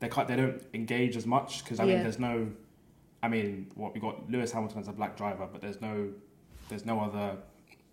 They 0.00 0.08
can't. 0.08 0.28
They 0.28 0.36
don't 0.36 0.62
engage 0.74 1.16
as 1.16 1.26
much 1.26 1.64
because 1.64 1.80
I 1.80 1.84
Yeah. 1.84 1.94
mean, 1.94 2.02
there's 2.02 2.18
no. 2.18 2.48
I 3.22 3.28
mean, 3.28 3.68
what 3.74 3.94
we 3.94 4.00
got 4.00 4.30
Lewis 4.30 4.52
Hamilton 4.52 4.80
as 4.80 4.88
a 4.88 4.92
black 4.92 5.16
driver, 5.16 5.48
but 5.50 5.60
there's 5.62 5.80
no. 5.80 6.08
There's 6.68 6.84
no 6.84 7.00
other 7.00 7.36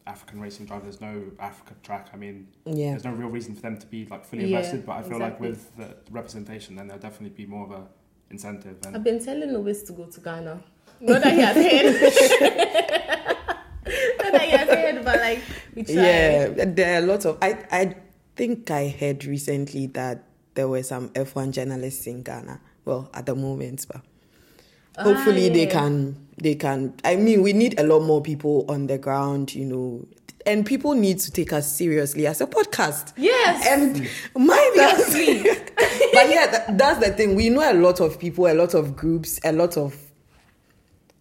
African 0.06 0.41
racing 0.41 0.66
driver. 0.66 0.84
There's 0.84 0.99
no 0.99 1.24
Africa 1.39 1.76
track. 1.84 2.10
I 2.14 2.18
mean, 2.18 2.47
Yeah. 2.66 2.89
there's 2.91 3.04
no 3.06 3.12
real 3.14 3.30
reason 3.30 3.56
for 3.56 3.62
them 3.62 3.78
to 3.78 3.86
be 3.88 4.06
like 4.08 4.26
fully 4.26 4.43
Yeah, 4.45 4.58
invested. 4.58 4.86
But 4.86 4.93
I 4.97 5.04
feel 5.04 5.20
like 5.20 5.39
with 5.39 5.76
the 5.78 5.95
representation, 6.12 6.76
then 6.76 6.88
there'll 6.88 7.01
definitely 7.01 7.36
be 7.36 7.45
more 7.49 7.66
of 7.66 7.72
a 7.72 7.88
incentive. 8.32 8.78
And 8.86 8.95
I've 8.95 9.04
been 9.04 9.24
telling 9.24 9.54
Lewis 9.54 9.84
to 9.84 9.93
go 9.93 10.06
to 10.06 10.20
Ghana. 10.20 10.62
Not 10.99 11.22
that 11.24 11.34
he 11.34 11.39
has 11.39 11.56
heard. 11.56 12.64
Not 14.18 14.32
that 14.32 14.41
he 14.41 14.49
has 14.51 14.68
heard, 14.70 15.06
but 15.06 15.20
like 15.20 15.39
we 15.76 15.84
try. 15.84 15.93
Yeah, 15.93 16.47
there 16.66 16.95
are 16.99 17.04
a 17.04 17.08
lot 17.08 17.26
of. 17.26 17.38
I 17.41 17.58
I 17.72 17.95
think 18.36 18.72
I 18.72 18.89
heard 18.89 19.26
recently 19.26 19.88
that 19.88 20.24
there 20.56 20.68
were 20.68 20.84
some 20.84 21.10
F1 21.10 21.51
journalists 21.51 22.08
in 22.08 22.24
Ghana. 22.24 22.60
Well, 22.86 23.10
at 23.14 23.26
the 23.26 23.36
moment, 23.36 23.86
but 23.91 24.01
hopefully 24.97 25.49
Ah, 25.49 25.54
they 25.54 25.66
can. 25.68 26.28
They 26.38 26.56
can. 26.56 26.93
I 27.04 27.16
mean, 27.16 27.41
we 27.41 27.54
need 27.54 27.80
a 27.80 27.84
lot 27.84 28.01
more 28.01 28.22
people 28.22 28.66
on 28.68 28.88
the 28.88 28.97
ground. 28.97 29.54
You 29.56 29.66
know. 29.66 30.08
And 30.45 30.66
people 30.66 30.93
need 30.93 31.20
to 31.20 31.32
take 31.32 31.54
us 31.54 31.72
seriously 31.72 32.28
as 32.28 32.41
a 32.41 32.47
podcast. 32.47 33.14
Yes. 33.16 33.66
And 33.66 34.10
mind 34.45 34.80
us. 34.80 35.14
But 36.14 36.30
yeah, 36.30 36.45
that, 36.51 36.78
that's 36.78 36.99
the 36.99 37.12
thing. 37.14 37.34
We 37.36 37.49
know 37.49 37.72
a 37.72 37.74
lot 37.74 37.99
of 37.99 38.20
people, 38.20 38.45
a 38.47 38.54
lot 38.54 38.74
of 38.76 38.95
groups, 38.95 39.39
a 39.43 39.51
lot 39.51 39.78
of 39.78 39.95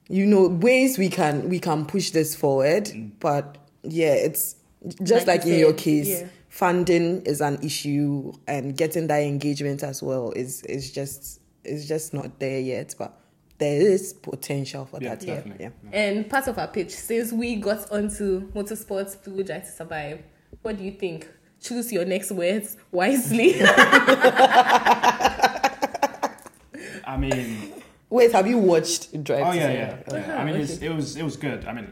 you 0.09 0.27
know 0.27 0.49
ways 0.49 0.99
we 0.99 1.09
can 1.09 1.49
we 1.49 1.59
can 1.61 1.87
push 1.87 2.11
this 2.11 2.35
forward. 2.35 2.91
But 3.21 3.57
yeah, 3.85 4.13
it's 4.15 4.57
just 5.03 5.27
Like 5.27 5.45
like, 5.45 5.47
in 5.53 5.59
your 5.61 5.73
case, 5.73 6.09
yeah. 6.09 6.27
Funding 6.53 7.23
is 7.23 7.41
an 7.41 7.59
issue, 7.63 8.31
and 8.47 8.77
getting 8.77 9.07
that 9.07 9.23
engagement 9.23 9.83
as 9.83 10.03
well 10.03 10.31
is 10.33 10.63
is 10.65 10.93
just 10.93 11.41
is 11.65 11.89
just 11.89 12.13
not 12.13 12.39
there 12.39 12.61
yet. 12.61 12.95
But 12.99 13.19
there 13.59 13.81
is 13.81 14.13
potential 14.13 14.85
for 14.85 14.99
Yeah, 15.01 15.15
that. 15.15 15.25
Yeah, 15.27 15.35
definitely. 15.37 15.65
yeah. 15.65 15.91
And 15.99 16.29
part 16.29 16.49
of 16.49 16.59
our 16.59 16.69
pitch, 16.69 16.91
since 16.91 17.33
we 17.33 17.57
got 17.57 17.91
onto 17.91 18.51
motorsports 18.53 19.17
through 19.19 19.45
Drive 19.45 19.65
to 19.65 19.71
Survive, 19.73 20.23
what 20.61 20.77
do 20.77 20.85
you 20.85 20.93
think? 20.93 21.27
Choose 21.61 21.91
your 21.93 22.05
next 22.05 22.31
words 22.33 22.77
wisely. 22.91 23.55
I 27.05 27.17
mean, 27.19 27.73
Wait, 28.11 28.33
have 28.33 28.47
you 28.47 28.59
watched 28.59 29.25
Drive? 29.25 29.47
oh 29.47 29.53
to 29.53 29.57
yeah, 29.59 29.71
yeah. 29.73 29.97
yeah. 30.11 30.15
Uh-huh, 30.19 30.33
I 30.33 30.45
mean, 30.45 30.57
it's, 30.57 30.77
okay. 30.77 30.87
it 30.87 30.95
was 30.95 31.17
it 31.17 31.23
was 31.23 31.37
good. 31.37 31.65
I 31.65 31.73
mean, 31.73 31.91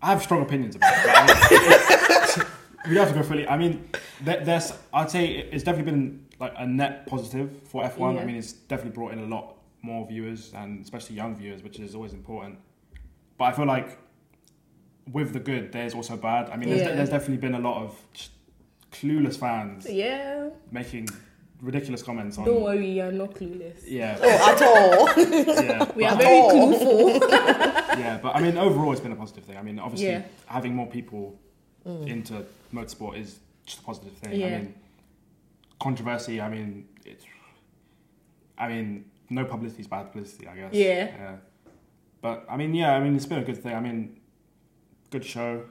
I 0.00 0.06
have 0.10 0.22
strong 0.22 0.40
opinions 0.42 0.76
about 0.76 0.94
it. 0.96 2.46
But 2.82 2.86
I 2.86 2.88
mean, 2.88 2.94
we 2.94 2.96
have 2.98 3.08
to 3.08 3.14
go 3.14 3.22
fully. 3.22 3.46
I 3.48 3.56
mean, 3.56 3.88
there, 4.22 4.44
there's 4.44 4.72
I'd 4.92 5.10
say 5.10 5.26
it's 5.52 5.64
definitely 5.64 5.90
been 5.92 6.26
like 6.38 6.54
a 6.56 6.66
net 6.66 7.06
positive 7.06 7.50
for 7.64 7.82
F1. 7.84 8.14
Yeah. 8.14 8.20
I 8.20 8.24
mean, 8.24 8.36
it's 8.36 8.52
definitely 8.52 8.92
brought 8.94 9.12
in 9.12 9.18
a 9.20 9.26
lot 9.26 9.56
more 9.82 10.06
viewers 10.06 10.52
and 10.54 10.82
especially 10.82 11.16
young 11.16 11.36
viewers, 11.36 11.62
which 11.62 11.78
is 11.78 11.94
always 11.94 12.12
important. 12.12 12.58
But 13.38 13.44
I 13.44 13.52
feel 13.52 13.66
like 13.66 13.98
with 15.10 15.32
the 15.32 15.40
good, 15.40 15.72
there's 15.72 15.94
also 15.94 16.16
bad. 16.16 16.50
I 16.50 16.56
mean, 16.56 16.68
there's, 16.70 16.82
Yeah. 16.82 16.94
there's 16.94 17.10
definitely 17.10 17.38
been 17.38 17.54
a 17.54 17.60
lot 17.60 17.82
of 17.82 17.98
clueless 18.92 19.38
fans 19.38 19.86
yeah. 19.88 20.50
making 20.70 21.08
ridiculous 21.62 22.02
comments 22.02 22.38
on. 22.38 22.44
Don't 22.44 22.62
worry, 22.62 22.90
you're 22.90 23.12
not 23.12 23.34
clueless. 23.34 23.80
Yeah, 23.86 24.18
Oh, 24.20 24.52
at 24.52 24.62
all. 24.62 25.64
yeah, 25.64 25.92
We 25.96 26.04
are 26.04 26.16
very 26.16 26.40
clueful. 26.50 27.20
yeah, 27.98 28.18
but 28.22 28.36
I 28.36 28.40
mean, 28.40 28.56
overall, 28.58 28.92
it's 28.92 29.00
been 29.00 29.12
a 29.12 29.16
positive 29.16 29.44
thing. 29.44 29.56
I 29.56 29.62
mean, 29.62 29.78
obviously, 29.78 30.08
Yeah. 30.08 30.22
having 30.46 30.74
more 30.74 30.86
people 30.86 31.38
Mm. 31.86 32.06
into 32.08 32.44
motorsport 32.74 33.18
is 33.18 33.38
just 33.64 33.80
a 33.80 33.82
positive 33.82 34.12
thing. 34.12 34.44
I 34.44 34.58
mean, 34.58 34.74
controversy. 35.80 36.40
I 36.40 36.48
mean, 36.48 36.88
it's. 37.04 37.24
I 38.58 38.68
mean, 38.68 39.06
no 39.30 39.44
publicity 39.46 39.82
is 39.82 39.88
bad 39.88 40.12
publicity. 40.12 40.46
I 40.46 40.56
guess. 40.56 40.74
Yeah. 40.74 41.04
Yeah. 41.04 41.36
But 42.20 42.44
I 42.50 42.56
mean, 42.56 42.74
yeah. 42.74 42.94
I 42.94 43.00
mean, 43.00 43.16
it's 43.16 43.26
been 43.26 43.38
a 43.38 43.44
good 43.44 43.62
thing. 43.62 43.74
I 43.74 43.80
mean, 43.80 44.20
good 45.10 45.24
show. 45.24 45.64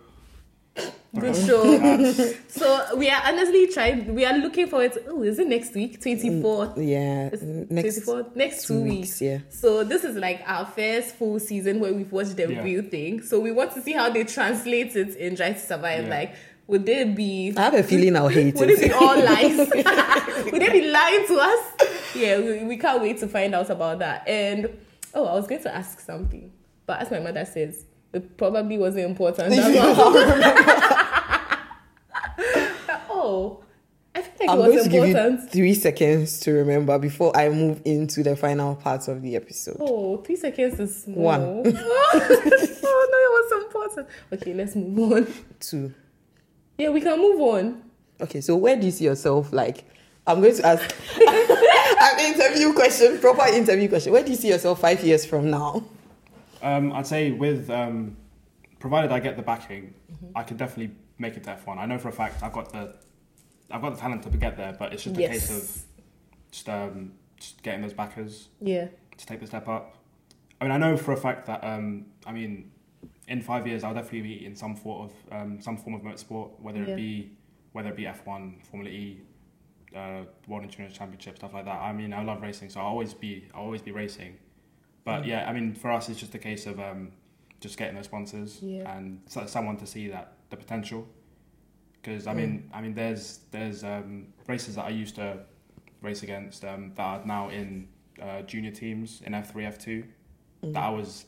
Good 1.18 1.36
show. 1.36 2.34
So 2.50 2.96
we 2.98 3.10
are 3.10 3.22
honestly 3.26 3.68
trying. 3.68 4.14
We 4.14 4.26
are 4.26 4.38
looking 4.38 4.68
forward. 4.68 4.94
To, 4.94 5.04
oh, 5.10 5.24
is 5.24 5.40
it 5.40 5.48
next 5.48 5.74
week? 5.74 6.02
Twenty 6.02 6.42
fourth. 6.42 6.76
Mm, 6.76 6.88
yeah, 6.88 7.30
next 7.70 8.00
24th? 8.02 8.36
next 8.36 8.68
two, 8.68 8.74
two 8.76 8.82
weeks. 8.84 8.96
weeks, 9.00 9.22
yeah. 9.22 9.38
So 9.50 9.84
this 9.84 10.04
is 10.04 10.16
like 10.18 10.44
our 10.46 10.66
first 10.66 11.16
full 11.16 11.40
season 11.40 11.80
where 11.80 11.94
we've 11.94 12.12
watched 12.12 12.36
the 12.38 12.52
Yeah. 12.52 12.62
real 12.64 12.84
thing. 12.84 13.22
So 13.24 13.40
we 13.40 13.52
want 13.52 13.74
to 13.74 13.82
see 13.82 13.94
how 13.94 14.10
they 14.10 14.24
translate 14.24 14.96
it 14.96 15.16
in 15.16 15.36
Drive 15.36 15.56
to 15.56 15.66
Survive. 15.66 16.04
Yeah. 16.06 16.10
Like, 16.10 16.36
would 16.68 16.86
they 16.86 17.04
be? 17.06 17.54
I 17.58 17.62
have 17.62 17.74
a 17.74 17.84
feeling 17.84 18.16
I'll 18.16 18.28
hate 18.28 18.48
it? 18.54 18.56
Would 18.60 18.70
it 18.70 18.80
be 18.80 18.92
all 18.92 19.18
lies? 19.24 19.58
would 20.52 20.62
they 20.62 20.70
be 20.72 20.92
lying 20.92 21.26
to 21.28 21.38
us? 21.40 21.90
Yeah, 22.16 22.40
we, 22.40 22.64
we 22.66 22.78
can't 22.78 23.02
wait 23.02 23.18
to 23.20 23.28
find 23.28 23.56
out 23.56 23.70
about 23.72 24.00
that. 24.00 24.28
And 24.28 24.70
oh, 25.16 25.26
I 25.26 25.34
was 25.34 25.48
going 25.48 25.64
to 25.64 25.74
ask 25.76 26.00
something, 26.02 26.52
but 26.86 27.00
as 27.02 27.10
my 27.10 27.20
mother 27.20 27.46
says, 27.46 27.86
it 28.14 28.38
probably 28.38 28.78
wasn't 28.78 29.06
important. 29.06 29.50
That's 29.56 29.68
oh, 33.10 33.64
I 34.16 34.22
feel 34.22 34.48
like 34.48 34.50
I'm 34.50 34.60
it 34.60 34.64
going 34.64 34.76
was 34.76 34.84
to 34.84 34.90
give 34.90 35.08
you 35.08 35.18
important. 35.18 35.52
three 35.52 35.74
seconds 35.74 36.40
to 36.42 36.52
remember 36.52 36.98
before 36.98 37.36
I 37.36 37.50
move 37.50 37.82
into 37.86 38.24
the 38.24 38.36
final 38.36 38.76
parts 38.76 39.08
of 39.08 39.22
the 39.22 39.36
episode. 39.36 39.78
Oh, 39.80 40.18
three 40.18 40.36
seconds 40.36 40.80
is 40.80 41.04
small. 41.04 41.24
One. 41.24 41.42
oh 41.48 41.64
no, 41.64 41.72
it 41.74 42.84
was 42.84 43.64
important. 43.64 44.08
Okay, 44.34 44.54
let's 44.54 44.76
move 44.76 45.12
on. 45.14 45.28
Two. 45.60 45.94
Yeah, 46.78 46.90
we 46.90 47.02
can 47.02 47.18
move 47.20 47.40
on. 47.42 47.84
Okay, 48.22 48.42
so 48.42 48.56
where 48.56 48.76
do 48.76 48.86
you 48.86 48.92
see 48.92 49.06
yourself? 49.06 49.54
Like, 49.54 49.86
I'm 50.26 50.42
going 50.42 50.56
to 50.56 50.66
ask 50.66 50.96
an 51.22 52.20
interview 52.34 52.74
question, 52.74 53.18
proper 53.20 53.48
interview 53.48 53.88
question. 53.90 54.14
Where 54.14 54.24
do 54.24 54.32
you 54.32 54.38
see 54.38 54.50
yourself 54.50 54.82
five 54.82 55.04
years 55.04 55.26
from 55.26 55.50
now? 55.50 55.84
Um, 56.62 56.92
I'd 56.94 57.08
say 57.08 57.32
with 57.32 57.70
um, 57.70 58.18
provided 58.80 59.12
I 59.12 59.20
get 59.20 59.36
the 59.38 59.44
backing, 59.44 59.94
Mm-hmm. 60.12 60.38
I 60.38 60.44
could 60.44 60.58
definitely 60.58 60.96
make 61.20 61.38
it 61.38 61.44
to 61.44 61.52
F1. 61.52 61.78
I 61.78 61.86
know 61.86 61.98
for 62.00 62.10
a 62.10 62.12
fact 62.12 62.42
I've 62.44 62.52
got 62.52 62.74
the 62.74 62.96
I've 63.72 63.82
got 63.82 63.94
the 63.94 64.02
talent 64.02 64.24
to 64.24 64.30
get 64.32 64.58
there, 64.58 64.76
but 64.78 64.92
it's 64.92 65.04
just 65.04 65.16
a 65.18 65.22
Yes. 65.22 65.48
case 65.48 65.50
of 65.52 65.82
just 66.52 66.68
um, 66.70 67.14
just 67.40 67.62
getting 67.62 67.82
those 67.82 67.94
backers 67.94 68.50
Yeah. 68.60 68.88
to 69.18 69.26
take 69.26 69.40
the 69.40 69.46
step 69.48 69.68
up. 69.68 69.96
I 70.60 70.66
mean, 70.66 70.72
I 70.72 70.78
know 70.78 70.98
for 70.98 71.12
a 71.14 71.18
fact 71.18 71.46
that 71.46 71.64
um, 71.64 72.08
I 72.26 72.32
mean, 72.32 72.72
in 73.28 73.42
five 73.42 73.68
years 73.68 73.84
I'll 73.84 73.94
definitely 73.94 74.22
be 74.24 74.46
in 74.46 74.56
some 74.56 74.76
form 74.76 75.06
of 75.10 75.14
um, 75.32 75.62
some 75.62 75.78
form 75.78 75.96
of 75.96 76.02
motorsport, 76.02 76.60
whether 76.60 76.80
Yeah. 76.84 76.94
it 76.94 76.96
be 76.98 77.32
whether 77.72 77.90
it 77.90 77.96
be 77.96 78.04
F1, 78.06 78.66
Formula 78.66 78.90
E, 78.92 79.22
uh, 79.96 80.24
World 80.48 80.64
Endurance 80.64 80.98
Championship, 80.98 81.38
stuff 81.38 81.54
like 81.54 81.66
that. 81.66 81.80
I 81.80 81.94
mean, 81.94 82.14
I 82.14 82.24
love 82.24 82.42
racing, 82.42 82.70
so 82.72 82.80
I'll 82.80 82.88
always 82.88 83.14
be 83.14 83.48
I'll 83.54 83.62
always 83.64 83.84
be 83.84 83.92
racing. 83.92 84.38
But 85.04 85.26
yeah, 85.26 85.50
I 85.50 85.54
mean, 85.54 85.74
for 85.74 85.92
us, 85.92 86.10
it's 86.10 86.20
just 86.20 86.36
a 86.36 86.40
case 86.40 86.66
of 86.66 86.80
um, 86.80 87.12
just 87.60 87.78
getting 87.78 87.96
those 87.96 88.06
sponsors 88.06 88.60
Yeah. 88.62 88.96
and 88.96 89.22
so- 89.28 89.46
someone 89.48 89.78
to 89.78 89.86
see 89.88 90.08
that 90.10 90.34
the 90.50 90.58
potential. 90.58 91.08
Because 92.02 92.28
I 92.28 92.34
mean, 92.34 92.70
I 92.74 92.82
mean, 92.82 92.94
there's 92.94 93.40
there's 93.52 93.84
um, 93.84 94.28
races 94.48 94.76
that 94.76 94.86
I 94.86 94.90
used 94.90 95.16
to 95.16 95.40
race 96.02 96.24
against 96.24 96.64
um, 96.64 96.94
that 96.96 97.04
are 97.04 97.26
now 97.26 97.50
in 97.50 97.88
uh, 98.22 98.42
junior 98.44 98.72
teams 98.72 99.22
in 99.26 99.34
F 99.34 99.52
three, 99.52 99.66
F 99.66 99.78
two 99.78 100.04
that 100.62 100.82
I 100.84 100.90
was 100.90 101.26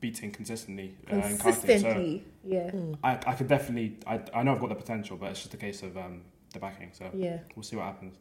beating 0.00 0.30
consistently 0.30 0.94
uh, 1.12 1.16
in. 1.16 1.36
So 1.38 1.44
Consistently. 1.44 2.24
yeah. 2.44 2.70
I, 3.02 3.18
I 3.26 3.34
could 3.34 3.48
definitely 3.48 3.96
I, 4.06 4.20
I 4.34 4.42
know 4.42 4.52
I've 4.52 4.60
got 4.60 4.68
the 4.68 4.74
potential, 4.76 5.16
but 5.16 5.30
it's 5.30 5.40
just 5.42 5.54
a 5.54 5.56
case 5.56 5.82
of 5.82 5.96
um, 5.96 6.22
the 6.52 6.58
backing. 6.60 6.90
So 6.92 7.10
Yeah. 7.14 7.38
we'll 7.56 7.62
see 7.64 7.76
what 7.76 7.86
happens. 7.86 8.16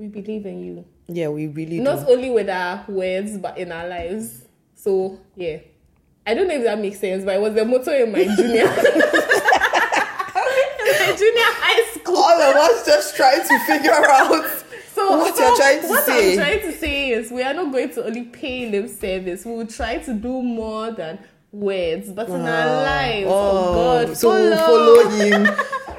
We 0.00 0.08
believe 0.08 0.46
in 0.46 0.64
you. 0.64 0.84
Yeah, 1.08 1.28
we 1.28 1.46
really 1.46 1.78
Not 1.78 2.06
do. 2.06 2.14
only 2.14 2.30
with 2.30 2.48
our 2.48 2.86
words, 2.88 3.36
but 3.36 3.58
in 3.58 3.70
our 3.70 3.86
lives. 3.86 4.46
So, 4.74 5.20
yeah. 5.36 5.58
I 6.26 6.32
don't 6.32 6.48
know 6.48 6.54
if 6.54 6.64
that 6.64 6.78
makes 6.78 7.00
sense, 7.00 7.22
but 7.22 7.34
it 7.34 7.40
was 7.42 7.52
the 7.52 7.66
motto 7.66 7.92
in 7.92 8.10
my 8.10 8.24
junior. 8.24 8.62
in 8.62 8.66
my 11.04 11.14
junior 11.18 11.50
high 11.60 11.84
school. 11.92 12.16
All 12.16 12.40
of 12.40 12.56
us 12.56 12.86
just 12.86 13.14
trying 13.14 13.46
to 13.46 13.58
figure 13.66 13.92
out. 13.94 14.64
So 14.94 15.18
What 15.18 15.36
so 15.36 15.46
you're 15.46 15.56
trying 15.58 15.82
to 15.82 15.88
what 15.88 16.04
say. 16.06 16.32
I'm 16.32 16.38
trying 16.38 16.60
to 16.60 16.72
say 16.78 17.10
is 17.10 17.30
we 17.30 17.42
are 17.42 17.52
not 17.52 17.70
going 17.70 17.90
to 17.90 18.06
only 18.06 18.24
pay 18.24 18.70
lip 18.70 18.88
service. 18.88 19.44
We 19.44 19.52
will 19.52 19.66
try 19.66 19.98
to 19.98 20.14
do 20.14 20.42
more 20.42 20.92
than 20.92 21.18
words, 21.52 22.10
but 22.10 22.26
in 22.30 22.40
our 22.40 22.68
ah. 22.68 22.82
lives. 22.84 23.26
Oh, 23.28 23.32
oh, 23.34 24.06
God. 24.06 24.16
so 24.16 24.30
we'll 24.30 24.56
follow 24.56 25.10
him. 25.10 25.44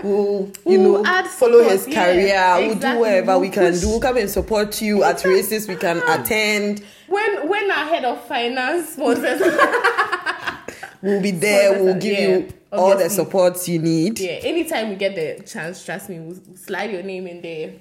We'll, 0.03 0.51
you 0.65 0.77
know, 0.77 1.05
add 1.05 1.27
follow 1.27 1.63
his 1.63 1.83
support, 1.83 2.15
yeah, 2.15 2.57
career. 2.57 2.67
We'll 2.67 2.79
do 2.79 2.99
whatever 2.99 3.39
we 3.39 3.49
can 3.49 3.73
do. 3.79 3.89
We'll 3.89 3.99
come 3.99 4.17
and 4.17 4.29
support 4.29 4.81
you 4.81 5.03
at 5.03 5.23
races 5.23 5.67
we 5.67 5.75
can 5.75 6.01
ah. 6.05 6.21
attend. 6.21 6.83
When 7.07 7.47
when 7.49 7.69
our 7.71 7.85
head 7.85 8.05
of 8.05 8.25
finance 8.25 8.89
sponsors 8.93 9.41
We'll 11.01 11.21
be 11.21 11.31
there. 11.31 11.69
Sponsors, 11.69 11.85
We'll 11.85 12.01
give 12.01 12.19
yeah, 12.19 12.27
you 12.27 12.53
all 12.71 12.97
the 12.97 13.09
support 13.09 13.67
you 13.67 13.79
need. 13.79 14.19
Yeah, 14.19 14.31
anytime 14.43 14.89
we 14.89 14.95
get 14.95 15.15
the 15.15 15.43
chance, 15.43 15.83
trust 15.83 16.09
me, 16.09 16.19
we'll 16.19 16.39
slide 16.55 16.91
your 16.91 17.03
name 17.03 17.27
in 17.27 17.41
there. 17.41 17.73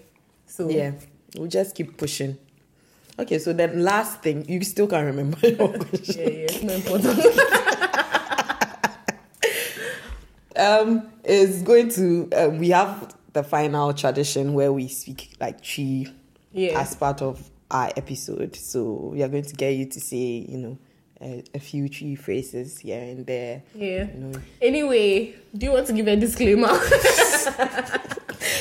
So 0.46 0.68
Yeah, 0.68 0.92
we'll 1.36 1.48
just 1.48 1.74
keep 1.74 1.96
pushing. 1.96 2.38
Okay, 3.18 3.38
so 3.38 3.52
then 3.52 3.84
last 3.84 4.22
thing, 4.22 4.48
you 4.48 4.64
still 4.64 4.86
can't 4.86 5.06
remember 5.06 5.38
your 5.46 5.68
question. 5.68 6.14
yeah, 6.18 6.28
yeah, 6.28 6.46
it's 6.48 6.62
not 6.62 6.76
important. 6.76 7.18
um, 10.60 11.10
is 11.24 11.62
going 11.62 11.88
to. 11.90 12.28
Uh, 12.32 12.48
we 12.50 12.70
have 12.70 13.14
the 13.32 13.42
final 13.42 13.92
tradition 13.94 14.54
where 14.54 14.72
we 14.72 14.88
speak 14.88 15.34
like 15.40 15.62
Twi 15.62 16.06
Yeah. 16.52 16.80
as 16.80 16.94
part 16.96 17.22
of 17.22 17.50
our 17.70 17.90
episode. 17.96 18.56
So 18.56 19.10
we 19.12 19.22
are 19.22 19.28
going 19.28 19.44
to 19.44 19.54
get 19.54 19.70
you 19.74 19.86
to 19.86 20.00
say, 20.00 20.16
you 20.48 20.58
know, 20.58 20.78
a, 21.20 21.44
a 21.54 21.60
few 21.60 21.88
Twi 21.88 22.16
phrases 22.16 22.78
here 22.80 23.00
and 23.00 23.24
there. 23.26 23.62
Yeah. 23.74 24.08
You 24.12 24.20
know, 24.20 24.32
Anyway, 24.60 25.34
do 25.56 25.66
you 25.66 25.72
want 25.72 25.86
to 25.86 25.92
give 25.92 26.08
a 26.08 26.16
disclaimer? 26.16 26.68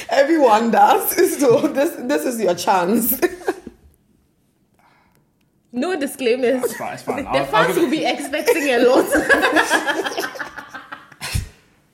everyone 0.09 0.71
does. 0.71 1.15
So 1.39 1.67
this 1.67 1.95
this 1.99 2.25
is 2.25 2.39
your 2.41 2.53
chance. 2.55 3.19
no 5.71 5.97
disclaimers. 5.99 6.63
It's 6.65 6.75
fine. 6.75 6.93
It's 6.93 7.03
fine. 7.03 7.23
The 7.23 7.29
I'll, 7.29 7.37
I'll 7.37 7.45
fans 7.45 7.77
will 7.77 7.89
be 7.89 8.05
expecting 8.05 8.63
a 8.69 8.79
lot. 8.79 9.05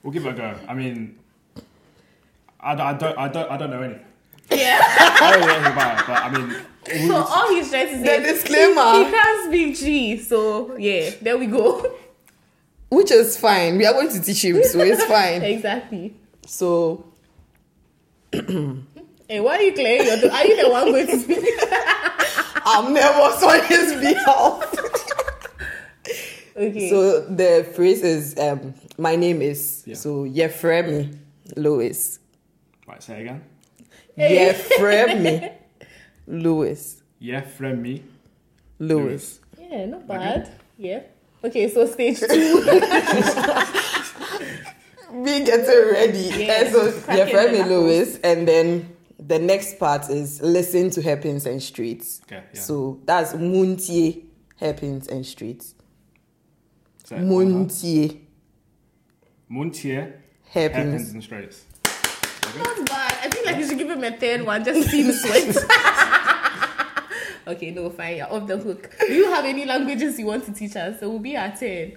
we'll 0.06 0.12
give 0.12 0.24
it 0.24 0.30
a 0.30 0.32
go. 0.34 0.54
I 0.68 0.74
mean, 0.74 1.18
I, 2.60 2.74
don't- 2.76 2.86
I 2.86 2.92
don't. 2.94 3.18
I 3.18 3.28
don't. 3.28 3.50
I 3.50 3.56
don't 3.56 3.70
know 3.70 3.82
anything. 3.82 4.04
yeah. 4.52 4.78
I 4.80 5.30
don't 5.32 5.40
know 5.40 5.52
anything 5.52 5.72
about 5.72 6.00
it. 6.00 6.06
But 6.06 6.22
I 6.22 6.30
mean, 6.30 6.48
we- 7.02 7.08
So 7.08 7.16
all 7.16 7.48
he's 7.50 7.68
trying 7.70 7.88
to 7.88 7.98
say 8.06 8.20
The 8.20 8.28
is 8.28 8.42
disclaimer. 8.44 8.92
He, 8.92 9.04
he 9.04 9.10
can't 9.10 9.46
speak 9.48 9.78
Twi. 9.80 10.22
So 10.24 10.76
yeah, 10.76 11.10
there 11.20 11.36
we 11.36 11.46
go. 11.46 11.92
Which 12.88 13.10
is 13.10 13.36
fine. 13.36 13.76
We 13.78 13.84
are 13.86 13.92
going 13.92 14.08
to 14.10 14.20
teach 14.22 14.44
him, 14.44 14.62
so 14.62 14.78
it's 14.80 15.02
fine. 15.04 15.42
exactly. 15.54 16.14
So 16.46 17.04
Hey, 18.32 19.40
why 19.40 19.56
are 19.58 19.62
you 19.62 19.72
clearing 19.72 20.06
your? 20.06 20.30
Are 20.32 20.46
you 20.46 20.62
the 20.62 20.70
one 20.70 20.84
going 20.92 21.06
to 21.08 21.18
speak? 21.18 21.44
I'm 22.68 22.94
nervous 22.94 23.42
on 23.42 23.64
his 23.64 24.00
behalf. 24.00 24.72
Okay. 26.56 26.88
So 26.90 27.20
the 27.20 27.66
phrase 27.74 28.02
is 28.02 28.36
um, 28.38 28.74
my 28.98 29.14
name 29.16 29.42
is 29.42 29.82
Yeah. 29.86 29.94
so 29.96 30.24
Yefremi 30.24 31.16
Lewis. 31.56 32.18
right. 32.88 33.02
Say 33.02 33.20
again. 33.22 33.42
Hey. 34.16 34.52
Yefremi 34.54 35.52
Lewis. 36.26 37.02
Yeah, 37.18 37.40
friend 37.42 37.82
me. 37.82 38.02
Lewis. 38.78 39.40
yeah, 39.58 39.84
not 39.86 40.06
bad. 40.06 40.50
Yeah. 40.78 41.00
Okay, 41.44 41.68
so 41.68 41.86
stage 41.86 42.20
two. 42.20 42.26
Me 45.12 45.44
getting 45.44 45.92
ready. 45.92 46.18
Yeah, 46.44 46.62
And 46.64 46.72
so 46.74 46.90
Yefremi 46.90 47.58
knuckles. 47.58 47.68
Lewis, 47.68 48.18
and 48.24 48.48
then 48.48 48.96
the 49.18 49.38
next 49.38 49.78
part 49.78 50.10
is 50.10 50.40
listen 50.42 50.90
to 50.90 51.02
hairpins 51.02 51.46
and 51.46 51.62
streets. 51.62 52.20
Okay. 52.24 52.42
Yeah. 52.52 52.60
So 52.60 53.00
that's 53.04 53.32
Muntie 53.34 54.24
hairpins 54.56 55.06
and 55.08 55.24
streets. 55.24 55.74
Say 57.06 57.20
Montier. 57.20 57.28
one 57.34 57.52
more 57.52 57.66
time. 57.66 57.66
Muntie 57.68 58.20
Muntier 59.48 60.12
hairpins 60.50 60.90
hairpins. 60.92 61.12
and 61.14 61.22
straights. 61.22 61.64
not 62.58 62.86
bad. 62.86 63.14
I 63.22 63.30
feel 63.30 63.44
like 63.44 63.58
you 63.58 63.68
should 63.68 63.78
give 63.78 63.90
him 63.90 64.02
a 64.02 64.10
third 64.16 64.42
one 64.44 64.64
just 64.64 64.82
to 64.82 64.88
see 64.88 65.02
him 65.04 65.12
sweat. 65.12 65.56
okay, 67.46 67.70
no, 67.70 67.90
fine. 67.90 68.16
You're 68.16 68.32
off 68.32 68.48
the 68.48 68.56
hook. 68.56 68.92
Do 69.06 69.12
you 69.14 69.30
have 69.30 69.44
any 69.44 69.64
languages 69.64 70.18
you 70.18 70.26
want 70.26 70.44
to 70.46 70.52
teach 70.52 70.74
us? 70.74 70.98
So 70.98 71.08
we'll 71.08 71.20
be 71.20 71.36
at 71.36 71.60
10. 71.60 71.96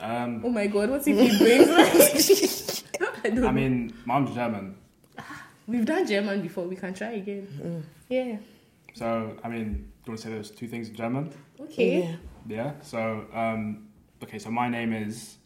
Um, 0.00 0.42
Oh 0.42 0.48
my 0.48 0.66
god, 0.68 0.88
what 0.88 1.06
if 1.06 1.18
he 1.18 1.38
brings 1.38 1.68
I 3.44 3.46
I 3.48 3.52
mean, 3.52 3.92
mom's 4.06 4.34
German, 4.34 4.74
We've 5.66 5.84
done 5.84 6.06
German 6.06 6.40
before. 6.40 6.64
We 6.66 6.76
can 6.76 6.94
try 6.94 7.10
again. 7.10 7.46
Mm. 7.62 7.82
Yeah. 8.08 8.36
so 8.94 9.36
I 9.44 9.48
mean, 9.48 9.64
do 9.64 9.78
you 10.06 10.12
want 10.12 10.20
to 10.20 10.28
say 10.28 10.32
those 10.32 10.50
two 10.50 10.68
things 10.68 10.88
in 10.88 10.94
German? 10.94 11.30
Okay. 11.60 12.00
Yeah. 12.00 12.16
Yeah. 12.48 12.72
So, 12.82 13.26
um, 13.34 13.85
okay. 14.22 14.38
So 14.38 14.50
my 14.50 14.68
name 14.68 14.92
is 14.92 15.36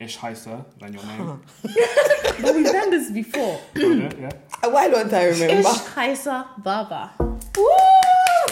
Ich 0.00 0.18
heiße. 0.18 0.64
Then 0.78 0.92
your 0.92 1.04
name. 1.04 1.40
But 2.42 2.54
we've 2.54 2.72
done 2.72 2.90
this 2.90 3.10
before. 3.10 3.60
Yeah. 3.74 4.30
Why 4.68 4.88
don't 4.88 5.12
I 5.12 5.26
remember? 5.26 5.68
Ish 5.68 5.80
Kaisa 5.94 6.46
Baba. 6.58 7.12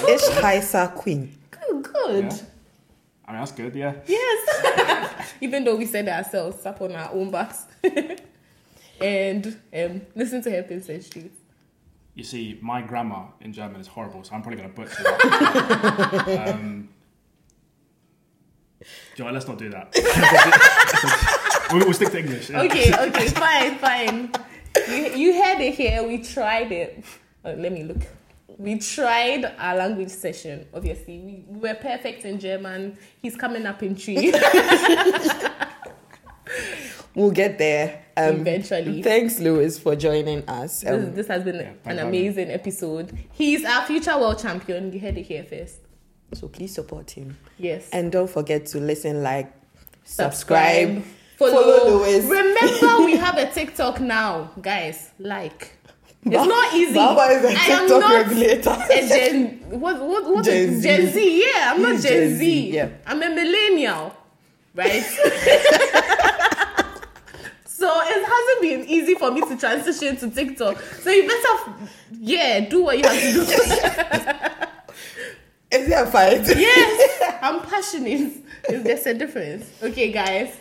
Ish 0.09 0.28
Kaisa 0.40 0.92
Queen. 0.94 1.36
Good, 1.50 1.82
good. 1.82 2.24
Yeah. 2.24 2.38
I 3.26 3.32
mean, 3.32 3.40
that's 3.40 3.53
good. 3.53 3.74
Yeah. 3.74 3.94
Yes. 4.07 5.32
Even 5.40 5.64
though 5.64 5.76
we 5.76 5.86
said 5.86 6.07
it 6.07 6.11
ourselves, 6.11 6.64
up 6.66 6.80
on 6.80 6.92
our 6.94 7.11
own 7.12 7.30
backs. 7.30 7.64
and 9.00 9.46
um, 9.74 10.03
listen 10.14 10.42
to 10.42 10.50
her 10.50 10.66
and 10.68 10.82
streets. 10.82 11.38
You 12.14 12.24
see, 12.24 12.59
my 12.61 12.82
grammar 12.82 13.28
in 13.40 13.53
German 13.53 13.80
is 13.80 13.86
horrible, 13.86 14.22
so 14.22 14.34
I'm 14.34 14.42
probably 14.42 14.61
going 14.61 14.70
to 14.70 14.76
butcher 14.76 15.03
that. 15.03 16.48
um, 16.55 16.88
Joy, 19.16 19.30
let's 19.30 19.47
not 19.49 19.59
do 19.59 19.68
that. 19.70 19.93
we'll, 21.72 21.85
we'll 21.85 21.95
stick 21.95 22.11
to 22.11 22.18
English. 22.18 22.51
yeah. 22.51 22.62
Okay, 22.62 22.93
okay, 23.09 23.28
fine, 23.28 23.78
fine. 23.78 24.30
You, 24.89 25.14
you 25.14 25.43
heard 25.43 25.61
it 25.61 25.74
here. 25.74 26.03
We 26.07 26.18
tried 26.22 26.72
it. 26.72 27.05
Oh, 27.45 27.53
let 27.53 27.72
me 27.72 27.83
look. 27.85 27.99
We 28.59 28.78
tried 28.78 29.45
our 29.59 29.76
language 29.76 30.11
session. 30.11 30.66
Obviously, 30.72 31.18
we, 31.18 31.45
we 31.49 31.59
were 31.61 31.74
perfect 31.74 32.24
in 32.24 32.39
German. 32.39 32.97
He's 33.20 33.37
coming 33.37 33.66
up 33.66 33.83
in 33.83 33.97
Twi 33.97 34.30
We'll 37.14 37.30
get 37.30 37.59
there. 37.59 38.05
Um, 38.16 38.37
eventually. 38.41 39.03
Thanks, 39.03 39.39
Lewis, 39.39 39.78
for 39.78 39.95
joining 39.97 40.49
us. 40.49 40.80
This, 40.80 40.91
Um, 40.91 41.14
this 41.14 41.26
has 41.28 41.43
been 41.45 41.57
Yeah, 41.57 41.61
an 41.62 41.76
thanks 41.85 42.01
for 42.03 42.09
amazing 42.09 42.51
episode. 42.51 43.18
He's 43.33 43.64
our 43.64 43.85
future 43.87 44.16
world 44.18 44.39
champion. 44.39 44.93
You 44.93 45.01
heard 45.01 45.18
it 45.18 45.22
here 45.26 45.45
first. 45.45 45.78
So 46.35 46.49
please 46.49 46.74
support 46.74 47.11
him. 47.11 47.37
Yes. 47.59 47.89
And 47.93 48.11
don't 48.11 48.28
forget 48.30 48.66
to 48.66 48.78
listen, 48.80 49.22
like, 49.22 49.53
subscribe. 50.05 51.03
follow. 51.37 51.53
follow 51.53 51.99
Lewis. 51.99 52.24
Remember, 52.24 53.05
we 53.05 53.16
have 53.16 53.37
a 53.39 53.51
TikTok 53.51 54.01
now, 54.01 54.51
guys. 54.61 55.11
Like, 55.18 55.72
it's 56.24 56.37
Ba- 56.37 56.47
not 56.47 56.72
easy. 56.74 56.95
Baba 56.95 57.33
is 57.35 57.45
a 57.45 57.49
I 57.49 57.51
am 57.51 57.80
TikTok 57.80 58.01
not 58.01 58.26
regulator. 58.26 58.70
a 58.70 59.09
Gen. 59.09 59.59
What? 59.80 60.01
What? 60.01 60.24
What? 60.35 60.45
Gen 60.45 60.55
is- 60.70 60.83
Z. 60.83 60.89
Gen 60.89 61.12
Z. 61.12 61.41
Yeah, 61.45 61.72
I'm 61.74 61.83
not 61.83 62.01
Gen, 62.01 62.03
Gen 62.03 62.28
Z. 62.30 62.37
Z, 62.39 62.70
yeah. 62.74 62.89
I'm 63.07 63.22
a 63.22 63.28
millennial, 63.28 64.14
right? 64.74 65.03
so 67.66 67.89
it 68.05 68.24
hasn't 68.26 68.61
been 68.62 68.85
easy 68.89 69.14
for 69.16 69.30
me 69.33 69.41
to 69.43 69.57
transition 69.57 70.16
to 70.16 70.30
TikTok. 70.30 70.80
So 70.80 71.11
you 71.11 71.26
better, 71.26 71.72
yeah, 72.20 72.61
do 72.68 72.85
what 72.85 72.99
you 72.99 73.05
have 73.05 73.20
to 73.20 73.33
do. 73.33 74.49
Is 75.73 75.89
there 75.89 76.05
a 76.05 76.07
fight? 76.07 76.47
yes, 76.47 77.39
I'm 77.43 77.61
passionate. 77.62 78.33
There's 78.68 79.07
a 79.07 79.14
difference. 79.14 79.64
Okay, 79.83 80.12
guys. 80.12 80.55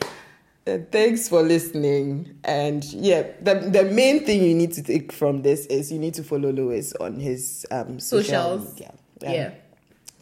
Uh, 0.65 0.77
Thanks 0.91 1.27
for 1.27 1.41
listening. 1.43 2.37
And 2.43 2.83
yeah, 2.93 3.23
the, 3.41 3.55
the 3.55 3.83
main 3.85 4.25
thing 4.25 4.43
you 4.43 4.55
need 4.55 4.71
to 4.73 4.83
take 4.83 5.11
from 5.11 5.41
this 5.41 5.65
is 5.67 5.91
you 5.91 5.99
need 5.99 6.13
to 6.15 6.23
follow 6.23 6.51
Lewis 6.51 6.93
on 6.99 7.19
his 7.19 7.65
um, 7.71 7.99
social 7.99 8.23
Socials. 8.59 8.73
media. 8.73 8.93
Yeah. 9.21 9.51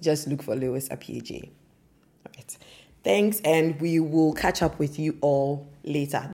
Just 0.01 0.27
look 0.27 0.41
for 0.41 0.55
Lewis 0.55 0.89
APJ. 0.89 1.43
All 1.43 2.31
right. 2.35 2.57
Thanks, 3.03 3.41
and 3.41 3.79
we 3.79 3.99
will 3.99 4.33
catch 4.33 4.61
up 4.61 4.79
with 4.79 4.97
you 4.97 5.17
all 5.21 5.67
later. 5.83 6.31